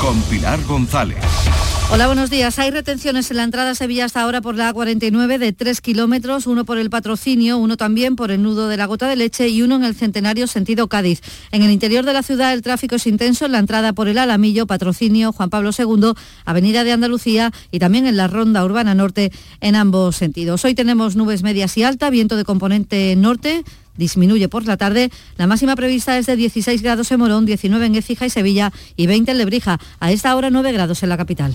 Con 0.00 0.20
Pilar 0.22 0.58
González. 0.64 1.22
Hola, 1.88 2.08
buenos 2.08 2.30
días. 2.30 2.58
Hay 2.58 2.72
retenciones 2.72 3.30
en 3.30 3.36
la 3.36 3.44
entrada 3.44 3.70
a 3.70 3.74
Sevilla 3.76 4.06
hasta 4.06 4.20
ahora 4.20 4.40
por 4.40 4.56
la 4.56 4.74
A49 4.74 5.38
de 5.38 5.52
3 5.52 5.80
kilómetros, 5.80 6.48
uno 6.48 6.64
por 6.64 6.78
el 6.78 6.90
patrocinio, 6.90 7.58
uno 7.58 7.76
también 7.76 8.16
por 8.16 8.32
el 8.32 8.42
nudo 8.42 8.68
de 8.68 8.76
la 8.76 8.86
gota 8.86 9.08
de 9.08 9.14
leche 9.14 9.48
y 9.48 9.62
uno 9.62 9.76
en 9.76 9.84
el 9.84 9.94
centenario 9.94 10.48
sentido 10.48 10.88
Cádiz. 10.88 11.22
En 11.52 11.62
el 11.62 11.70
interior 11.70 12.04
de 12.04 12.12
la 12.12 12.24
ciudad 12.24 12.52
el 12.52 12.62
tráfico 12.62 12.96
es 12.96 13.06
intenso 13.06 13.46
en 13.46 13.52
la 13.52 13.60
entrada 13.60 13.92
por 13.92 14.08
el 14.08 14.18
Alamillo, 14.18 14.66
patrocinio 14.66 15.32
Juan 15.32 15.48
Pablo 15.48 15.70
II, 15.78 16.12
Avenida 16.44 16.82
de 16.82 16.90
Andalucía 16.90 17.52
y 17.70 17.78
también 17.78 18.06
en 18.06 18.16
la 18.16 18.26
ronda 18.26 18.64
urbana 18.64 18.96
norte 18.96 19.30
en 19.60 19.76
ambos 19.76 20.16
sentidos. 20.16 20.64
Hoy 20.64 20.74
tenemos 20.74 21.14
nubes 21.14 21.44
medias 21.44 21.76
y 21.78 21.84
alta, 21.84 22.10
viento 22.10 22.36
de 22.36 22.44
componente 22.44 23.14
norte 23.16 23.64
disminuye 23.96 24.48
por 24.48 24.64
la 24.66 24.76
tarde. 24.76 25.10
La 25.36 25.46
máxima 25.46 25.76
prevista 25.76 26.18
es 26.18 26.26
de 26.26 26.36
16 26.36 26.82
grados 26.82 27.10
en 27.12 27.18
Morón, 27.18 27.46
19 27.46 27.86
en 27.86 27.94
Écija 27.94 28.26
y 28.26 28.30
Sevilla 28.30 28.72
y 28.96 29.06
20 29.06 29.32
en 29.32 29.38
Lebrija. 29.38 29.78
A 30.00 30.12
esta 30.12 30.34
hora 30.36 30.50
9 30.50 30.72
grados 30.72 31.02
en 31.02 31.08
la 31.08 31.16
capital. 31.16 31.54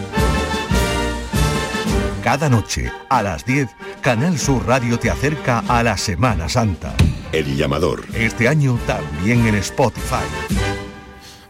Cada 2.31 2.49
noche, 2.49 2.89
a 3.09 3.21
las 3.21 3.43
10, 3.43 3.67
Canal 3.99 4.39
Sur 4.39 4.65
Radio 4.65 4.97
te 4.97 5.09
acerca 5.09 5.59
a 5.67 5.83
la 5.83 5.97
Semana 5.97 6.47
Santa. 6.47 6.95
El 7.33 7.57
llamador. 7.57 8.05
Este 8.13 8.47
año 8.47 8.79
también 8.87 9.45
en 9.47 9.55
Spotify. 9.55 10.23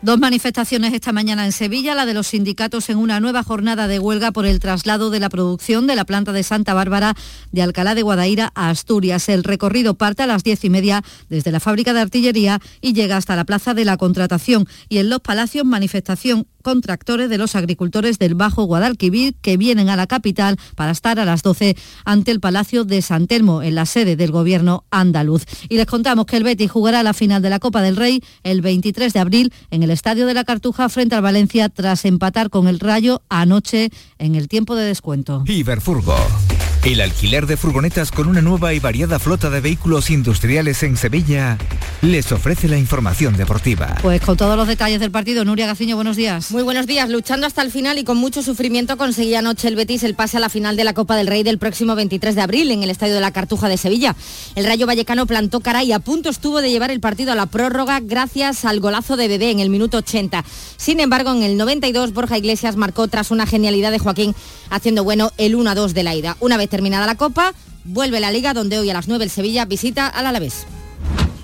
Dos 0.01 0.17
manifestaciones 0.17 0.91
esta 0.95 1.11
mañana 1.11 1.45
en 1.45 1.51
Sevilla, 1.51 1.93
la 1.93 2.07
de 2.07 2.15
los 2.15 2.25
sindicatos 2.25 2.89
en 2.89 2.97
una 2.97 3.19
nueva 3.19 3.43
jornada 3.43 3.87
de 3.87 3.99
huelga 3.99 4.31
por 4.31 4.47
el 4.47 4.57
traslado 4.57 5.11
de 5.11 5.19
la 5.19 5.29
producción 5.29 5.85
de 5.85 5.95
la 5.95 6.05
planta 6.05 6.31
de 6.31 6.41
Santa 6.41 6.73
Bárbara 6.73 7.13
de 7.51 7.61
Alcalá 7.61 7.93
de 7.93 8.01
Guadaira 8.01 8.51
a 8.55 8.71
Asturias. 8.71 9.29
El 9.29 9.43
recorrido 9.43 9.93
parte 9.93 10.23
a 10.23 10.27
las 10.27 10.43
diez 10.43 10.65
y 10.65 10.71
media 10.71 11.03
desde 11.29 11.51
la 11.51 11.59
fábrica 11.59 11.93
de 11.93 12.01
artillería 12.01 12.59
y 12.81 12.93
llega 12.93 13.17
hasta 13.17 13.35
la 13.35 13.45
plaza 13.45 13.75
de 13.75 13.85
la 13.85 13.97
contratación. 13.97 14.67
Y 14.89 14.97
en 14.97 15.11
los 15.11 15.19
palacios, 15.19 15.65
manifestación 15.65 16.47
con 16.61 16.81
tractores 16.81 17.29
de 17.29 17.37
los 17.37 17.55
agricultores 17.55 18.19
del 18.19 18.35
Bajo 18.35 18.63
Guadalquivir 18.63 19.35
que 19.41 19.57
vienen 19.57 19.89
a 19.89 19.95
la 19.95 20.07
capital 20.07 20.57
para 20.75 20.91
estar 20.91 21.19
a 21.19 21.25
las 21.25 21.43
12 21.43 21.75
ante 22.05 22.31
el 22.31 22.39
Palacio 22.39 22.85
de 22.85 23.01
San 23.01 23.27
Telmo, 23.27 23.61
en 23.63 23.75
la 23.75 23.85
sede 23.85 24.15
del 24.15 24.31
gobierno 24.31 24.85
andaluz. 24.91 25.43
Y 25.69 25.77
les 25.77 25.85
contamos 25.85 26.25
que 26.25 26.37
el 26.37 26.43
Betis 26.43 26.71
jugará 26.71 27.03
la 27.03 27.13
final 27.13 27.41
de 27.41 27.49
la 27.49 27.59
Copa 27.59 27.81
del 27.81 27.95
Rey 27.95 28.23
el 28.43 28.61
23 28.61 29.13
de 29.13 29.19
abril 29.19 29.53
en 29.69 29.83
el 29.83 29.91
Estadio 29.91 30.25
de 30.25 30.33
la 30.33 30.43
Cartuja 30.43 30.89
frente 30.89 31.15
al 31.15 31.21
Valencia 31.21 31.69
tras 31.69 32.05
empatar 32.05 32.49
con 32.49 32.67
el 32.67 32.79
Rayo 32.79 33.21
anoche 33.29 33.89
en 34.17 34.35
el 34.35 34.47
tiempo 34.47 34.75
de 34.75 34.85
descuento. 34.85 35.43
El 36.83 36.99
alquiler 36.99 37.45
de 37.45 37.57
furgonetas 37.57 38.09
con 38.09 38.27
una 38.27 38.41
nueva 38.41 38.73
y 38.73 38.79
variada 38.79 39.19
flota 39.19 39.51
de 39.51 39.61
vehículos 39.61 40.09
industriales 40.09 40.81
en 40.81 40.97
Sevilla 40.97 41.59
les 42.01 42.31
ofrece 42.31 42.67
la 42.67 42.79
información 42.79 43.37
deportiva. 43.37 43.99
Pues 44.01 44.19
con 44.21 44.35
todos 44.35 44.57
los 44.57 44.67
detalles 44.67 44.99
del 44.99 45.11
partido, 45.11 45.45
Nuria 45.45 45.67
Gaciño, 45.67 45.95
buenos 45.95 46.17
días. 46.17 46.49
Muy 46.49 46.63
buenos 46.63 46.87
días. 46.87 47.07
Luchando 47.11 47.45
hasta 47.45 47.61
el 47.61 47.69
final 47.69 47.99
y 47.99 48.03
con 48.03 48.17
mucho 48.17 48.41
sufrimiento 48.41 48.97
conseguía 48.97 49.39
anoche 49.39 49.67
el 49.67 49.75
Betis 49.75 50.01
el 50.01 50.15
pase 50.15 50.37
a 50.37 50.39
la 50.39 50.49
final 50.49 50.75
de 50.75 50.83
la 50.83 50.95
Copa 50.95 51.15
del 51.15 51.27
Rey 51.27 51.43
del 51.43 51.59
próximo 51.59 51.93
23 51.93 52.33
de 52.33 52.41
abril 52.41 52.71
en 52.71 52.81
el 52.81 52.89
Estadio 52.89 53.13
de 53.13 53.21
la 53.21 53.31
Cartuja 53.31 53.69
de 53.69 53.77
Sevilla. 53.77 54.15
El 54.55 54.65
Rayo 54.65 54.87
Vallecano 54.87 55.27
plantó 55.27 55.59
cara 55.59 55.83
y 55.83 55.91
a 55.91 55.99
punto 55.99 56.31
estuvo 56.31 56.61
de 56.61 56.71
llevar 56.71 56.89
el 56.89 56.99
partido 56.99 57.31
a 57.31 57.35
la 57.35 57.45
prórroga 57.45 57.99
gracias 57.99 58.65
al 58.65 58.79
golazo 58.79 59.17
de 59.17 59.27
Bebé 59.27 59.51
en 59.51 59.59
el 59.59 59.69
minuto 59.69 59.99
80. 59.99 60.43
Sin 60.77 60.99
embargo, 60.99 61.31
en 61.31 61.43
el 61.43 61.57
92 61.57 62.11
Borja 62.11 62.39
Iglesias 62.39 62.75
marcó 62.75 63.07
tras 63.07 63.29
una 63.29 63.45
genialidad 63.45 63.91
de 63.91 63.99
Joaquín 63.99 64.33
haciendo 64.71 65.03
bueno 65.03 65.31
el 65.37 65.55
1-2 65.55 65.91
de 65.91 66.01
la 66.01 66.15
ida. 66.15 66.37
Una 66.39 66.57
vez 66.57 66.70
terminada 66.71 67.05
la 67.05 67.15
Copa, 67.15 67.53
vuelve 67.83 68.19
la 68.19 68.31
Liga 68.31 68.55
donde 68.55 68.79
hoy 68.79 68.89
a 68.89 68.93
las 68.93 69.07
9 69.07 69.25
el 69.25 69.29
Sevilla 69.29 69.65
visita 69.65 70.07
al 70.07 70.25
Alavés. 70.25 70.65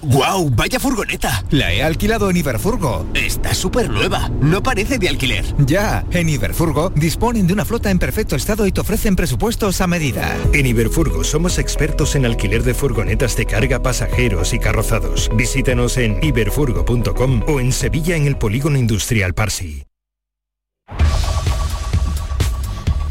¡Guau! 0.02 0.50
¡Vaya 0.52 0.80
furgoneta! 0.80 1.44
La 1.52 1.74
he 1.74 1.84
alquilado 1.84 2.30
en 2.30 2.38
Iberfurgo. 2.38 3.06
Está 3.14 3.54
súper 3.54 3.90
nueva. 3.90 4.30
No 4.42 4.64
parece 4.64 5.00
de 5.00 5.10
alquiler. 5.10 5.44
Ya, 5.66 6.06
en 6.12 6.30
Iberfurgo 6.30 6.92
disponen 6.92 7.46
de 7.46 7.54
una 7.54 7.66
flota 7.66 7.92
en 7.92 8.00
perfecto 8.00 8.36
estado 8.36 8.66
y 8.68 8.72
te 8.72 8.82
ofrecen 8.82 9.18
presupuestos 9.18 9.82
a 9.82 9.88
medida. 9.88 10.38
En 10.54 10.66
Iberfurgo 10.66 11.24
somos 11.24 11.58
expertos 11.60 12.16
en 12.16 12.26
alquiler 12.26 12.64
de 12.64 12.74
furgonetas 12.74 13.36
de 13.36 13.46
carga, 13.46 13.82
pasajeros 13.82 14.54
y 14.54 14.60
carrozados. 14.60 15.30
Visítanos 15.36 15.98
en 15.98 16.24
iberfurgo.com 16.24 17.44
o 17.48 17.60
en 17.60 17.74
Sevilla 17.74 18.16
en 18.16 18.28
el 18.28 18.38
Polígono 18.38 18.78
Industrial 18.78 19.34
Parsi. 19.34 19.87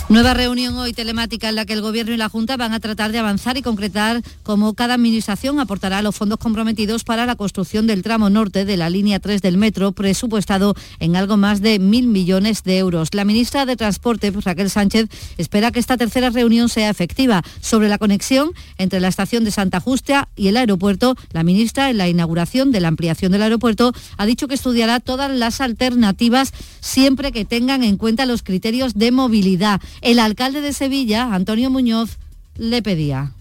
Nueva 0.09 0.35
reunión 0.35 0.77
hoy 0.77 0.93
telemática 0.93 1.49
en 1.49 1.57
la 1.57 1.67
que 1.67 1.73
el 1.73 1.81
Gobierno 1.81 2.15
y 2.15 2.17
la 2.17 2.29
Junta 2.29 2.57
van 2.57 2.73
a 2.73 2.79
tratar 2.79 3.11
de 3.11 3.19
avanzar 3.19 3.57
y 3.57 3.63
concretar 3.63 4.23
cómo 4.45 4.73
cada 4.75 4.95
administración 4.95 5.59
aportará 5.59 6.01
los 6.01 6.15
fondos 6.15 6.39
comprometidos 6.39 7.03
para 7.03 7.27
la 7.27 7.35
construcción 7.35 7.89
del 7.89 8.05
tramo 8.05 8.31
norte 8.31 8.65
de 8.65 8.77
la 8.77 8.89
línea 8.89 9.19
3 9.19 9.43
del 9.43 9.59
metro, 9.59 9.91
presupuestado 9.91 10.77
en 11.01 11.17
algo 11.17 11.37
más 11.37 11.61
de 11.61 11.81
mil 11.81 12.07
millones 12.07 12.63
de 12.63 12.79
euros. 12.79 13.15
La 13.15 13.25
ministra 13.25 13.67
de 13.67 13.75
Transporte, 13.75 14.31
Raquel 14.31 14.71
Sánchez, 14.71 15.09
espera 15.39 15.73
que 15.73 15.81
esta 15.81 15.97
tercera 15.97 16.31
reunión 16.31 16.69
sea 16.69 16.89
efectiva. 16.89 17.43
Sobre 17.61 17.89
la 17.89 17.99
conexión 17.99 18.53
entre 18.79 19.01
la 19.01 19.09
estación 19.09 19.43
de 19.43 19.51
Santa 19.51 19.81
Justa 19.81 20.29
y 20.37 20.47
el 20.47 20.57
aeropuerto, 20.57 21.17
la 21.33 21.43
ministra, 21.43 21.91
en 21.91 21.99
la 21.99 22.09
inauguración 22.09 22.71
de 22.71 22.79
la 22.79 22.87
ampliación 22.87 23.33
del 23.33 23.43
aeropuerto, 23.43 23.93
ha 24.19 24.25
dicho 24.25 24.47
que 24.47 24.55
estudiará 24.55 25.01
todas 25.01 25.33
las 25.33 25.61
alternativas 25.61 26.53
siempre 26.79 27.33
que 27.33 27.45
tengan 27.45 27.83
en 27.83 27.97
cuenta 27.97 28.25
los 28.25 28.45
criterios 28.45 28.95
de 28.95 29.11
movilidad. 29.11 29.81
El 30.01 30.19
alcalde 30.19 30.61
de 30.61 30.73
Sevilla, 30.73 31.35
Antonio 31.35 31.71
Muñoz, 31.71 32.19
le 32.57 32.83
pedía. 32.83 33.33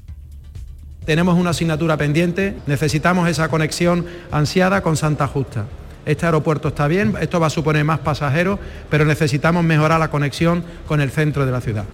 Tenemos 1.06 1.38
una 1.38 1.52
asignatura 1.52 1.98
pendiente, 1.98 2.58
necesitamos 2.66 3.30
esa 3.30 3.50
conexión 3.50 4.06
ansiada 4.32 4.82
con 4.82 4.98
Santa 4.98 5.28
Justa. 5.28 5.66
Este 6.06 6.26
aeropuerto 6.26 6.70
está 6.70 6.88
bien, 6.88 7.16
esto 7.20 7.40
va 7.40 7.48
a 7.48 7.52
suponer 7.52 7.84
más 7.84 8.00
pasajeros, 8.00 8.60
pero 8.90 9.06
necesitamos 9.06 9.64
mejorar 9.64 10.00
la 10.00 10.10
conexión 10.10 10.64
con 10.88 11.02
el 11.02 11.12
centro 11.12 11.46
de 11.46 11.52
la 11.52 11.62
ciudad. 11.62 11.86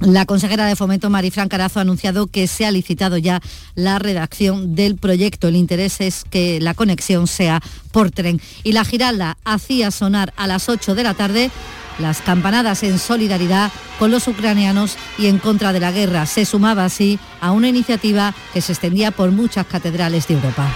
La 0.00 0.26
consejera 0.26 0.66
de 0.66 0.76
Fomento, 0.76 1.10
Marifran 1.10 1.48
Carazo, 1.48 1.80
ha 1.80 1.82
anunciado 1.82 2.28
que 2.28 2.46
se 2.46 2.64
ha 2.64 2.70
licitado 2.70 3.16
ya 3.16 3.40
la 3.74 3.98
redacción 3.98 4.76
del 4.76 4.96
proyecto. 4.96 5.48
El 5.48 5.56
interés 5.56 6.00
es 6.00 6.24
que 6.24 6.60
la 6.60 6.74
conexión 6.74 7.26
sea 7.26 7.60
por 7.90 8.12
tren. 8.12 8.40
Y 8.62 8.72
la 8.72 8.84
Giralda 8.84 9.38
hacía 9.44 9.90
sonar 9.90 10.32
a 10.36 10.46
las 10.46 10.68
8 10.68 10.94
de 10.94 11.02
la 11.02 11.14
tarde 11.14 11.50
las 11.98 12.20
campanadas 12.20 12.82
en 12.82 12.98
solidaridad 12.98 13.70
con 13.98 14.10
los 14.10 14.28
ucranianos 14.28 14.96
y 15.18 15.26
en 15.26 15.38
contra 15.38 15.72
de 15.72 15.80
la 15.80 15.92
guerra. 15.92 16.26
Se 16.26 16.44
sumaba 16.44 16.84
así 16.84 17.18
a 17.40 17.52
una 17.52 17.68
iniciativa 17.68 18.34
que 18.52 18.60
se 18.60 18.72
extendía 18.72 19.10
por 19.10 19.30
muchas 19.30 19.66
catedrales 19.66 20.28
de 20.28 20.34
Europa. 20.34 20.68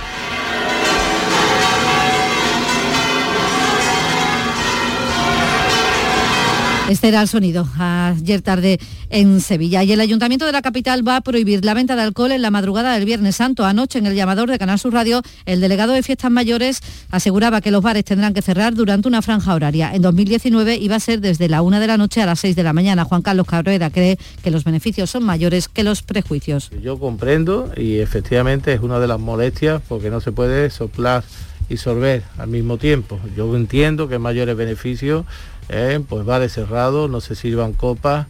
Este 6.92 7.08
era 7.08 7.22
el 7.22 7.28
sonido 7.28 7.66
ayer 7.78 8.42
tarde 8.42 8.78
en 9.08 9.40
Sevilla. 9.40 9.82
Y 9.82 9.92
el 9.92 10.00
Ayuntamiento 10.02 10.44
de 10.44 10.52
la 10.52 10.60
capital 10.60 11.08
va 11.08 11.16
a 11.16 11.20
prohibir 11.22 11.64
la 11.64 11.72
venta 11.72 11.96
de 11.96 12.02
alcohol 12.02 12.32
en 12.32 12.42
la 12.42 12.50
madrugada 12.50 12.92
del 12.92 13.06
Viernes 13.06 13.36
Santo. 13.36 13.64
Anoche 13.64 13.98
en 13.98 14.04
el 14.04 14.14
llamador 14.14 14.50
de 14.50 14.58
Canal 14.58 14.78
Sur 14.78 14.92
Radio, 14.92 15.22
el 15.46 15.62
delegado 15.62 15.94
de 15.94 16.02
fiestas 16.02 16.30
mayores 16.30 16.82
aseguraba 17.10 17.62
que 17.62 17.70
los 17.70 17.82
bares 17.82 18.04
tendrán 18.04 18.34
que 18.34 18.42
cerrar 18.42 18.74
durante 18.74 19.08
una 19.08 19.22
franja 19.22 19.54
horaria. 19.54 19.94
En 19.94 20.02
2019 20.02 20.76
iba 20.76 20.96
a 20.96 21.00
ser 21.00 21.22
desde 21.22 21.48
la 21.48 21.62
una 21.62 21.80
de 21.80 21.86
la 21.86 21.96
noche 21.96 22.20
a 22.20 22.26
las 22.26 22.40
6 22.40 22.56
de 22.56 22.62
la 22.62 22.74
mañana. 22.74 23.04
Juan 23.04 23.22
Carlos 23.22 23.46
Cabrera 23.46 23.88
cree 23.88 24.18
que 24.44 24.50
los 24.50 24.64
beneficios 24.64 25.08
son 25.08 25.24
mayores 25.24 25.68
que 25.68 25.84
los 25.84 26.02
prejuicios. 26.02 26.70
Yo 26.82 26.98
comprendo 26.98 27.72
y 27.74 28.00
efectivamente 28.00 28.70
es 28.74 28.80
una 28.82 28.98
de 28.98 29.06
las 29.06 29.18
molestias 29.18 29.80
porque 29.88 30.10
no 30.10 30.20
se 30.20 30.30
puede 30.30 30.68
soplar 30.68 31.24
y 31.70 31.78
sorber 31.78 32.22
al 32.36 32.48
mismo 32.48 32.76
tiempo. 32.76 33.18
Yo 33.34 33.56
entiendo 33.56 34.08
que 34.08 34.18
mayores 34.18 34.56
beneficios 34.58 35.24
eh, 35.68 36.00
pues 36.08 36.24
vale 36.24 36.48
cerrado, 36.48 37.08
no 37.08 37.20
se 37.20 37.34
sirvan 37.34 37.72
copas 37.72 38.26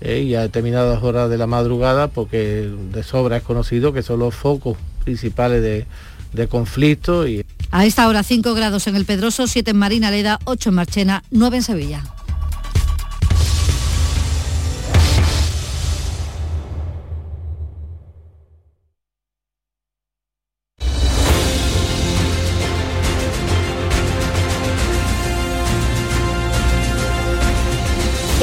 eh, 0.00 0.22
y 0.22 0.34
a 0.34 0.42
determinadas 0.42 1.02
horas 1.02 1.30
de 1.30 1.38
la 1.38 1.46
madrugada 1.46 2.08
porque 2.08 2.70
de 2.92 3.02
sobra 3.02 3.38
es 3.38 3.42
conocido 3.42 3.92
que 3.92 4.02
son 4.02 4.18
los 4.18 4.34
focos 4.34 4.76
principales 5.04 5.62
de, 5.62 5.86
de 6.32 6.48
conflicto. 6.48 7.26
Y... 7.26 7.44
A 7.70 7.86
esta 7.86 8.08
hora 8.08 8.22
5 8.22 8.54
grados 8.54 8.86
en 8.86 8.96
el 8.96 9.04
Pedroso, 9.04 9.46
7 9.46 9.70
en 9.70 9.76
Marina 9.76 10.10
Leda, 10.10 10.38
8 10.44 10.70
en 10.70 10.74
Marchena, 10.74 11.22
9 11.30 11.56
en 11.56 11.62
Sevilla. 11.62 12.04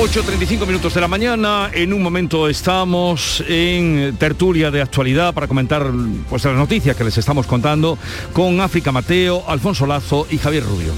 ...8.35 0.09 0.65
minutos 0.65 0.95
de 0.95 1.01
la 1.01 1.07
mañana... 1.07 1.69
...en 1.71 1.93
un 1.93 2.01
momento 2.01 2.49
estamos 2.49 3.43
en 3.47 4.15
tertulia 4.17 4.71
de 4.71 4.81
actualidad... 4.81 5.35
...para 5.35 5.47
comentar 5.47 5.85
pues, 6.27 6.43
las 6.45 6.55
noticias 6.55 6.95
que 6.95 7.03
les 7.03 7.15
estamos 7.15 7.45
contando... 7.45 7.95
...con 8.33 8.59
África 8.59 8.91
Mateo, 8.91 9.43
Alfonso 9.47 9.85
Lazo 9.85 10.25
y 10.31 10.39
Javier 10.39 10.63
Rubio. 10.63 10.93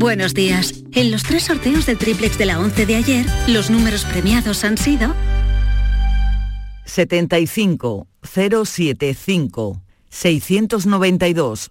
Buenos 0.00 0.34
días. 0.34 0.82
En 0.92 1.12
los 1.12 1.22
tres 1.22 1.44
sorteos 1.44 1.86
del 1.86 1.96
triplex 1.96 2.38
de 2.38 2.46
la 2.46 2.58
11 2.58 2.86
de 2.86 2.96
ayer... 2.96 3.26
...los 3.46 3.70
números 3.70 4.04
premiados 4.04 4.64
han 4.64 4.76
sido... 4.76 5.14
75 6.86 8.08
075 8.24 9.80
692 10.08 11.70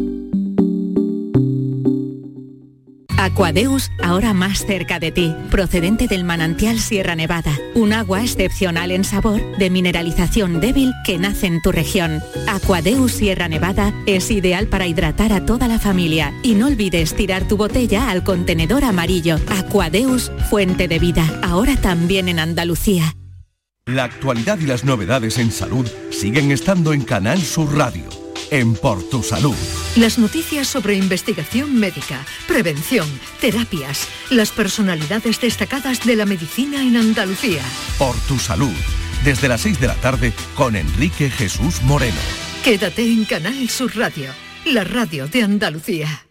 Aquadeus, 3.21 3.91
ahora 4.01 4.33
más 4.33 4.65
cerca 4.65 4.99
de 4.99 5.11
ti, 5.11 5.35
procedente 5.51 6.07
del 6.07 6.23
manantial 6.23 6.79
Sierra 6.79 7.15
Nevada, 7.15 7.55
un 7.75 7.93
agua 7.93 8.23
excepcional 8.23 8.89
en 8.89 9.03
sabor, 9.03 9.57
de 9.57 9.69
mineralización 9.69 10.59
débil 10.59 10.91
que 11.05 11.19
nace 11.19 11.45
en 11.45 11.61
tu 11.61 11.71
región. 11.71 12.23
Aquadeus 12.47 13.11
Sierra 13.11 13.47
Nevada 13.47 13.93
es 14.07 14.31
ideal 14.31 14.65
para 14.65 14.87
hidratar 14.87 15.33
a 15.33 15.45
toda 15.45 15.67
la 15.67 15.77
familia 15.77 16.33
y 16.41 16.55
no 16.55 16.65
olvides 16.65 17.13
tirar 17.13 17.47
tu 17.47 17.57
botella 17.57 18.09
al 18.09 18.23
contenedor 18.23 18.83
amarillo. 18.83 19.35
Aquadeus, 19.49 20.31
fuente 20.49 20.87
de 20.87 20.97
vida, 20.97 21.23
ahora 21.43 21.75
también 21.75 22.27
en 22.27 22.39
Andalucía. 22.39 23.15
La 23.85 24.05
actualidad 24.05 24.57
y 24.59 24.65
las 24.65 24.83
novedades 24.83 25.37
en 25.37 25.51
salud 25.51 25.87
siguen 26.09 26.49
estando 26.51 26.91
en 26.91 27.03
Canal 27.03 27.39
Sur 27.39 27.77
Radio 27.77 28.20
en 28.51 28.73
Por 28.75 29.01
Tu 29.09 29.23
Salud. 29.23 29.55
Las 29.95 30.19
noticias 30.19 30.67
sobre 30.67 30.95
investigación 30.95 31.79
médica, 31.79 32.25
prevención, 32.47 33.07
terapias, 33.39 34.07
las 34.29 34.51
personalidades 34.51 35.41
destacadas 35.41 36.05
de 36.05 36.15
la 36.15 36.25
medicina 36.25 36.83
en 36.83 36.97
Andalucía. 36.97 37.63
Por 37.97 38.15
Tu 38.27 38.37
Salud, 38.37 38.75
desde 39.23 39.47
las 39.47 39.61
6 39.61 39.79
de 39.79 39.87
la 39.87 39.95
tarde 39.95 40.33
con 40.55 40.75
Enrique 40.75 41.29
Jesús 41.29 41.81
Moreno. 41.83 42.19
Quédate 42.63 43.03
en 43.03 43.25
Canal 43.25 43.69
Sur 43.69 43.95
Radio, 43.97 44.29
la 44.65 44.83
radio 44.83 45.27
de 45.27 45.43
Andalucía. 45.43 46.27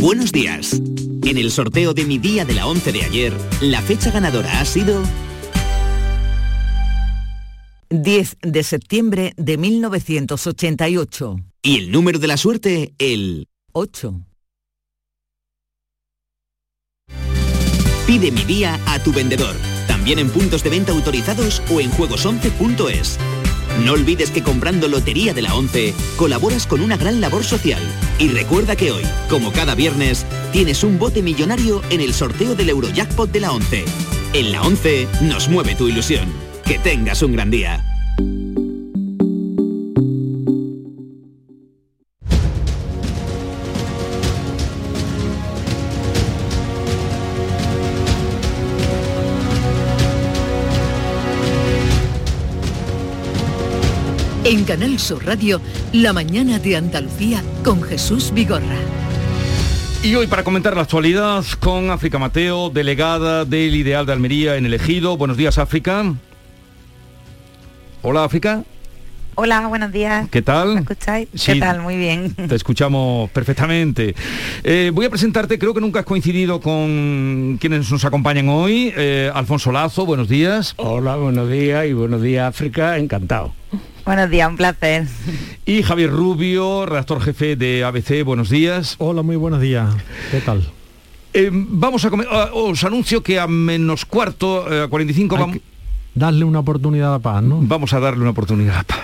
Buenos 0.00 0.32
días. 0.32 0.80
En 1.24 1.38
el 1.38 1.50
sorteo 1.50 1.92
de 1.92 2.04
mi 2.04 2.18
día 2.18 2.44
de 2.44 2.54
la 2.54 2.66
11 2.66 2.92
de 2.92 3.02
ayer, 3.04 3.32
la 3.60 3.80
fecha 3.82 4.10
ganadora 4.10 4.60
ha 4.60 4.64
sido 4.64 5.02
10 7.90 8.38
de 8.42 8.62
septiembre 8.62 9.32
de 9.36 9.56
1988. 9.56 11.36
Y 11.62 11.78
el 11.78 11.90
número 11.90 12.18
de 12.18 12.26
la 12.26 12.36
suerte, 12.36 12.94
el 12.98 13.48
8. 13.72 14.20
Pide 18.06 18.30
mi 18.30 18.44
día 18.44 18.78
a 18.86 19.02
tu 19.02 19.12
vendedor, 19.12 19.56
también 19.86 20.18
en 20.18 20.28
puntos 20.28 20.62
de 20.62 20.70
venta 20.70 20.92
autorizados 20.92 21.62
o 21.70 21.80
en 21.80 21.90
juegos11.es. 21.90 23.18
No 23.82 23.92
olvides 23.92 24.30
que 24.30 24.42
comprando 24.42 24.88
Lotería 24.88 25.34
de 25.34 25.42
la 25.42 25.54
11 25.54 25.94
colaboras 26.16 26.66
con 26.66 26.80
una 26.80 26.96
gran 26.96 27.20
labor 27.20 27.44
social. 27.44 27.82
Y 28.18 28.28
recuerda 28.28 28.76
que 28.76 28.92
hoy, 28.92 29.02
como 29.28 29.52
cada 29.52 29.74
viernes, 29.74 30.24
tienes 30.52 30.84
un 30.84 30.98
bote 30.98 31.22
millonario 31.22 31.82
en 31.90 32.00
el 32.00 32.14
sorteo 32.14 32.54
del 32.54 32.68
Eurojackpot 32.68 33.30
de 33.32 33.40
la 33.40 33.52
11. 33.52 33.84
En 34.34 34.52
la 34.52 34.62
11 34.62 35.08
nos 35.22 35.48
mueve 35.48 35.74
tu 35.74 35.88
ilusión. 35.88 36.43
Que 36.66 36.78
tengas 36.78 37.22
un 37.22 37.32
gran 37.32 37.50
día. 37.50 37.84
En 54.44 54.64
Canal 54.64 54.98
Sur 54.98 55.24
Radio, 55.24 55.60
La 55.92 56.12
mañana 56.14 56.58
de 56.58 56.76
Andalucía 56.76 57.42
con 57.62 57.82
Jesús 57.82 58.32
Vigorra. 58.34 58.62
Y 60.02 60.14
hoy 60.14 60.26
para 60.26 60.44
comentar 60.44 60.76
la 60.76 60.82
actualidad 60.82 61.44
con 61.60 61.90
África 61.90 62.18
Mateo, 62.18 62.70
delegada 62.70 63.44
del 63.44 63.74
Ideal 63.74 64.06
de 64.06 64.12
Almería 64.12 64.56
en 64.56 64.66
el 64.66 64.74
Ejido. 64.74 65.16
Buenos 65.16 65.36
días, 65.36 65.58
África. 65.58 66.14
Hola, 68.06 68.24
África. 68.24 68.62
Hola, 69.34 69.66
buenos 69.66 69.90
días. 69.90 70.28
¿Qué 70.28 70.42
tal? 70.42 70.74
¿Me 70.74 70.80
escucháis? 70.80 71.26
Sí, 71.32 71.54
¿Qué 71.54 71.60
tal? 71.60 71.80
Muy 71.80 71.96
bien. 71.96 72.34
Te 72.48 72.54
escuchamos 72.54 73.30
perfectamente. 73.30 74.14
Eh, 74.62 74.90
voy 74.92 75.06
a 75.06 75.10
presentarte, 75.10 75.58
creo 75.58 75.72
que 75.72 75.80
nunca 75.80 76.00
has 76.00 76.04
coincidido 76.04 76.60
con 76.60 77.56
quienes 77.58 77.90
nos 77.90 78.04
acompañan 78.04 78.50
hoy. 78.50 78.92
Eh, 78.94 79.30
Alfonso 79.34 79.72
Lazo, 79.72 80.04
buenos 80.04 80.28
días. 80.28 80.74
Hola, 80.76 81.16
buenos 81.16 81.48
días 81.48 81.86
y 81.86 81.94
buenos 81.94 82.20
días, 82.20 82.46
África, 82.46 82.98
encantado. 82.98 83.54
Buenos 84.04 84.28
días, 84.28 84.50
un 84.50 84.58
placer. 84.58 85.06
Y 85.64 85.82
Javier 85.82 86.10
Rubio, 86.10 86.84
redactor 86.84 87.22
jefe 87.22 87.56
de 87.56 87.84
ABC, 87.84 88.22
buenos 88.22 88.50
días. 88.50 88.96
Hola, 88.98 89.22
muy 89.22 89.36
buenos 89.36 89.62
días. 89.62 89.88
¿Qué 90.30 90.42
tal? 90.42 90.62
Eh, 91.32 91.48
vamos 91.50 92.04
a 92.04 92.10
comer, 92.10 92.28
ah, 92.30 92.50
os 92.52 92.84
anuncio 92.84 93.22
que 93.22 93.40
a 93.40 93.46
menos 93.46 94.04
cuarto, 94.04 94.70
eh, 94.70 94.82
a 94.82 94.88
45 94.88 95.36
vamos... 95.36 95.56
Darle 96.14 96.44
una 96.44 96.60
oportunidad 96.60 97.08
a 97.10 97.12
la 97.12 97.18
paz, 97.18 97.42
¿no? 97.42 97.58
Vamos 97.62 97.92
a 97.92 98.00
darle 98.00 98.20
una 98.20 98.30
oportunidad 98.30 98.74
a 98.74 98.78
la 98.78 98.84
paz. 98.84 99.00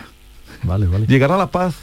Vale, 0.63 0.87
vale. 0.87 1.07
¿Llegará 1.07 1.37
la 1.37 1.47
paz? 1.51 1.75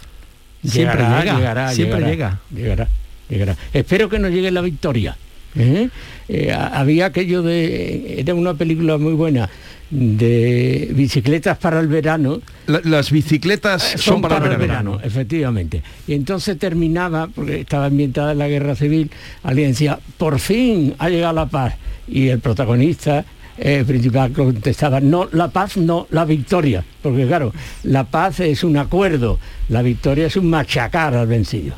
Siempre 0.65 0.97
Llegará, 0.99 1.19
llega, 1.21 1.37
llegará, 1.37 1.71
siempre 1.73 1.99
llegará, 1.99 2.11
llega. 2.11 2.39
Llegará, 2.63 2.87
llegará. 3.29 3.55
Espero 3.73 4.09
que 4.09 4.19
no 4.19 4.29
llegue 4.29 4.51
la 4.51 4.61
victoria. 4.61 5.17
¿eh? 5.55 5.89
Eh, 6.29 6.51
había 6.53 7.07
aquello 7.07 7.41
de... 7.41 8.19
Era 8.19 8.33
una 8.35 8.53
película 8.53 8.97
muy 8.97 9.13
buena. 9.13 9.49
de 9.89 10.89
bicicletas 10.93 11.57
para 11.57 11.79
el 11.79 11.87
verano. 11.87 12.41
las 12.67 13.09
bicicletas 13.11 13.95
Eh, 13.95 13.97
son, 13.97 14.21
para, 14.21 14.37
el 14.37 14.57
verano. 14.57 14.99
efectivamente. 15.01 15.81
Y 16.07 16.13
entonces 16.13 16.57
terminaba, 16.59 17.27
porque 17.27 17.61
estaba 17.61 17.85
ambientada 17.85 18.33
en 18.33 18.37
la 18.39 18.47
guerra 18.49 18.75
civil, 18.75 19.09
alguien 19.43 19.69
decía, 19.69 19.99
por 20.17 20.39
fin 20.39 20.93
ha 20.99 21.09
llegado 21.09 21.33
la 21.33 21.45
paz. 21.47 21.75
Y 22.07 22.27
el 22.29 22.39
protagonista 22.39 23.25
eh, 23.57 23.83
principal 23.85 24.31
contestaba, 24.31 24.99
no, 24.99 25.27
la 25.31 25.49
paz 25.49 25.77
no, 25.77 26.07
la 26.11 26.25
victoria. 26.25 26.83
Porque 27.01 27.25
claro, 27.25 27.53
la 27.83 28.05
paz 28.05 28.39
es 28.39 28.63
un 28.63 28.77
acuerdo, 28.77 29.39
la 29.69 29.81
victoria 29.81 30.27
es 30.27 30.35
un 30.35 30.49
machacar 30.49 31.15
al 31.15 31.27
vencido. 31.27 31.75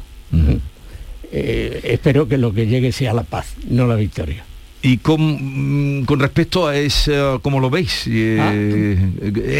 Eh, 1.31 1.81
espero 1.83 2.27
que 2.27 2.37
lo 2.37 2.53
que 2.53 2.67
llegue 2.67 2.91
sea 2.91 3.13
la 3.13 3.23
paz, 3.23 3.55
no 3.67 3.87
la 3.87 3.95
victoria. 3.95 4.43
Y 4.81 4.97
con, 4.99 5.99
mm, 6.01 6.05
con 6.05 6.21
respecto 6.21 6.65
a 6.67 6.77
eso, 6.77 7.39
¿cómo 7.43 7.59
lo 7.59 7.69
veis? 7.69 8.03
Eh, 8.07 8.97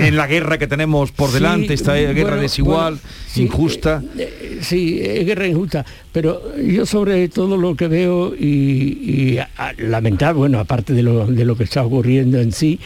En 0.08 0.16
la 0.16 0.28
guerra 0.28 0.58
que 0.58 0.66
tenemos 0.68 1.12
por 1.12 1.32
delante, 1.32 1.68
Sí, 1.68 1.74
esta 1.74 1.94
guerra 1.96 2.22
bueno, 2.30 2.42
desigual, 2.42 2.94
bueno, 2.94 3.10
sí, 3.28 3.42
injusta. 3.44 4.02
Eh, 4.18 4.60
sí, 4.62 5.00
es 5.04 5.26
guerra 5.26 5.46
injusta, 5.48 5.86
pero 6.14 6.42
yo 6.58 6.86
sobre 6.86 7.28
todo 7.28 7.58
lo 7.58 7.76
que 7.76 7.88
veo 7.90 8.34
y, 8.34 9.34
y 9.34 9.38
a- 9.40 9.50
a- 9.58 9.74
lamentar, 9.78 10.36
bueno, 10.36 10.58
aparte 10.58 10.94
de 10.94 11.04
lo, 11.04 11.28
de 11.28 11.44
lo 11.44 11.58
que 11.58 11.66
está 11.66 11.84
ocurriendo 11.84 12.40
en 12.40 12.54
sí, 12.54 12.80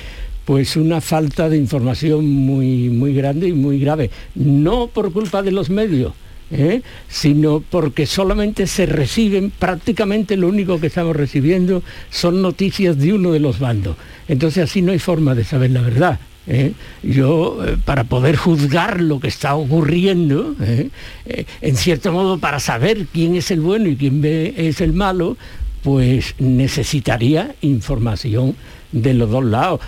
pues 0.43 0.75
una 0.75 1.01
falta 1.01 1.47
de 1.49 1.57
información 1.57 2.25
muy, 2.27 2.89
muy 2.89 3.13
grande 3.13 3.47
y 3.49 3.53
muy 3.53 3.79
grave. 3.79 4.09
No 4.33 4.87
por 4.87 5.13
culpa 5.13 5.43
de 5.43 5.51
los 5.51 5.69
medios, 5.69 6.13
¿eh? 6.53 6.81
sino 7.09 7.63
porque 7.67 8.05
solamente 8.05 8.67
se 8.67 8.85
reciben, 8.85 9.51
prácticamente 9.51 10.37
lo 10.37 10.47
único 10.47 10.79
que 10.79 10.87
estamos 10.87 11.15
recibiendo 11.15 11.83
son 12.09 12.41
noticias 12.41 12.97
de 12.97 13.13
uno 13.13 13.31
de 13.31 13.39
los 13.39 13.59
bandos. 13.59 13.97
Entonces 14.27 14.69
así 14.69 14.81
no 14.81 14.91
hay 14.91 14.99
forma 14.99 15.35
de 15.35 15.43
saber 15.43 15.71
la 15.71 15.81
verdad. 15.81 16.19
¿eh? 16.47 16.73
Yo, 17.01 17.59
eh, 17.65 17.77
para 17.83 18.03
poder 18.03 18.35
juzgar 18.35 19.01
lo 19.01 19.19
que 19.19 19.27
está 19.27 19.55
ocurriendo, 19.55 20.55
en 20.59 21.75
cierto 21.75 22.11
modo, 22.11 22.37
para 22.37 22.59
saber 22.59 23.07
quién 23.11 23.35
es 23.35 23.49
el 23.51 23.59
bueno 23.59 23.89
y 23.89 23.95
quién 23.95 24.23
es 24.23 24.79
el 24.79 24.93
malo, 24.93 25.37
pues 25.81 26.35
necesitaría 26.39 27.55
información 27.61 28.55
de 28.91 29.13
los 29.15 29.29
dos 29.29 29.43
lados. 29.43 29.81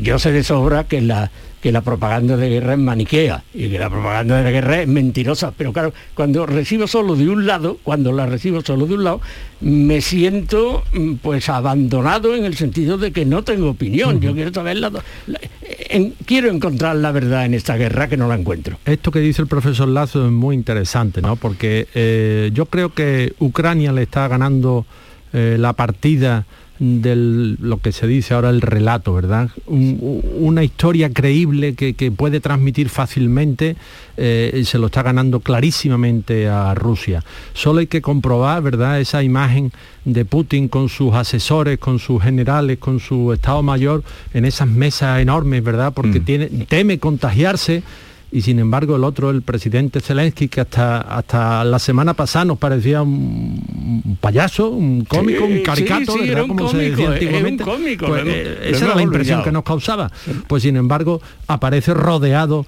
Yo 0.00 0.18
sé 0.18 0.32
de 0.32 0.42
sobra 0.42 0.84
que 0.84 1.00
la, 1.00 1.30
que 1.60 1.72
la 1.72 1.80
propaganda 1.80 2.36
de 2.36 2.48
guerra 2.48 2.74
es 2.74 2.78
maniquea 2.78 3.42
y 3.52 3.68
que 3.68 3.78
la 3.78 3.90
propaganda 3.90 4.42
de 4.42 4.50
guerra 4.52 4.82
es 4.82 4.88
mentirosa, 4.88 5.52
pero 5.56 5.72
claro, 5.72 5.92
cuando 6.14 6.46
recibo 6.46 6.86
solo 6.86 7.16
de 7.16 7.28
un 7.28 7.46
lado, 7.46 7.78
cuando 7.82 8.12
la 8.12 8.26
recibo 8.26 8.60
solo 8.62 8.86
de 8.86 8.94
un 8.94 9.04
lado, 9.04 9.20
me 9.60 10.00
siento 10.00 10.84
mm, 10.92 11.14
pues 11.14 11.48
abandonado 11.48 12.34
en 12.34 12.44
el 12.44 12.54
sentido 12.56 12.96
de 12.98 13.10
que 13.12 13.24
no 13.24 13.42
tengo 13.42 13.70
opinión. 13.70 14.20
Yo 14.20 14.34
quiero 14.34 14.52
saber 14.52 14.76
la, 14.76 14.90
la- 15.26 15.40
en- 15.90 16.14
quiero 16.26 16.48
encontrar 16.50 16.96
la 16.96 17.10
verdad 17.12 17.44
en 17.44 17.54
esta 17.54 17.76
guerra 17.76 18.08
que 18.08 18.16
no 18.16 18.28
la 18.28 18.36
encuentro. 18.36 18.78
Esto 18.84 19.10
que 19.10 19.18
dice 19.20 19.42
el 19.42 19.48
profesor 19.48 19.88
Lazo 19.88 20.24
es 20.26 20.32
muy 20.32 20.54
interesante, 20.54 21.20
¿no? 21.22 21.36
Porque 21.36 21.88
eh, 21.94 22.50
yo 22.54 22.66
creo 22.66 22.94
que 22.94 23.32
Ucrania 23.40 23.92
le 23.92 24.02
está 24.02 24.28
ganando 24.28 24.86
eh, 25.32 25.56
la 25.58 25.72
partida 25.72 26.46
de 26.78 27.16
lo 27.16 27.78
que 27.78 27.90
se 27.92 28.06
dice 28.06 28.34
ahora 28.34 28.50
el 28.50 28.60
relato, 28.60 29.12
¿verdad? 29.12 29.50
Un- 29.66 30.22
una 30.38 30.62
historia 30.62 31.10
creíble 31.12 31.74
que, 31.74 31.94
que 31.94 32.10
puede 32.12 32.40
transmitir 32.40 32.88
fácilmente, 32.88 33.76
eh, 34.16 34.62
se 34.64 34.78
lo 34.78 34.86
está 34.86 35.02
ganando 35.02 35.40
clarísimamente 35.40 36.48
a 36.48 36.74
Rusia. 36.74 37.24
Solo 37.52 37.80
hay 37.80 37.86
que 37.86 38.00
comprobar, 38.02 38.62
¿verdad? 38.62 39.00
Esa 39.00 39.22
imagen 39.22 39.72
de 40.04 40.24
Putin 40.24 40.68
con 40.68 40.88
sus 40.88 41.14
asesores, 41.14 41.78
con 41.78 41.98
sus 41.98 42.22
generales, 42.22 42.78
con 42.78 43.00
su 43.00 43.32
Estado 43.32 43.62
Mayor, 43.62 44.02
en 44.32 44.44
esas 44.44 44.68
mesas 44.68 45.20
enormes, 45.20 45.62
¿verdad? 45.64 45.92
Porque 45.92 46.20
tiene, 46.20 46.46
teme 46.46 46.98
contagiarse 46.98 47.82
y 48.30 48.42
sin 48.42 48.58
embargo 48.58 48.96
el 48.96 49.04
otro, 49.04 49.30
el 49.30 49.40
presidente 49.42 50.00
Zelensky, 50.00 50.48
que 50.48 50.60
hasta, 50.60 51.00
hasta 51.00 51.64
la 51.64 51.78
semana 51.78 52.12
pasada 52.14 52.44
nos 52.44 52.58
parecía 52.58 53.00
un, 53.02 54.02
un 54.04 54.16
payaso, 54.20 54.68
un 54.68 55.04
cómico, 55.04 55.46
Sí, 55.46 55.52
un 55.52 55.62
caricato, 55.62 56.12
sí, 56.12 56.18
sí, 56.24 56.28
era 56.28 56.42
un 56.42 56.48
Como 56.48 56.68
se 56.68 56.76
decía 56.76 56.94
era 57.04 57.06
un 57.08 57.12
antiguamente. 57.14 57.64
cómico, 57.64 58.06
Pues, 58.06 58.22
eh, 58.26 58.58
esa 58.70 58.84
era 58.86 58.94
la 58.96 59.02
impresión 59.02 59.36
olvidado. 59.38 59.44
que 59.44 59.52
nos 59.52 59.62
causaba. 59.64 60.10
Pues 60.46 60.62
sin 60.62 60.76
embargo 60.76 61.22
aparece 61.46 61.94
rodeado 61.94 62.66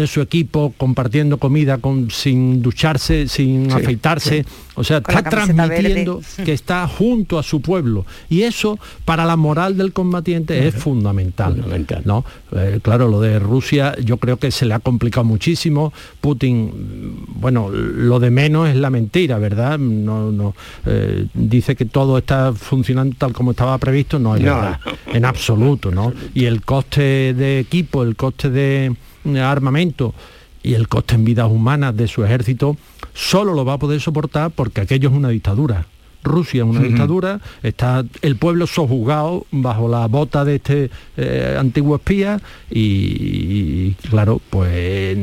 de 0.00 0.06
su 0.06 0.20
equipo 0.20 0.72
compartiendo 0.76 1.38
comida 1.38 1.78
con 1.78 2.10
sin 2.10 2.62
ducharse, 2.62 3.28
sin 3.28 3.70
Sí, 3.70 3.76
afeitarse, 3.76 4.42
sí. 4.44 4.48
o 4.74 4.84
sea, 4.84 5.00
Con 5.00 5.14
está 5.16 5.30
transmitiendo 5.30 6.18
verde. 6.18 6.24
que 6.44 6.52
está 6.52 6.86
junto 6.88 7.38
a 7.38 7.42
su 7.42 7.60
pueblo 7.60 8.04
y 8.28 8.42
eso 8.42 8.78
para 9.04 9.24
la 9.24 9.36
moral 9.36 9.76
del 9.76 9.92
combatiente 9.92 10.66
es 10.66 10.74
fundamental, 10.74 11.64
¿no? 12.04 12.24
Eh, 12.56 12.80
claro, 12.82 13.08
lo 13.08 13.20
de 13.20 13.38
Rusia 13.38 13.94
yo 14.02 14.16
creo 14.18 14.36
que 14.38 14.50
se 14.50 14.64
le 14.66 14.74
ha 14.74 14.78
complicado 14.78 15.24
muchísimo. 15.24 15.92
Putin, 16.20 17.24
bueno, 17.36 17.68
lo 17.70 18.20
de 18.20 18.30
menos 18.30 18.68
es 18.68 18.76
la 18.76 18.90
mentira, 18.90 19.38
¿verdad? 19.38 19.78
No, 19.78 20.30
no, 20.32 20.54
eh, 20.86 21.26
dice 21.34 21.76
que 21.76 21.84
todo 21.84 22.18
está 22.18 22.52
funcionando 22.52 23.14
tal 23.18 23.32
como 23.32 23.52
estaba 23.52 23.76
previsto, 23.78 24.18
no 24.18 24.34
es 24.36 24.42
No. 24.42 24.54
verdad, 24.54 24.80
en 25.12 25.24
absoluto, 25.24 25.90
¿no? 25.90 26.12
Y 26.34 26.46
el 26.46 26.62
coste 26.64 27.34
de 27.34 27.60
equipo, 27.60 28.02
el 28.02 28.16
coste 28.16 28.50
de 28.50 28.94
armamento 29.36 30.14
y 30.62 30.74
el 30.74 30.88
coste 30.88 31.14
en 31.14 31.24
vidas 31.24 31.50
humanas 31.50 31.96
de 31.96 32.08
su 32.08 32.24
ejército 32.24 32.76
solo 33.12 33.54
lo 33.54 33.64
va 33.64 33.74
a 33.74 33.78
poder 33.78 34.00
soportar 34.00 34.50
porque 34.50 34.80
aquello 34.80 35.10
es 35.10 35.14
una 35.14 35.28
dictadura. 35.28 35.86
Rusia 36.22 36.62
es 36.62 36.68
una 36.68 36.80
dictadura, 36.80 37.38
está 37.62 38.02
el 38.22 38.36
pueblo 38.36 38.66
sojuzgado 38.66 39.46
bajo 39.50 39.88
la 39.88 40.06
bota 40.06 40.42
de 40.46 40.54
este 40.54 40.90
eh, 41.18 41.56
antiguo 41.60 41.96
espía 41.96 42.40
y, 42.70 42.80
y, 42.80 43.96
claro, 44.08 44.40
pues 44.48 45.18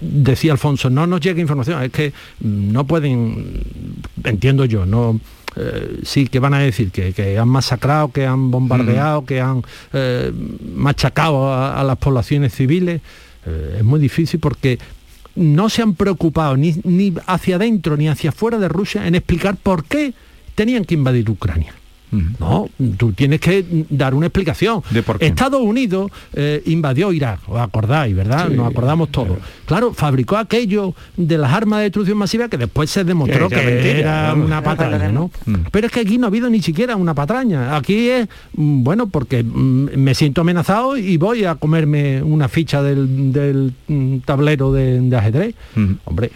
decía 0.00 0.52
Alfonso, 0.52 0.90
no 0.90 1.08
nos 1.08 1.20
llega 1.20 1.40
información, 1.40 1.82
es 1.82 1.90
que 1.90 2.12
mm, 2.40 2.72
no 2.72 2.84
pueden, 2.84 3.62
entiendo 4.22 4.64
yo, 4.64 4.86
no 4.86 5.18
eh, 5.56 6.00
sí 6.04 6.28
que 6.28 6.38
van 6.38 6.54
a 6.54 6.60
decir 6.60 6.92
que, 6.92 7.12
que 7.12 7.36
han 7.36 7.48
masacrado, 7.48 8.12
que 8.12 8.24
han 8.24 8.52
bombardeado, 8.52 9.24
que 9.24 9.40
han 9.40 9.62
eh, 9.92 10.32
machacado 10.74 11.52
a, 11.52 11.80
a 11.80 11.84
las 11.84 11.98
poblaciones 11.98 12.54
civiles. 12.54 13.00
Eh, 13.48 13.76
es 13.78 13.84
muy 13.84 14.00
difícil 14.00 14.40
porque 14.40 14.78
no 15.34 15.68
se 15.68 15.82
han 15.82 15.94
preocupado 15.94 16.56
ni, 16.56 16.74
ni 16.84 17.14
hacia 17.26 17.56
adentro 17.56 17.96
ni 17.96 18.08
hacia 18.08 18.30
afuera 18.30 18.58
de 18.58 18.68
Rusia 18.68 19.06
en 19.06 19.14
explicar 19.14 19.56
por 19.56 19.84
qué 19.84 20.12
tenían 20.54 20.84
que 20.84 20.94
invadir 20.94 21.30
Ucrania. 21.30 21.72
No, 22.40 22.68
tú 22.96 23.12
tienes 23.12 23.40
que 23.40 23.64
dar 23.90 24.14
una 24.14 24.26
explicación. 24.26 24.82
Estados 25.20 25.60
Unidos 25.60 26.10
eh, 26.32 26.62
invadió 26.66 27.12
Irak, 27.12 27.40
os 27.48 27.60
acordáis, 27.60 28.14
¿verdad? 28.16 28.48
Sí, 28.48 28.54
Nos 28.56 28.70
acordamos 28.70 29.10
todos. 29.10 29.38
Claro, 29.66 29.92
fabricó 29.92 30.36
aquello 30.36 30.94
de 31.16 31.36
las 31.38 31.52
armas 31.52 31.78
de 31.80 31.84
destrucción 31.84 32.16
masiva 32.16 32.48
que 32.48 32.56
después 32.56 32.88
se 32.90 33.04
demostró 33.04 33.48
Que 33.48 33.56
que 33.56 33.60
era 33.60 33.70
mentira, 33.70 33.98
era 33.98 34.22
vamos. 34.28 34.46
una 34.46 34.56
No, 34.56 34.62
patraña, 34.64 35.12
¿no? 35.12 35.30
Pero 35.70 35.86
es 35.86 35.92
que 35.92 36.00
aquí 36.00 36.16
no 36.18 36.26
ha 36.26 36.28
habido 36.28 36.48
ni 36.48 36.62
siquiera 36.62 36.96
una 36.96 37.14
patraña. 37.14 37.76
Aquí 37.76 38.08
es, 38.08 38.28
mm, 38.54 38.82
bueno, 38.82 39.08
porque 39.08 39.42
mm, 39.42 39.96
me 39.96 40.14
siento 40.14 40.40
amenazado 40.40 40.96
y 40.96 41.16
voy 41.18 41.44
a 41.44 41.56
comerme 41.56 42.22
una 42.22 42.48
ficha 42.48 42.82
del, 42.82 43.32
del, 43.32 43.72
mm, 43.86 44.18
tablero 44.20 44.72
de, 44.72 45.00
de 45.00 45.16
ajedrez. 45.16 45.54
Hombre, 46.04 46.30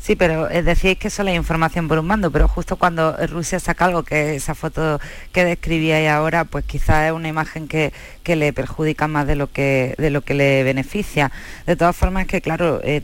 Sí, 0.00 0.16
pero 0.16 0.50
eh, 0.50 0.62
decíais 0.62 0.96
que 0.98 1.10
solo 1.10 1.28
hay 1.28 1.36
información 1.36 1.86
por 1.86 1.98
un 1.98 2.06
mando, 2.06 2.30
pero 2.30 2.48
justo 2.48 2.76
cuando 2.76 3.14
Rusia 3.26 3.60
saca 3.60 3.84
algo, 3.84 4.02
que 4.02 4.34
esa 4.34 4.54
foto 4.54 4.98
que 5.30 5.44
describíais 5.44 6.08
ahora, 6.08 6.46
pues 6.46 6.64
quizás 6.64 7.08
es 7.08 7.12
una 7.12 7.28
imagen 7.28 7.68
que, 7.68 7.92
que 8.22 8.34
le 8.34 8.54
perjudica 8.54 9.08
más 9.08 9.26
de 9.26 9.36
lo 9.36 9.52
que 9.52 9.94
de 9.98 10.08
lo 10.08 10.22
que 10.22 10.32
le 10.32 10.64
beneficia. 10.64 11.30
De 11.66 11.76
todas 11.76 11.94
formas, 11.94 12.26
que 12.26 12.40
claro, 12.40 12.80
eh, 12.82 13.02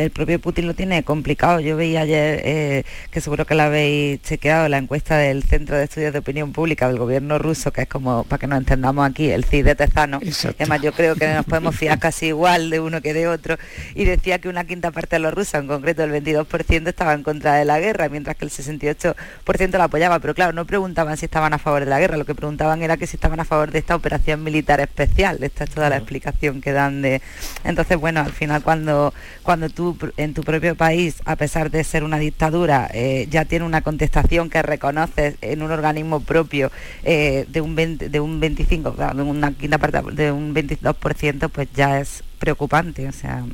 el 0.00 0.10
propio 0.10 0.40
Putin 0.40 0.66
lo 0.66 0.74
tiene 0.74 1.02
complicado. 1.02 1.60
Yo 1.60 1.76
veía 1.76 2.00
ayer, 2.02 2.40
eh, 2.44 2.84
que 3.10 3.20
seguro 3.20 3.44
que 3.44 3.54
la 3.54 3.66
habéis 3.66 4.22
chequeado, 4.22 4.68
la 4.68 4.78
encuesta 4.78 5.16
del 5.16 5.42
Centro 5.42 5.76
de 5.76 5.84
Estudios 5.84 6.12
de 6.12 6.18
Opinión 6.18 6.52
Pública 6.52 6.88
del 6.88 6.98
gobierno 6.98 7.38
ruso, 7.38 7.72
que 7.72 7.82
es 7.82 7.88
como, 7.88 8.24
para 8.24 8.40
que 8.40 8.46
nos 8.46 8.58
entendamos 8.58 9.08
aquí, 9.08 9.30
el 9.30 9.44
CID 9.44 9.64
de 9.64 9.74
Tezano. 9.74 10.20
Además, 10.58 10.82
yo 10.82 10.92
creo 10.92 11.14
que 11.16 11.28
nos 11.32 11.44
podemos 11.44 11.76
fiar 11.76 11.98
casi 11.98 12.26
igual 12.26 12.70
de 12.70 12.80
uno 12.80 13.00
que 13.00 13.14
de 13.14 13.28
otro. 13.28 13.56
Y 13.94 14.04
decía 14.04 14.38
que 14.38 14.48
una 14.48 14.64
quinta 14.64 14.90
parte 14.90 15.16
de 15.16 15.20
los 15.20 15.34
rusos, 15.34 15.54
en 15.54 15.66
concreto 15.66 16.04
el 16.04 16.12
22%, 16.12 16.88
estaba 16.88 17.14
en 17.14 17.22
contra 17.22 17.54
de 17.54 17.64
la 17.64 17.78
guerra, 17.78 18.08
mientras 18.08 18.36
que 18.36 18.44
el 18.44 18.50
68% 18.50 19.78
la 19.78 19.84
apoyaba. 19.84 20.18
Pero 20.18 20.34
claro, 20.34 20.52
no 20.52 20.64
preguntaban 20.64 21.16
si 21.16 21.26
estaban 21.26 21.52
a 21.52 21.58
favor 21.58 21.84
de 21.84 21.90
la 21.90 22.00
guerra, 22.00 22.16
lo 22.16 22.24
que 22.24 22.34
preguntaban 22.34 22.82
era 22.82 22.96
que 22.96 23.06
si 23.06 23.16
estaban 23.16 23.40
a 23.40 23.44
favor 23.44 23.70
de 23.70 23.78
esta 23.78 23.96
operación 23.96 24.42
militar 24.42 24.80
especial. 24.80 25.38
Esta 25.42 25.64
es 25.64 25.70
toda 25.70 25.90
la 25.90 25.96
explicación 25.96 26.60
que 26.60 26.72
dan 26.72 27.02
de... 27.02 27.20
Entonces, 27.64 27.98
bueno, 27.98 28.20
al 28.20 28.32
final 28.32 28.62
cuando, 28.62 29.12
cuando 29.42 29.68
tú 29.68 29.89
en 30.16 30.34
tu 30.34 30.42
propio 30.42 30.74
país, 30.74 31.16
a 31.24 31.36
pesar 31.36 31.70
de 31.70 31.84
ser 31.84 32.04
una 32.04 32.18
dictadura, 32.18 32.90
eh, 32.92 33.26
ya 33.30 33.44
tiene 33.44 33.64
una 33.64 33.82
contestación 33.82 34.50
que 34.50 34.62
reconoces 34.62 35.36
en 35.40 35.62
un 35.62 35.70
organismo 35.70 36.20
propio 36.20 36.70
eh, 37.02 37.46
de 37.48 37.60
un 37.60 37.74
20 37.74 38.08
de 38.08 38.20
un 38.20 38.40
25, 38.40 38.94
claro, 38.94 39.16
de 39.16 39.22
una 39.22 39.52
quinta 39.52 39.78
parte 39.78 40.02
de 40.12 40.32
un 40.32 40.54
22%, 40.54 41.48
pues 41.50 41.68
ya 41.74 42.00
es 42.00 42.22
preocupante, 42.38 43.08
o 43.08 43.12
sea, 43.12 43.44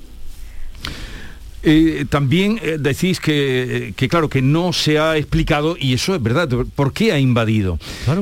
Eh, 1.68 2.04
también 2.08 2.60
eh, 2.62 2.76
decís 2.78 3.18
que, 3.18 3.92
que, 3.96 4.08
claro, 4.08 4.28
que 4.28 4.40
no 4.40 4.72
se 4.72 5.00
ha 5.00 5.16
explicado, 5.16 5.76
y 5.76 5.94
eso 5.94 6.14
es 6.14 6.22
verdad, 6.22 6.48
¿por 6.48 6.92
qué 6.92 7.10
ha 7.10 7.18
invadido? 7.18 7.76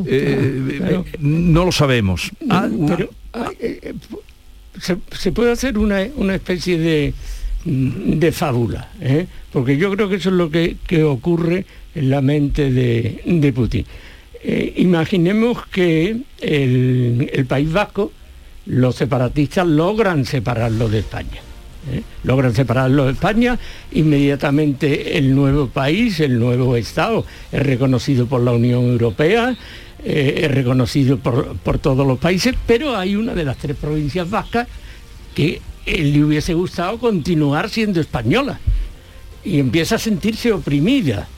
Eh, 0.07 1.03
no 1.19 1.67
lo 1.67 1.71
sabemos. 1.71 2.31
Ah, 2.49 2.67
pero, 2.89 3.11
ah, 3.35 3.51
se, 4.81 5.33
puede 5.33 5.53
hacer 5.53 5.77
una, 5.77 6.01
especie 6.35 6.79
de, 6.79 7.12
de 7.65 8.33
fábula, 8.33 8.91
porque 9.53 9.77
yo 9.77 9.91
creo 9.95 10.09
que 10.09 10.17
eso 10.17 10.29
es 10.29 10.35
lo 10.35 10.51
que, 10.51 10.77
ocurre 11.05 11.65
en 11.95 12.11
la 12.11 12.21
mente 12.21 12.71
de, 12.71 13.53
Putin. 13.55 13.87
imaginemos 14.77 15.67
que 15.67 16.17
el, 16.41 17.47
País 17.49 17.73
Vasco, 17.73 18.12
los 18.67 18.97
separatistas 18.97 19.67
logran 19.67 20.25
separarlo 20.25 20.89
de 20.89 21.01
España 21.01 21.41
¿eh? 21.93 22.03
logran 22.23 22.55
separarlo 22.55 23.07
de 23.07 23.12
España, 23.12 23.59
inmediatamente 23.93 25.19
el 25.19 25.35
nuevo 25.35 25.69
país, 25.69 26.21
el 26.21 26.39
nuevo 26.39 26.77
Estado, 26.77 27.25
es 27.53 27.62
reconocido 27.62 28.27
por 28.27 28.43
la 28.43 28.53
Unión 28.53 28.85
Europea, 28.85 29.57
eh, 30.05 30.41
es 30.45 30.51
reconocido 30.51 31.19
por, 31.19 31.79
todos 31.79 32.07
los 32.07 32.19
países, 32.19 32.55
pero 32.67 32.97
hay 32.97 33.17
una 33.17 33.35
de 33.35 33.45
las 33.45 33.57
tres 33.57 33.77
provincias 33.77 34.29
vascas 34.29 34.69
que 35.35 35.61
le 35.87 36.24
hubiese 36.24 36.55
gustado 36.55 36.99
continuar 36.99 37.68
siendo 37.68 38.01
española 38.01 38.59
y 39.45 39.59
empieza 39.59 39.97
a 39.97 39.99
sentirse 39.99 40.53
oprimida. 40.53 41.28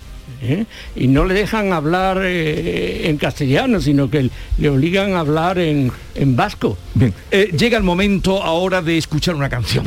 ¿eh? 0.43 0.65
y 0.95 1.09
no 1.09 1.25
le 1.25 1.35
dejan 1.35 1.73
hablar 1.73 2.19
eh, 2.23 3.09
en 3.09 3.17
castellano, 3.17 3.81
sino 3.81 4.11
que 4.11 4.31
le 4.59 4.69
obligan 4.69 5.15
a 5.15 5.21
hablar 5.21 5.59
en, 5.59 5.91
vasco. 6.25 6.77
Bien, 6.95 7.13
eh, 7.31 7.53
llega 7.57 7.77
el 7.77 7.85
momento 7.85 8.43
ahora 8.43 8.83
de 8.83 8.99
escuchar 8.99 9.35
una 9.35 9.49
canción. 9.49 9.85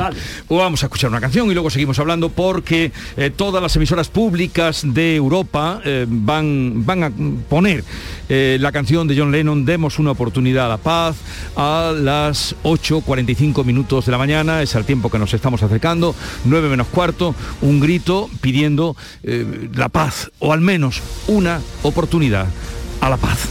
Vamos 0.50 0.84
a 0.84 0.86
escuchar 0.86 1.10
una 1.10 1.22
canción 1.22 1.50
y 1.50 1.54
luego 1.54 1.70
seguimos 1.70 2.00
hablando 2.00 2.30
porque 2.30 2.92
todas 3.36 3.62
las 3.62 3.76
emisoras 3.76 4.10
públicas 4.10 4.82
de 4.86 5.16
Europa 5.16 5.82
van, 6.08 6.86
van 6.86 7.04
a 7.04 7.12
poner 7.50 7.84
la 8.30 8.72
canción 8.72 9.08
de 9.08 9.18
John 9.18 9.32
Lennon, 9.32 9.66
Demos 9.66 10.00
una 10.00 10.12
oportunidad 10.12 10.66
a 10.66 10.70
la 10.70 10.78
paz, 10.78 11.18
a 11.56 11.94
las 11.96 12.56
8.45 12.64 13.66
minutos 13.66 14.06
de 14.06 14.12
la 14.12 14.18
mañana, 14.18 14.62
es 14.62 14.76
el 14.76 14.86
tiempo 14.86 15.10
que 15.10 15.20
nos 15.20 15.34
estamos 15.34 15.64
acercando, 15.64 16.16
9 16.46 16.70
menos 16.70 16.88
cuarto, 16.88 17.36
un 17.62 17.80
grito 17.80 18.30
pidiendo 18.42 18.96
la 19.74 19.90
paz 19.90 20.32
o 20.40 20.54
al 20.54 20.62
menos 20.62 21.02
una 21.28 21.62
oportunidad 21.84 22.48
a 23.02 23.10
la 23.10 23.18
paz. 23.18 23.48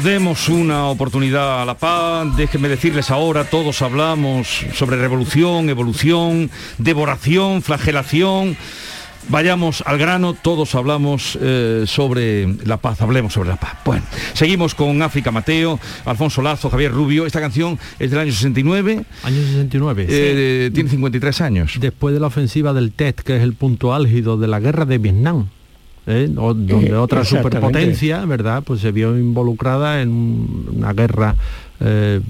Bueno, 0.00 0.14
demos 0.14 0.48
una 0.48 0.86
oportunidad 0.86 1.60
a 1.60 1.64
la 1.66 1.76
paz. 1.76 2.34
Déjenme 2.36 2.68
decirles 2.68 3.10
ahora, 3.10 3.44
todos 3.44 3.82
hablamos 3.82 4.64
sobre 4.72 4.96
revolución, 4.96 5.68
evolución, 5.68 6.50
devoración, 6.78 7.60
flagelación. 7.60 8.56
Vayamos 9.28 9.82
al 9.84 9.98
grano, 9.98 10.32
todos 10.34 10.74
hablamos 10.74 11.38
eh, 11.40 11.84
sobre 11.86 12.46
la 12.64 12.78
paz, 12.78 13.02
hablemos 13.02 13.34
sobre 13.34 13.50
la 13.50 13.56
paz. 13.56 13.74
Bueno, 13.84 14.02
seguimos 14.32 14.74
con 14.74 15.02
África 15.02 15.30
Mateo, 15.30 15.78
Alfonso 16.06 16.40
Lazo, 16.40 16.70
Javier 16.70 16.92
Rubio. 16.92 17.26
Esta 17.26 17.40
canción 17.40 17.78
es 17.98 18.10
del 18.10 18.20
año 18.20 18.32
69. 18.32 19.04
Año 19.22 19.42
69. 19.42 20.06
Eh, 20.08 20.70
Tiene 20.72 20.88
53 20.88 21.40
años. 21.42 21.72
Después 21.78 22.14
de 22.14 22.20
la 22.20 22.28
ofensiva 22.28 22.72
del 22.72 22.92
TET, 22.92 23.20
que 23.20 23.36
es 23.36 23.42
el 23.42 23.52
punto 23.52 23.92
álgido 23.92 24.38
de 24.38 24.48
la 24.48 24.60
guerra 24.60 24.86
de 24.86 24.98
Vietnam. 24.98 25.48
¿Eh? 26.06 26.28
O- 26.36 26.54
donde 26.54 26.88
Eh, 26.88 26.94
otra 26.94 27.24
superpotencia, 27.24 28.24
¿verdad? 28.26 28.62
Pues 28.64 28.80
se 28.80 28.92
vio 28.92 29.16
involucrada 29.18 30.02
en 30.02 30.10
una 30.76 30.92
guerra 30.92 31.36
eh, 31.80 32.20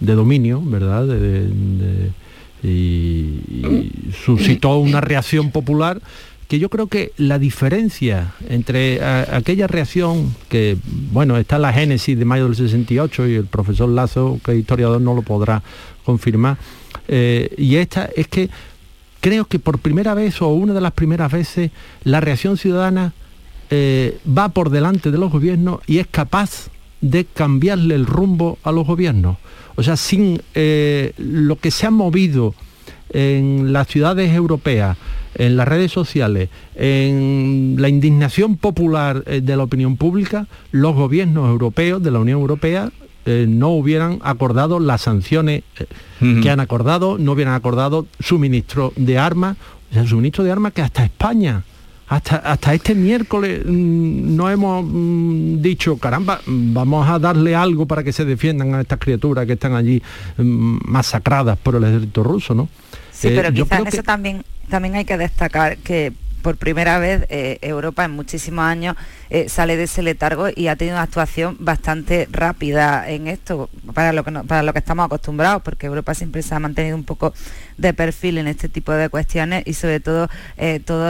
de 0.00 0.14
dominio, 0.14 0.60
¿verdad? 0.64 1.06
De- 1.06 1.18
de- 1.20 1.48
de- 1.48 2.10
y, 2.62 2.68
y 2.68 4.10
suscitó 4.24 4.78
una 4.78 5.00
reacción 5.00 5.50
popular 5.50 6.00
que 6.48 6.58
yo 6.58 6.68
creo 6.68 6.86
que 6.86 7.12
la 7.16 7.38
diferencia 7.38 8.32
entre 8.48 9.02
a- 9.02 9.36
aquella 9.36 9.66
reacción 9.66 10.34
que, 10.48 10.76
bueno, 11.12 11.36
está 11.38 11.58
la 11.58 11.72
génesis 11.72 12.18
de 12.18 12.24
mayo 12.24 12.44
del 12.46 12.56
68 12.56 13.28
y 13.28 13.34
el 13.34 13.46
profesor 13.46 13.88
Lazo, 13.88 14.38
que 14.44 14.52
es 14.52 14.58
historiador, 14.58 15.00
no 15.00 15.14
lo 15.14 15.22
podrá 15.22 15.62
confirmar, 16.04 16.56
eh, 17.08 17.52
y 17.58 17.76
esta 17.76 18.08
es 18.16 18.28
que 18.28 18.48
creo 19.20 19.44
que 19.44 19.58
por 19.58 19.78
primera 19.78 20.14
vez 20.14 20.40
o 20.42 20.48
una 20.48 20.74
de 20.74 20.80
las 20.80 20.92
primeras 20.92 21.32
veces 21.32 21.70
la 22.04 22.20
reacción 22.20 22.56
ciudadana 22.56 23.12
eh, 23.70 24.18
va 24.26 24.50
por 24.50 24.70
delante 24.70 25.10
de 25.10 25.18
los 25.18 25.32
gobiernos 25.32 25.80
y 25.86 25.98
es 25.98 26.06
capaz 26.06 26.68
de 27.00 27.24
cambiarle 27.24 27.94
el 27.94 28.06
rumbo 28.06 28.58
a 28.62 28.72
los 28.72 28.86
gobiernos. 28.86 29.36
O 29.76 29.82
sea, 29.82 29.96
sin 29.96 30.40
eh, 30.54 31.12
lo 31.18 31.56
que 31.56 31.70
se 31.70 31.86
ha 31.86 31.90
movido 31.90 32.54
en 33.10 33.72
las 33.72 33.88
ciudades 33.88 34.32
europeas, 34.32 34.96
en 35.34 35.56
las 35.56 35.68
redes 35.68 35.92
sociales, 35.92 36.48
en 36.74 37.76
la 37.78 37.88
indignación 37.88 38.56
popular 38.56 39.22
eh, 39.26 39.40
de 39.42 39.56
la 39.56 39.64
opinión 39.64 39.96
pública, 39.96 40.46
los 40.70 40.94
gobiernos 40.94 41.48
europeos 41.48 42.02
de 42.02 42.10
la 42.10 42.20
Unión 42.20 42.40
Europea 42.40 42.90
eh, 43.26 43.44
no 43.48 43.70
hubieran 43.70 44.18
acordado 44.22 44.78
las 44.80 45.02
sanciones 45.02 45.62
eh, 45.78 46.40
que 46.42 46.48
han 46.50 46.60
acordado, 46.60 47.18
no 47.18 47.32
hubieran 47.32 47.54
acordado 47.54 48.06
suministro 48.20 48.92
de 48.96 49.18
armas, 49.18 49.56
o 49.90 49.94
sea, 49.94 50.06
suministro 50.06 50.44
de 50.44 50.52
armas 50.52 50.72
que 50.72 50.80
hasta 50.82 51.04
España, 51.04 51.62
hasta, 52.08 52.36
hasta 52.36 52.72
este 52.72 52.94
miércoles 52.94 53.62
mm, 53.66 54.36
no 54.36 54.48
hemos 54.48 54.84
mm, 54.86 55.60
dicho, 55.60 55.96
caramba, 55.98 56.40
vamos 56.46 57.08
a 57.08 57.18
darle 57.18 57.54
algo 57.56 57.84
para 57.86 58.02
que 58.04 58.12
se 58.12 58.24
defiendan 58.24 58.74
a 58.74 58.80
estas 58.80 58.98
criaturas 59.00 59.44
que 59.46 59.54
están 59.54 59.74
allí 59.74 60.00
mm, 60.38 60.78
masacradas 60.86 61.58
por 61.58 61.74
el 61.74 61.84
ejército 61.84 62.22
ruso, 62.22 62.54
¿no? 62.54 62.68
Sí, 63.10 63.28
Eh, 63.28 63.32
pero 63.34 63.52
quizás 63.52 63.82
que- 63.82 63.88
eso 63.88 64.02
también, 64.02 64.44
también 64.68 64.94
hay 64.94 65.04
que 65.04 65.16
destacar 65.18 65.78
que 65.78 66.12
por 66.46 66.56
primera 66.58 67.00
vez 67.00 67.26
eh, 67.28 67.58
Europa 67.60 68.04
en 68.04 68.12
muchísimos 68.12 68.64
años 68.64 68.94
eh, 69.30 69.48
sale 69.48 69.76
de 69.76 69.82
ese 69.82 70.00
letargo 70.00 70.46
y 70.54 70.68
ha 70.68 70.76
tenido 70.76 70.94
una 70.94 71.02
actuación 71.02 71.56
bastante 71.58 72.28
rápida 72.30 73.10
en 73.10 73.26
esto, 73.26 73.68
para 73.94 74.12
lo, 74.12 74.22
que 74.22 74.30
no- 74.30 74.44
para 74.44 74.62
lo 74.62 74.72
que 74.72 74.78
estamos 74.78 75.04
acostumbrados, 75.06 75.60
porque 75.62 75.86
Europa 75.86 76.14
siempre 76.14 76.42
se 76.42 76.54
ha 76.54 76.60
mantenido 76.60 76.94
un 76.94 77.02
poco 77.02 77.34
de 77.78 77.92
perfil 77.94 78.38
en 78.38 78.46
este 78.46 78.68
tipo 78.68 78.92
de 78.92 79.08
cuestiones 79.08 79.64
y 79.66 79.72
sobre 79.74 79.98
todo 79.98 80.28
eh, 80.56 80.78
todo 80.84 81.08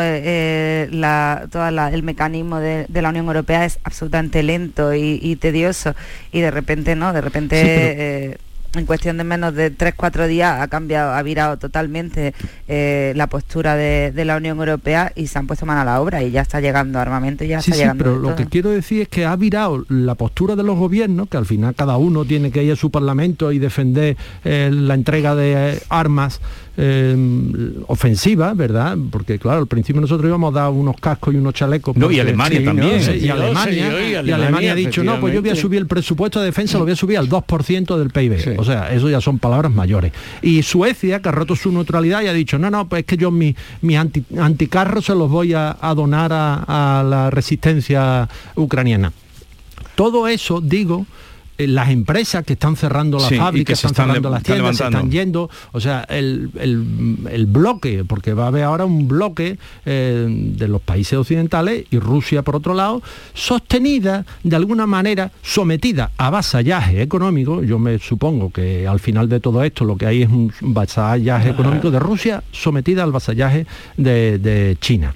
la- 0.91 1.47
toda 1.53 1.70
la- 1.70 1.91
el 1.91 2.03
mecanismo 2.03 2.59
de, 2.59 2.87
de 2.89 3.03
la 3.03 3.11
Unión 3.11 3.26
Europea 3.26 3.66
es 3.66 3.78
absolutamente 3.84 4.43
lento 4.43 4.95
y, 4.95 5.18
y 5.22 5.37
tedioso. 5.37 5.95
Y 6.32 6.41
de 6.41 6.51
repente 6.51 6.97
no, 6.97 7.12
de 7.12 7.20
repente... 7.20 7.61
Sí, 7.61 8.30
pero- 8.39 8.45
en 8.79 8.87
cuestión 8.87 9.16
de 9.16 9.24
menos 9.24 9.55
de 9.55 9.72
3-4 9.77 10.27
días 10.27 10.61
ha 10.61 10.68
cambiado, 10.68 11.12
ha 11.12 11.22
virado 11.22 11.57
totalmente 11.59 12.35
eh, 12.68 13.12
la 13.16 13.27
postura 13.29 13.77
de, 13.77 14.12
de 14.12 14.24
la 14.24 14.37
Unión 14.37 14.59
Europea 14.59 15.12
y 15.14 15.27
se 15.27 15.39
han 15.39 15.47
puesto 15.47 15.66
mano 15.66 15.81
a 15.81 15.85
la 15.85 16.01
obra 16.01 16.22
y 16.22 16.31
ya 16.31 16.43
está 16.43 16.61
llegando 16.61 16.99
armamento 16.99 17.45
y 17.45 17.49
ya 17.49 17.61
Sí, 17.61 17.70
está 17.70 17.74
sí, 17.77 17.81
llegando 17.83 18.05
pero 18.05 18.16
lo 18.16 18.29
todo. 18.29 18.37
que 18.37 18.47
quiero 18.47 18.70
decir 18.70 19.03
es 19.03 19.09
que 19.09 19.24
ha 19.24 19.35
virado 19.37 19.85
la 19.89 20.14
postura 20.14 20.57
de 20.57 20.62
los 20.62 20.77
gobiernos, 20.77 21.29
que 21.29 21.37
al 21.37 21.47
final 21.47 21.74
cada 21.74 21.97
uno 21.97 22.24
tiene 22.24 22.51
que 22.51 22.62
ir 22.62 22.72
a 22.72 22.77
su 22.77 22.91
parlamento 22.91 23.53
y 23.53 23.59
defender 23.59 24.16
eh, 24.45 24.70
la 24.72 24.95
entrega 24.95 25.35
de 25.35 25.74
eh, 25.74 25.79
armas 25.89 26.41
eh, 26.79 27.16
ofensivas, 27.87 28.57
¿verdad? 28.57 28.97
Porque 29.11 29.39
claro, 29.39 29.61
al 29.61 29.66
principio 29.66 30.01
nosotros 30.01 30.29
íbamos 30.29 30.55
a 30.55 30.61
dar 30.61 30.70
unos 30.70 30.97
cascos 31.01 31.33
y 31.35 31.39
unos 31.39 31.55
chalecos. 31.55 31.97
No, 31.97 32.11
y 32.11 32.20
Alemania 32.20 32.62
también. 32.64 33.03
Sí, 33.03 33.12
y, 33.22 33.29
Alemania, 33.29 33.91
sí, 33.91 33.97
y 34.24 34.29
y 34.29 34.31
Alemania, 34.33 34.72
ha 34.72 34.74
dicho, 34.74 35.03
no, 35.03 35.18
pues 35.20 35.33
yo 35.35 35.41
voy 35.41 35.51
a 35.51 35.57
subir 35.57 35.79
el 35.81 35.87
presupuesto 35.87 36.39
de 36.41 36.47
defensa, 36.47 36.79
lo 36.79 36.85
voy 36.85 36.93
a 36.93 36.97
subir 36.97 37.18
al 37.18 37.29
2% 37.29 37.97
del 37.99 38.11
PIB. 38.11 38.39
Sí. 38.41 38.51
O 38.59 38.64
sea, 38.67 38.93
eso 38.93 39.09
ya 39.09 39.21
son 39.21 39.39
palabras 39.39 39.73
mayores. 39.73 40.12
Y 40.43 40.62
Suecia, 40.62 41.23
que 41.23 41.29
ha 41.29 41.33
roto 41.33 41.57
su 41.57 41.73
neutralidad, 41.73 42.21
y 42.23 42.27
ha 42.27 42.33
dicho, 42.35 42.59
no, 42.59 42.71
no, 42.71 42.89
pues 42.89 43.01
es 43.01 43.07
que 43.07 43.17
yo 43.17 43.31
mis 43.31 43.55
mis 43.81 43.97
anti- 43.97 44.25
anticarros 44.39 45.07
se 45.07 45.14
los 45.14 45.31
voy 45.31 45.55
a, 45.55 45.77
a 45.81 45.95
donar 45.95 46.33
a, 46.33 46.99
a 47.01 47.03
la 47.03 47.31
resistencia 47.31 48.29
ucraniana. 48.57 49.12
Todo 49.95 50.29
eso, 50.29 50.61
digo, 50.61 51.07
las 51.59 51.91
empresas 51.91 52.45
que 52.45 52.55
están 52.55 52.77
cerrando 52.77 53.19
las 53.19 53.29
Sí, 53.29 53.37
fábricas, 53.37 53.79
se 53.79 53.87
están 53.87 53.93
están 53.93 54.07
cerrando 54.09 54.31
las 54.31 54.41
están 54.43 54.55
tiendas, 54.57 54.77
se 54.77 54.83
levantando. 54.85 54.99
están 55.07 55.11
yendo, 55.11 55.51
o 55.73 55.81
sea, 55.81 56.01
el, 56.09 56.51
el- 56.59 57.19
el 57.31 57.47
bloque, 57.47 58.05
porque 58.07 58.35
va 58.35 58.45
a 58.45 58.49
haber 58.49 58.65
ahora 58.65 58.85
un 58.85 59.09
bloque 59.09 59.59
eh, 59.85 60.27
de 60.29 60.69
los 60.69 60.81
países 60.83 61.19
occidentales 61.19 61.87
y 61.91 61.99
Rusia 61.99 62.43
por 62.43 62.57
otro 62.57 62.75
lado, 62.75 63.03
sostenida 63.35 64.25
de 64.43 64.57
alguna 64.57 64.87
manera, 64.87 65.31
sometida 65.43 66.11
a 66.17 66.31
vasallaje 66.31 67.01
económico, 67.03 67.63
yo 67.63 67.79
me 67.79 67.99
supongo 67.99 68.51
que 68.51 68.87
al 68.87 69.01
final 69.01 69.29
de 69.29 69.41
todo 69.41 69.63
esto 69.65 69.85
lo 69.85 69.97
que 69.97 70.07
hay 70.07 70.23
es 70.23 70.29
un 70.29 70.53
vasallaje 70.61 71.51
económico 71.51 71.91
de 71.91 71.99
Rusia 71.99 72.43
sometida 72.53 73.03
al 73.03 73.13
vasallaje 73.13 73.67
de, 73.97 74.39
de 74.39 74.77
China. 74.81 75.15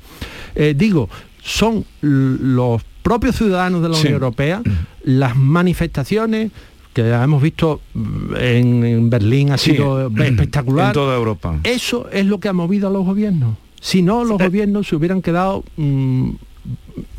Eh, 0.54 0.74
digo, 0.76 1.08
son 1.42 1.84
los 2.00 2.82
propios 3.02 3.36
ciudadanos 3.36 3.82
de 3.82 3.88
la 3.88 3.94
Sí. 3.94 4.02
Unión 4.02 4.14
Europea, 4.14 4.62
las 5.04 5.36
manifestaciones 5.36 6.50
que 6.92 7.08
hemos 7.08 7.40
visto 7.42 7.80
mm, 7.94 8.34
en, 8.36 8.84
en 8.84 9.10
Berlín 9.10 9.52
ha 9.52 9.58
Sí, 9.58 9.72
sido 9.72 10.08
espectacular. 10.18 10.88
En 10.88 10.92
toda 10.94 11.16
Europa. 11.16 11.58
Eso 11.64 12.08
es 12.10 12.26
lo 12.26 12.40
que 12.40 12.48
ha 12.48 12.52
movido 12.52 12.88
a 12.88 12.90
los 12.90 13.04
gobiernos. 13.04 13.56
Si 13.80 14.02
no, 14.02 14.24
los 14.24 14.38
gobiernos 14.38 14.86
se 14.88 14.96
hubieran 14.96 15.22
quedado 15.22 15.64
mm, 15.76 16.30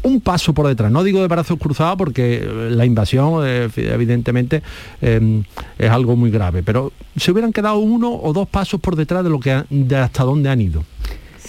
un 0.04 0.22
paso 0.22 0.54
por 0.54 0.68
detrás. 0.68 0.92
No 0.92 1.04
digo 1.04 1.22
de 1.22 1.28
brazos 1.28 1.58
cruzados 1.58 1.98
porque 1.98 2.36
eh, 2.44 2.70
la 2.70 2.86
invasión 2.86 3.42
eh, 3.46 3.68
evidentemente 3.78 4.62
eh, 5.02 5.42
es 5.80 5.90
algo 5.90 6.16
muy 6.16 6.30
grave, 6.30 6.62
pero 6.64 6.92
se 7.16 7.32
hubieran 7.32 7.52
quedado 7.52 7.78
uno 7.80 8.14
o 8.14 8.32
dos 8.34 8.48
pasos 8.48 8.80
por 8.80 8.96
detrás 8.96 9.24
de 9.24 9.30
lo 9.32 9.40
que 9.40 9.52
ha- 9.52 9.66
de 9.70 9.96
hasta 9.98 10.24
dónde 10.24 10.50
han 10.50 10.62
ido. 10.62 10.84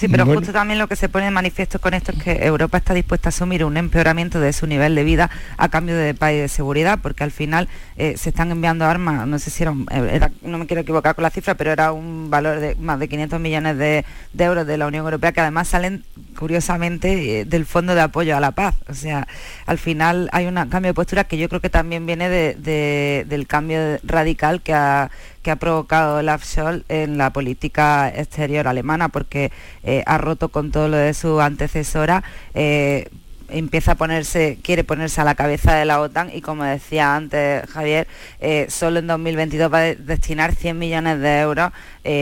Sí, 0.03 0.09
pero 0.09 0.25
Bueno. 0.27 0.41
justo 0.41 0.53
también 0.53 0.81
lo 0.81 0.89
que 0.89 0.97
se 0.97 1.09
pone 1.09 1.27
de 1.27 1.31
manifiesto 1.31 1.81
con 1.81 1.95
esto 1.95 2.11
es 2.11 2.21
que 2.21 2.45
Europa 2.45 2.77
está 2.79 2.93
dispuesta 2.93 3.29
a 3.29 3.31
asumir 3.31 3.65
un 3.65 3.77
empeoramiento 3.77 4.41
de 4.41 4.53
su 4.53 4.67
nivel 4.67 4.97
de 4.97 5.05
vida 5.05 5.31
a 5.57 5.69
cambio 5.69 5.95
de 5.97 6.13
paz 6.13 6.33
y 6.33 6.39
de 6.39 6.49
seguridad, 6.49 6.99
porque 7.01 7.23
al 7.23 7.31
final 7.31 7.69
eh, 7.97 8.17
se 8.17 8.31
están 8.31 8.51
enviando 8.51 8.85
armas, 8.85 9.29
no 9.29 9.39
sé 9.39 9.51
si 9.51 9.63
era, 9.63 9.71
un- 9.71 9.87
eh, 9.93 10.11
era- 10.13 10.33
no 10.43 10.59
me 10.59 10.67
quiero 10.67 10.81
equivocar 10.81 11.15
con 11.15 11.23
la 11.23 11.31
cifra, 11.31 11.55
pero 11.55 11.71
era 11.71 11.93
un 11.93 12.31
valor 12.31 12.59
de 12.59 12.75
más 12.81 12.99
de 12.99 13.07
500 13.09 13.39
millones 13.39 13.79
de, 13.79 14.05
de 14.33 14.45
euros 14.45 14.67
de 14.67 14.77
la 14.77 14.89
Unión 14.89 15.05
Europea 15.05 15.31
que 15.31 15.41
además 15.41 15.69
salen 15.69 16.03
curiosamente 16.37 17.43
eh, 17.43 17.45
del 17.45 17.65
Fondo 17.65 17.95
de 17.95 18.01
Apoyo 18.01 18.37
a 18.37 18.41
la 18.41 18.51
Paz. 18.51 18.75
O 18.89 18.95
sea, 18.95 19.29
al 19.67 19.79
final 19.79 20.29
hay 20.33 20.47
un 20.47 20.57
cambio 20.69 20.89
de 20.91 20.95
postura 20.95 21.23
que 21.23 21.39
yo 21.39 21.49
creo 21.49 21.61
que 21.61 21.71
también 21.71 22.07
viene 22.07 22.29
de- 22.29 22.57
de- 22.57 23.25
del 23.29 23.47
cambio 23.47 23.79
radical 24.03 24.63
que 24.63 24.75
ha 24.75 25.13
que 25.43 25.51
ha 25.51 25.57
provocado 25.57 26.21
el 26.21 26.29
Afschol 26.29 26.85
en 26.89 27.19
la 27.19 27.33
política 27.33 28.09
exterior 28.09 28.69
alemana, 28.69 29.09
porque 29.09 29.51
eh, 29.83 30.03
ha 30.07 30.19
roto 30.19 30.49
con 30.51 30.71
todo 30.71 30.89
lo 30.89 30.97
de 30.97 31.15
su 31.15 31.41
antecesora. 31.41 32.23
eh, 32.55 33.09
empieza 33.55 33.93
a 33.93 33.95
ponerse, 33.97 34.57
quiere 34.63 34.83
ponerse 34.83 35.21
a 35.21 35.25
la 35.25 35.35
cabeza 35.35 35.75
de 35.75 35.85
la 35.85 36.01
OTAN 36.01 36.31
y 36.33 36.41
como 36.41 36.65
decía 36.65 37.15
antes 37.15 37.69
Javier, 37.71 38.09
eh, 38.41 38.65
solo 38.71 39.01
en 39.01 39.07
2022 39.07 39.71
va 39.71 39.77
a 39.79 39.81
de- 39.83 39.97
destinar 39.97 40.55
100 40.55 40.79
millones 40.79 41.21
de 41.21 41.41
euros 41.41 41.71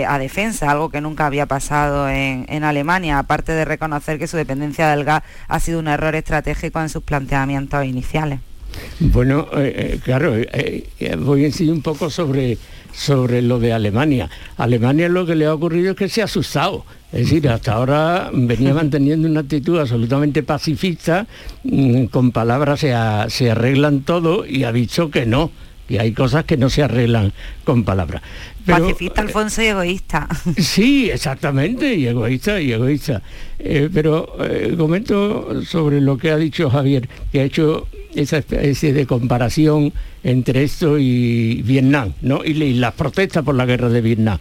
a 0.08 0.18
defensa, 0.18 0.68
algo 0.72 0.88
que 0.90 1.00
nunca 1.00 1.26
había 1.26 1.46
pasado 1.46 2.08
en 2.08 2.64
Alemania, 2.64 3.20
aparte 3.20 3.52
de 3.52 3.64
reconocer 3.64 4.18
que 4.18 4.26
su 4.26 4.36
dependencia 4.38 4.88
del 4.88 5.04
gas 5.04 5.22
ha 5.46 5.60
sido 5.60 5.78
un 5.78 5.86
error 5.86 6.16
estratégico 6.16 6.80
en 6.80 6.88
sus 6.88 7.04
planteamientos 7.04 7.84
iniciales. 7.84 8.40
Bueno, 9.00 9.48
eh, 9.56 9.94
eh, 9.94 10.00
claro, 10.02 10.34
eh, 10.36 10.84
voy 11.18 11.44
a 11.44 11.46
incidir 11.46 11.72
un 11.72 11.82
poco 11.82 12.10
sobre, 12.10 12.58
sobre 12.92 13.42
lo 13.42 13.58
de 13.58 13.72
Alemania. 13.72 14.28
Alemania 14.56 15.08
lo 15.08 15.24
que 15.26 15.34
le 15.34 15.46
ha 15.46 15.54
ocurrido 15.54 15.92
es 15.92 15.96
que 15.96 16.08
se 16.08 16.20
ha 16.22 16.24
asustado. 16.24 16.84
Es 17.12 17.22
decir, 17.22 17.48
hasta 17.48 17.72
ahora 17.72 18.30
venía 18.32 18.72
manteniendo 18.72 19.26
una 19.28 19.40
actitud 19.40 19.78
absolutamente 19.80 20.42
pacifista, 20.44 21.26
mm, 21.64 22.04
con 22.04 22.30
palabras 22.30 22.80
se, 22.80 22.94
a- 22.94 23.28
se 23.28 23.50
arreglan 23.50 24.02
todo 24.02 24.46
y 24.46 24.62
ha 24.64 24.70
dicho 24.72 25.10
que 25.10 25.26
no, 25.26 25.50
que 25.88 25.98
hay 25.98 26.12
cosas 26.12 26.44
que 26.44 26.56
no 26.56 26.70
se 26.70 26.84
arreglan 26.84 27.32
con 27.64 27.82
palabras. 27.82 28.22
Pero, 28.64 28.84
Pacifista, 28.84 29.22
Alfonso 29.22 29.60
y 29.62 29.66
egoísta. 29.66 30.28
Sí, 30.58 31.10
exactamente, 31.10 31.94
y 31.96 32.06
egoísta, 32.06 32.60
y 32.60 32.70
egoísta. 32.72 33.22
Eh, 33.58 33.88
pero 33.92 34.36
eh, 34.44 34.74
comento 34.78 35.64
sobre 35.64 36.00
lo 36.00 36.16
que 36.16 36.30
ha 36.30 36.36
dicho 36.36 36.70
Javier, 36.70 37.08
que 37.32 37.40
ha 37.40 37.44
hecho 37.44 37.88
esa 38.14 38.38
especie 38.38 38.92
de 38.92 39.06
comparación 39.06 39.92
entre 40.22 40.64
esto 40.64 40.98
y 40.98 41.62
Vietnam, 41.62 42.12
¿no? 42.22 42.44
Y, 42.44 42.74
las 42.74 42.94
protestas 42.94 43.44
por 43.44 43.54
la 43.54 43.66
guerra 43.66 43.88
de 43.88 44.00
Vietnam. 44.00 44.38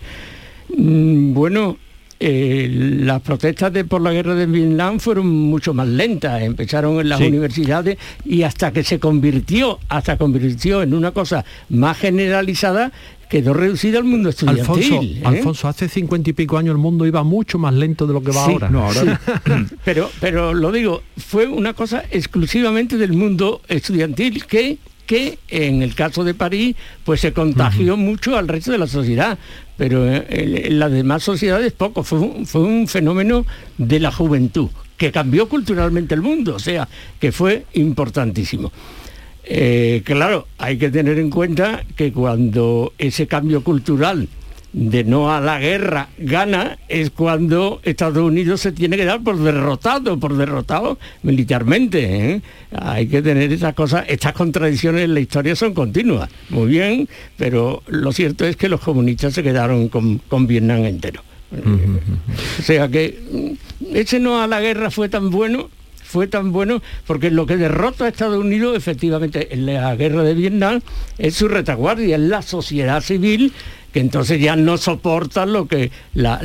Mm, 0.75 1.33
bueno, 1.33 1.77
eh, 2.21 2.67
las 2.69 3.21
protestas 3.21 3.71
de, 3.71 3.85
por 3.85 4.01
la 4.01 4.11
guerra 4.11 4.35
de 4.35 4.45
Vietnam 4.45 4.99
fueron 4.99 5.27
mucho 5.27 5.73
más 5.73 5.87
lentas, 5.87 6.41
empezaron 6.41 6.99
en 6.99 7.07
las 7.07 7.21
universidades 7.21 7.97
y 8.25 8.43
hasta 8.43 8.73
que 8.73 8.83
se 8.83 8.99
convirtió, 8.99 9.79
hasta 9.87 10.17
convirtió 10.17 10.81
en 10.83 10.93
una 10.93 11.11
cosa 11.11 11.45
más 11.69 11.97
generalizada, 11.97 12.91
quedó 13.29 13.53
reducida 13.53 13.99
al 13.99 14.03
mundo 14.03 14.29
estudiantil. 14.29 14.61
Alfonso, 14.61 15.01
¿eh? 15.01 15.21
Alfonso, 15.23 15.67
hace 15.67 15.87
cincuenta 15.87 16.31
y 16.31 16.33
pico 16.33 16.57
años 16.57 16.73
el 16.73 16.79
mundo 16.79 17.05
iba 17.05 17.23
mucho 17.23 17.57
más 17.59 17.73
lento 17.73 18.07
de 18.07 18.13
lo 18.13 18.21
que 18.21 18.31
va 18.31 18.43
ahora. 18.43 18.69
No, 18.69 18.85
ahora... 18.85 19.21
pero, 19.85 20.09
pero 20.19 20.53
lo 20.53 20.71
digo, 20.71 21.03
fue 21.15 21.47
una 21.47 21.73
cosa 21.73 22.03
exclusivamente 22.11 22.97
del 22.97 23.13
mundo 23.13 23.61
estudiantil 23.67 24.45
que 24.45 24.79
que 25.09 25.39
en 25.47 25.81
el 25.81 25.95
caso 25.95 26.23
de 26.23 26.35
París 26.35 26.75
pues 27.03 27.19
se 27.21 27.33
contagió 27.33 27.97
mucho 27.97 28.37
al 28.37 28.47
resto 28.47 28.71
de 28.71 28.77
la 28.77 28.85
sociedad, 28.85 29.39
pero 29.75 30.07
en, 30.07 30.77
las 30.77 30.91
demás 30.91 31.23
sociedades 31.23 31.71
poco, 31.71 32.03
fue 32.03 32.19
un, 32.19 32.87
fenómeno 32.87 33.43
de 33.79 33.99
la 33.99 34.11
juventud 34.11 34.69
que 34.97 35.11
cambió 35.11 35.49
culturalmente 35.49 36.13
el 36.13 36.21
mundo, 36.21 36.53
o 36.53 36.59
sea, 36.59 36.87
que 37.19 37.31
fue 37.31 37.65
importantísimo. 37.73 38.71
Eh, 39.51 40.03
claro, 40.05 40.47
hay 40.59 40.77
que 40.77 40.91
tener 40.91 41.17
en 41.17 41.31
cuenta 41.31 41.83
que 41.95 42.13
cuando 42.13 42.93
ese 42.99 43.25
cambio 43.25 43.63
cultural 43.63 44.27
de 44.73 45.03
no 45.03 45.33
a 45.33 45.41
la 45.41 45.59
guerra 45.59 46.09
gana 46.19 46.77
es 46.87 47.09
cuando 47.09 47.81
Estados 47.83 48.23
Unidos 48.23 48.61
se 48.61 48.71
tiene 48.71 48.95
que 48.95 49.05
dar 49.05 49.23
por 49.23 49.39
derrotado, 49.39 50.19
por 50.19 50.37
derrotado 50.37 50.99
militarmente. 51.23 52.33
¿eh? 52.33 52.41
Hay 52.71 53.07
que 53.07 53.23
tener 53.23 53.51
esas 53.51 53.73
cosas, 53.73 54.05
estas 54.07 54.33
contradicciones 54.33 55.05
en 55.05 55.15
la 55.15 55.19
historia 55.19 55.55
son 55.55 55.73
continuas, 55.73 56.29
muy 56.49 56.67
bien, 56.67 57.09
pero 57.35 57.81
lo 57.87 58.11
cierto 58.11 58.45
es 58.45 58.55
que 58.55 58.69
los 58.69 58.81
comunistas 58.81 59.33
se 59.33 59.41
quedaron 59.41 59.89
con, 59.89 60.47
Vietnam 60.47 60.85
entero. 60.85 61.23
O 62.59 62.61
sea 62.61 62.87
que 62.87 63.19
mm, 63.31 63.95
ese 63.95 64.19
no 64.19 64.39
a 64.39 64.45
la 64.45 64.61
guerra 64.61 64.91
fue 64.91 65.09
tan 65.09 65.31
bueno 65.31 65.71
fue 66.09 66.27
tan 66.27 66.51
bueno 66.51 66.81
porque 67.05 67.29
lo 67.29 67.45
que 67.45 67.55
derrota 67.55 68.05
a 68.05 68.07
Estados 68.07 68.39
Unidos 68.39 68.75
efectivamente 68.75 69.53
en 69.53 69.67
la 69.67 69.95
guerra 69.95 70.23
de 70.23 70.33
Vietnam 70.33 70.81
es 71.19 71.35
su 71.35 71.47
retaguardia, 71.47 72.15
es 72.15 72.21
la 72.21 72.41
sociedad 72.41 73.01
civil 73.01 73.53
que 73.93 73.99
entonces 73.99 74.41
ya 74.41 74.55
no 74.55 74.77
soportan 74.77 75.53
lo 75.53 75.67
que 75.67 75.91
la, 76.15 76.41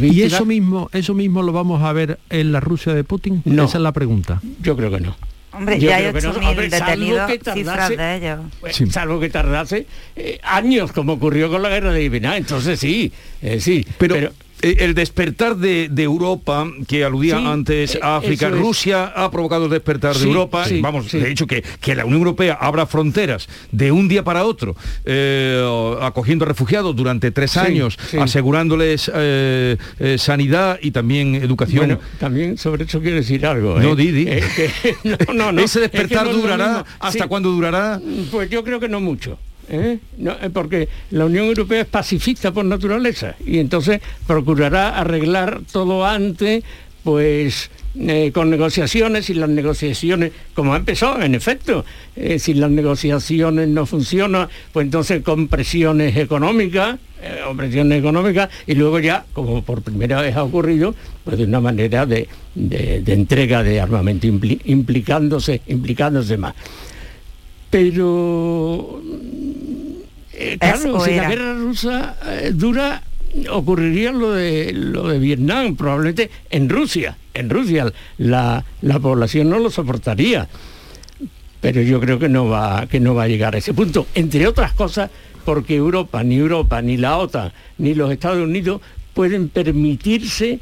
¿Y 0.00 0.22
eso 0.22 0.44
mismo, 0.44 0.90
eso 0.92 1.14
mismo 1.14 1.42
lo 1.42 1.52
vamos 1.52 1.82
a 1.82 1.92
ver 1.94 2.18
en 2.28 2.52
la 2.52 2.60
Rusia 2.60 2.92
de 2.92 3.02
Putin? 3.02 3.42
No. 3.46 3.64
Esa 3.64 3.78
es 3.78 3.82
la 3.82 3.92
pregunta. 3.92 4.42
Yo 4.60 4.76
creo 4.76 4.90
que 4.90 5.00
no. 5.00 5.16
Hombre, 5.52 5.78
ya 5.78 5.96
hay 5.96 6.04
8.000 6.04 6.68
detenidos, 6.68 7.30
cifras 7.54 7.88
de 7.88 8.16
ellos. 8.16 8.40
Pues, 8.60 8.76
salvo 8.90 9.18
que 9.18 9.30
tardase 9.30 9.86
eh, 10.16 10.38
años, 10.42 10.92
como 10.92 11.14
ocurrió 11.14 11.50
con 11.50 11.62
la 11.62 11.70
guerra 11.70 11.92
de 11.92 12.08
Vietnam. 12.08 12.34
Entonces 12.34 12.78
sí, 12.78 13.10
eh, 13.40 13.58
sí. 13.58 13.86
pero 13.98 14.30
el 14.62 14.94
despertar 14.94 15.56
de, 15.56 15.88
Europa, 15.98 16.66
que 16.86 17.04
aludía 17.04 17.38
antes 17.38 17.96
a 17.96 17.98
eh, 17.98 18.00
África, 18.18 18.48
Rusia 18.48 19.12
ha 19.14 19.30
provocado 19.30 19.66
el 19.66 19.70
despertar 19.70 20.16
de 20.16 20.24
Europa, 20.24 20.64
vamos, 20.80 21.10
de 21.10 21.30
hecho 21.30 21.46
que, 21.46 21.62
que, 21.80 21.94
la 21.94 22.04
Unión 22.04 22.20
Europea 22.20 22.56
abra 22.60 22.86
fronteras 22.86 23.48
de 23.72 23.92
un 23.92 24.08
día 24.08 24.24
para 24.24 24.44
otro, 24.44 24.76
eh, 25.04 25.96
acogiendo 26.00 26.44
refugiados 26.44 26.94
durante 26.94 27.30
tres 27.30 27.56
años, 27.56 27.98
asegurándoles 28.18 29.10
sanidad 30.18 30.78
y 30.82 30.90
también 30.90 31.34
educación. 31.34 31.86
Bueno, 31.86 32.00
también 32.18 32.56
sobre 32.58 32.84
eso 32.84 33.00
quiero 33.00 33.16
decir 33.16 33.44
algo. 33.46 33.78
No, 33.80 33.94
Didi. 33.94 34.28
no, 35.34 35.52
no, 35.52 35.60
¿Ese 35.68 35.80
despertar 35.80 36.30
durará? 36.30 36.84
¿Hasta 36.98 37.26
cuándo 37.28 37.50
durará? 37.50 38.00
Pues 38.30 38.50
yo 38.50 38.64
creo 38.64 38.80
que 38.80 38.88
no 38.88 39.00
mucho. 39.00 39.38
¿Eh? 39.68 39.98
Eh, 40.18 40.50
porque 40.52 40.88
la 41.10 41.26
Unión 41.26 41.46
Europea 41.46 41.82
es 41.82 41.86
pacifista 41.86 42.52
por 42.52 42.64
naturaleza 42.64 43.36
y 43.44 43.58
entonces 43.58 44.00
procurará 44.26 44.98
arreglar 44.98 45.60
todo 45.70 46.04
antes, 46.04 46.64
pues 47.04 47.70
eh, 47.98 48.30
con 48.32 48.50
negociaciones 48.50 49.30
y 49.30 49.34
las 49.34 49.48
negociaciones, 49.48 50.32
como 50.54 50.74
ha 50.74 50.76
empezado, 50.76 51.20
en 51.22 51.34
efecto, 51.34 51.84
si 52.38 52.54
las 52.54 52.70
negociaciones 52.70 53.68
no 53.68 53.86
funcionan, 53.86 54.48
pues 54.72 54.84
entonces 54.84 55.22
con 55.22 55.48
presiones 55.48 56.16
económicas, 56.16 56.98
o 57.48 57.54
presiones 57.56 57.98
económicas, 57.98 58.48
y 58.66 58.74
luego 58.74 59.00
ya, 59.00 59.24
como 59.32 59.62
por 59.62 59.82
primera 59.82 60.20
vez 60.20 60.36
ha 60.36 60.44
ocurrido, 60.44 60.94
pues 61.24 61.38
de 61.38 61.44
una 61.44 61.60
manera 61.60 62.06
de, 62.06 62.28
entrega 62.54 63.64
de 63.64 63.80
armamento 63.80 64.26
implicándose, 64.26 65.62
implicándose 65.66 66.36
más. 66.36 66.54
Pero 67.70 69.02
eh, 70.38 70.58
claro, 70.58 71.00
si 71.00 71.16
la 71.16 71.28
guerra 71.28 71.54
rusa 71.54 72.16
eh, 72.26 72.52
dura, 72.54 73.02
ocurriría 73.50 74.12
lo 74.12 74.32
de 74.32 74.72
lo 74.72 75.08
de 75.08 75.18
Vietnam, 75.18 75.74
probablemente 75.74 76.30
en 76.50 76.68
Rusia. 76.68 77.16
En 77.34 77.50
Rusia 77.50 77.92
la, 78.18 78.64
población 79.02 79.50
no 79.50 79.58
lo 79.58 79.70
soportaría. 79.70 80.48
Pero 81.60 81.82
yo 81.82 82.00
creo 82.00 82.20
que 82.20 82.28
no 82.28 82.48
va, 82.48 82.86
que 82.86 83.00
no 83.00 83.16
va 83.16 83.24
a 83.24 83.28
llegar 83.28 83.56
a 83.56 83.58
ese 83.58 83.74
punto. 83.74 84.06
Entre 84.14 84.46
otras 84.46 84.72
cosas, 84.74 85.10
porque 85.44 85.74
Europa, 85.74 86.22
ni 86.22 86.36
Europa, 86.36 86.80
ni 86.82 86.96
la 86.96 87.18
OTAN, 87.18 87.52
ni 87.78 87.94
los 87.94 88.12
Estados 88.12 88.38
Unidos 88.38 88.80
pueden 89.12 89.48
permitirse 89.48 90.60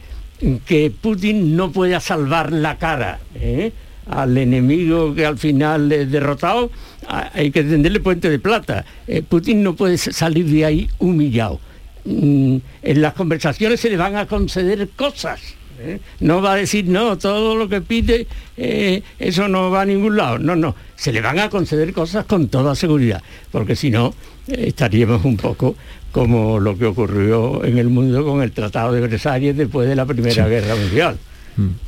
que 0.64 0.90
Putin 0.90 1.54
no 1.54 1.70
pueda 1.70 2.00
salvar 2.00 2.50
la 2.50 2.78
cara. 2.78 3.20
¿eh? 3.34 3.72
al 4.08 4.38
enemigo 4.38 5.14
que 5.14 5.26
al 5.26 5.38
final 5.38 5.90
es 5.90 6.10
derrotado, 6.10 6.70
hay 7.08 7.50
que 7.50 7.62
tenderle 7.62 8.00
puente 8.00 8.30
de 8.30 8.38
plata. 8.38 8.84
Eh, 9.06 9.22
Putin 9.22 9.62
no 9.62 9.74
puede 9.74 9.98
salir 9.98 10.46
de 10.46 10.64
ahí 10.64 10.88
humillado. 10.98 11.60
Mm, 12.04 12.56
en 12.82 13.02
las 13.02 13.14
conversaciones 13.14 13.80
se 13.80 13.90
le 13.90 13.96
van 13.96 14.16
a 14.16 14.26
conceder 14.26 14.88
cosas. 14.96 15.40
¿eh? 15.80 16.00
No 16.20 16.40
va 16.40 16.52
a 16.52 16.56
decir, 16.56 16.86
no, 16.86 17.18
todo 17.18 17.56
lo 17.56 17.68
que 17.68 17.80
pide, 17.80 18.26
eh, 18.56 19.02
eso 19.18 19.48
no 19.48 19.70
va 19.70 19.82
a 19.82 19.84
ningún 19.84 20.16
lado. 20.16 20.38
No, 20.38 20.56
no, 20.56 20.74
se 20.94 21.12
le 21.12 21.20
van 21.20 21.38
a 21.38 21.50
conceder 21.50 21.92
cosas 21.92 22.24
con 22.24 22.48
toda 22.48 22.74
seguridad, 22.74 23.22
porque 23.50 23.76
si 23.76 23.90
no, 23.90 24.14
estaríamos 24.48 25.24
un 25.24 25.36
poco 25.36 25.76
como 26.12 26.58
lo 26.58 26.78
que 26.78 26.86
ocurrió 26.86 27.64
en 27.64 27.78
el 27.78 27.88
mundo 27.88 28.24
con 28.24 28.42
el 28.42 28.52
Tratado 28.52 28.92
de 28.92 29.00
Versalles 29.02 29.56
después 29.56 29.88
de 29.88 29.96
la 29.96 30.06
Primera 30.06 30.48
Guerra 30.48 30.74
Mundial. 30.74 31.18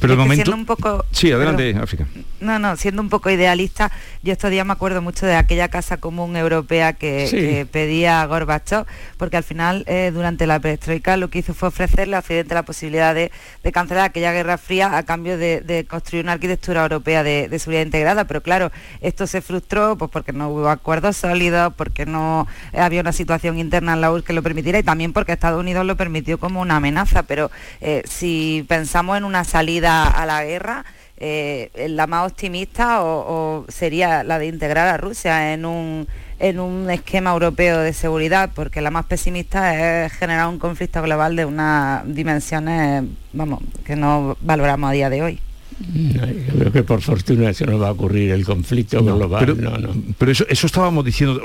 Pero 0.00 0.14
el 0.14 0.18
momento... 0.18 0.54
Un 0.54 0.64
poco, 0.64 1.04
sí, 1.10 1.30
adelante, 1.30 1.76
África. 1.80 2.06
No, 2.40 2.58
no, 2.58 2.76
siendo 2.76 3.02
un 3.02 3.08
poco 3.08 3.30
idealista, 3.30 3.90
yo 4.22 4.32
estos 4.32 4.50
días 4.50 4.64
me 4.64 4.72
acuerdo 4.72 5.02
mucho 5.02 5.26
de 5.26 5.34
aquella 5.34 5.68
casa 5.68 5.98
común 5.98 6.36
europea 6.36 6.92
que, 6.94 7.66
pedía 7.70 8.24
Gorbachev, 8.26 8.86
porque 9.16 9.36
al 9.36 9.44
final, 9.44 9.84
eh, 9.86 10.10
durante 10.12 10.46
la 10.46 10.60
perestroika, 10.60 11.16
lo 11.16 11.28
que 11.28 11.40
hizo 11.40 11.52
fue 11.52 11.68
ofrecerle 11.68 12.16
a 12.16 12.20
Occidente 12.20 12.54
la 12.54 12.64
posibilidad 12.64 13.14
de, 13.14 13.30
cancelar 13.72 14.04
aquella 14.04 14.32
guerra 14.32 14.56
fría 14.56 14.96
a 14.96 15.02
cambio 15.02 15.36
de, 15.36 15.86
construir 15.88 16.24
una 16.24 16.32
arquitectura 16.32 16.82
europea 16.82 17.22
de, 17.22 17.58
seguridad 17.58 17.84
integrada. 17.84 18.26
Pero 18.26 18.42
claro, 18.42 18.72
esto 19.00 19.26
se 19.26 19.42
frustró 19.42 19.96
pues 19.96 20.10
porque 20.10 20.32
no 20.32 20.48
hubo 20.48 20.68
acuerdos 20.68 21.16
sólidos, 21.16 21.74
porque 21.74 22.06
no 22.06 22.46
había 22.72 23.00
una 23.00 23.12
situación 23.12 23.58
interna 23.58 23.94
en 23.94 24.00
la 24.00 24.12
URSS 24.12 24.24
que 24.24 24.32
lo 24.32 24.42
permitiera 24.42 24.78
y 24.78 24.82
también 24.82 25.12
porque 25.12 25.32
Estados 25.32 25.60
Unidos 25.60 25.84
lo 25.84 25.96
permitió 25.96 26.38
como 26.38 26.60
una 26.60 26.76
amenaza. 26.76 27.24
Pero 27.24 27.50
eh, 27.80 28.02
si 28.06 28.64
pensamos 28.68 29.18
en 29.18 29.24
una 29.24 29.44
salida 29.58 30.06
a 30.06 30.24
la 30.24 30.44
guerra, 30.44 30.84
eh, 31.16 31.70
la 31.88 32.06
más 32.06 32.30
optimista 32.30 33.02
o, 33.02 33.64
sería 33.68 34.22
la 34.22 34.38
de 34.38 34.46
integrar 34.46 34.86
a 34.86 34.96
Rusia 34.98 35.52
en 35.52 35.64
un, 35.64 36.06
en 36.38 36.60
un 36.60 36.88
esquema 36.90 37.32
europeo 37.32 37.80
de 37.80 37.92
seguridad, 37.92 38.50
porque 38.54 38.80
la 38.80 38.92
más 38.92 39.06
pesimista 39.06 40.04
es 40.04 40.12
generar 40.12 40.46
un 40.46 40.60
conflicto 40.60 41.02
global 41.02 41.34
de 41.34 41.44
unas 41.44 42.04
dimensiones, 42.06 43.02
vamos, 43.32 43.60
que 43.84 43.96
no 43.96 44.36
valoramos 44.42 44.90
a 44.90 44.92
día 44.92 45.10
de 45.10 45.22
hoy. 45.22 45.40
Yo 45.80 46.58
creo 46.58 46.72
que 46.72 46.82
por 46.82 47.00
fortuna 47.02 47.50
eso 47.50 47.64
no 47.66 47.78
va 47.78 47.88
a 47.88 47.92
ocurrir 47.92 48.32
el 48.32 48.44
conflicto 48.44 49.02
global. 49.02 49.40
Pero, 49.40 49.54
no, 49.54 49.78
no. 49.78 49.90
pero 50.18 50.32
eso, 50.32 50.44
eso 50.48 50.66
estábamos 50.66 51.04
diciendo, 51.04 51.40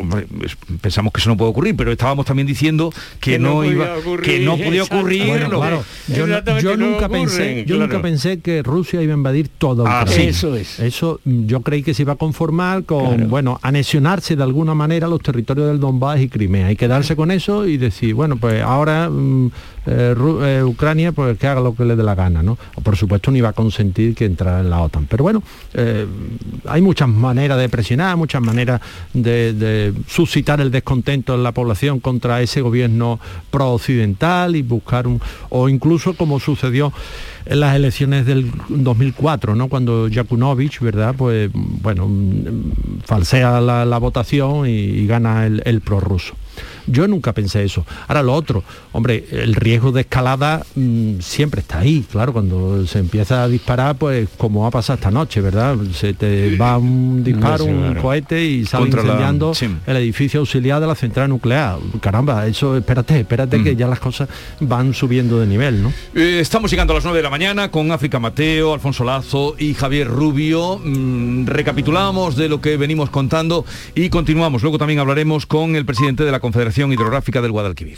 pensamos 0.82 1.14
que 1.14 1.22
eso 1.22 1.30
no 1.30 1.38
puede 1.38 1.52
ocurrir, 1.52 1.76
pero 1.76 1.92
estábamos 1.92 2.26
también 2.26 2.48
diciendo 2.48 2.92
que, 3.20 3.38
no, 3.38 3.64
iba, 3.64 3.96
que 4.24 4.40
no 4.40 4.58
podía 4.58 4.84
ocurrir. 4.84 5.48
yo, 6.08 6.78
nunca 6.78 7.10
pensé, 7.10 7.66
yo 7.66 7.78
nunca 7.78 8.02
pensé 8.02 8.40
que 8.40 8.64
Rusia 8.64 9.02
iba 9.02 9.14
a 9.14 9.18
invadir 9.18 9.50
todo 9.50 9.86
ah, 9.88 10.06
Eso 10.18 10.56
es. 10.56 10.80
Eso 10.80 11.20
mm, 11.24 11.46
yo 11.46 11.62
creí 11.62 11.84
que 11.84 11.94
se 11.94 12.02
iba 12.02 12.14
a 12.14 12.18
conformar 12.18 12.86
con, 12.86 13.30
bueno, 13.30 13.60
anexionarse 13.62 14.36
de 14.36 14.44
alguna 14.44 14.74
manera 14.74 15.08
los 15.08 15.22
territorios 15.22 15.68
del 15.68 15.80
Donbass 15.80 16.22
y 16.22 16.30
Crimea 16.30 16.72
y 16.72 16.76
quedarse 16.76 17.16
con 17.16 17.32
eso 17.32 17.68
y 17.68 17.78
decir, 17.78 18.14
bueno, 18.16 18.38
pues 18.38 18.62
ahora 18.62 19.10
mm, 19.10 19.52
eh, 19.86 20.16
eh, 20.44 20.64
Ucrania 20.64 21.12
pues 21.12 21.38
que 21.38 21.48
haga 21.48 21.62
lo 21.62 21.76
que 21.76 21.86
le 21.86 21.96
dé 21.96 22.04
la 22.04 22.16
gana, 22.16 22.42
¿no? 22.42 22.58
Por 22.82 22.96
supuesto 22.96 23.32
no 23.32 23.38
iba 23.38 23.50
a 23.50 23.54
consentir 23.54 24.16
que 24.16 24.26
entrara 24.26 24.62
en 24.62 24.70
la 24.70 24.82
OTAN. 24.82 25.08
Pero 25.10 25.24
bueno, 25.24 25.44
eh, 25.74 26.06
hay 26.68 26.82
muchas 26.82 27.10
maneras 27.10 27.58
de 27.58 27.70
presionar, 27.70 28.16
muchas 28.18 28.42
maneras 28.42 28.82
de, 29.14 29.94
suscitar 30.08 30.62
el 30.62 30.72
descontento 30.72 31.36
en 31.36 31.44
la 31.44 31.52
población 31.52 32.00
contra 32.00 32.42
ese 32.42 32.62
gobierno 32.62 33.20
pro-occidental 33.52 34.56
y 34.56 34.62
buscar 34.62 35.08
un... 35.08 35.22
o 35.50 35.70
incluso 35.70 36.14
como 36.14 36.40
sucedió 36.40 36.94
en 37.46 37.60
las 37.60 37.76
elecciones 37.76 38.26
del 38.26 38.52
2004, 38.70 39.56
¿no? 39.56 39.68
cuando 39.68 40.08
Jakunovich, 40.12 40.80
¿verdad? 40.80 41.14
Pues 41.18 41.50
bueno, 41.54 42.10
falsea 43.06 43.60
la, 43.60 43.98
votación 43.98 44.68
y, 44.68 45.06
gana 45.08 45.46
el, 45.46 45.62
el 45.66 45.82
prorruso. 45.82 46.36
Yo 46.88 47.08
nunca 47.08 47.34
pensé 47.34 47.64
eso. 47.64 47.86
Ahora 48.08 48.24
lo 48.24 48.34
otro, 48.34 48.64
hombre, 48.92 49.26
el 49.32 49.56
riesgo 49.56 49.92
de 49.92 50.02
escalada 50.02 50.66
mm, 50.76 51.20
siempre 51.20 51.62
está 51.62 51.80
ahí, 51.80 52.06
claro, 52.10 52.34
cuando 52.34 52.86
se 52.88 53.00
empieza 53.00 53.44
a 53.44 53.48
disparar, 53.48 53.96
pues 53.96 54.28
como 54.38 54.68
ha 54.68 54.72
pasado 54.72 54.96
esta 54.96 55.12
noche, 55.12 55.42
¿verdad? 55.42 55.78
Se 55.94 56.14
te 56.14 56.56
va 56.58 56.78
un 56.78 57.24
disparo, 57.24 57.66
un 57.66 57.96
cohete 57.96 58.44
y 58.44 58.66
sale 58.66 58.88
incendiando 58.88 59.54
el 59.88 59.98
edificio 59.98 60.42
auxiliar 60.42 60.82
de 60.82 60.88
la 60.88 60.96
central 60.96 61.30
nuclear. 61.30 61.78
Caramba, 62.02 62.46
eso, 62.48 62.78
espérate, 62.78 63.22
espérate 63.22 63.64
que 63.64 63.74
mm. 63.74 63.78
ya 63.78 63.88
las 63.88 64.00
cosas 64.00 64.28
van 64.60 64.94
subiendo 64.94 65.40
de 65.40 65.48
nivel, 65.48 65.82
¿no? 65.82 65.94
Eh, 66.16 66.40
estamos 66.40 66.70
llegando 66.70 66.94
a 66.94 66.96
las 66.96 67.04
9 67.04 67.18
de 67.18 67.24
la 67.24 67.30
mañana 67.30 67.72
con 67.72 67.92
África 67.92 68.20
Mateo, 68.20 68.74
Alfonso 68.74 69.04
Lazo 69.04 69.56
y 69.58 69.74
Javier 69.74 70.08
Rubio. 70.08 70.80
Mm, 70.84 71.46
recapitulamos 71.46 72.36
de 72.36 72.50
lo 72.50 72.62
que 72.62 72.78
venimos 72.78 73.10
contando 73.10 73.66
y 73.96 74.10
continuamos. 74.10 74.62
Luego 74.62 74.78
también 74.78 75.00
hablaremos 75.00 75.46
con 75.46 75.76
el 75.76 75.86
presidente 75.86 76.24
de 76.24 76.32
la 76.32 76.40
Confederación 76.40 76.73
Hidrográfica 76.78 77.42
del 77.42 77.52
Guadalquivir. 77.52 77.96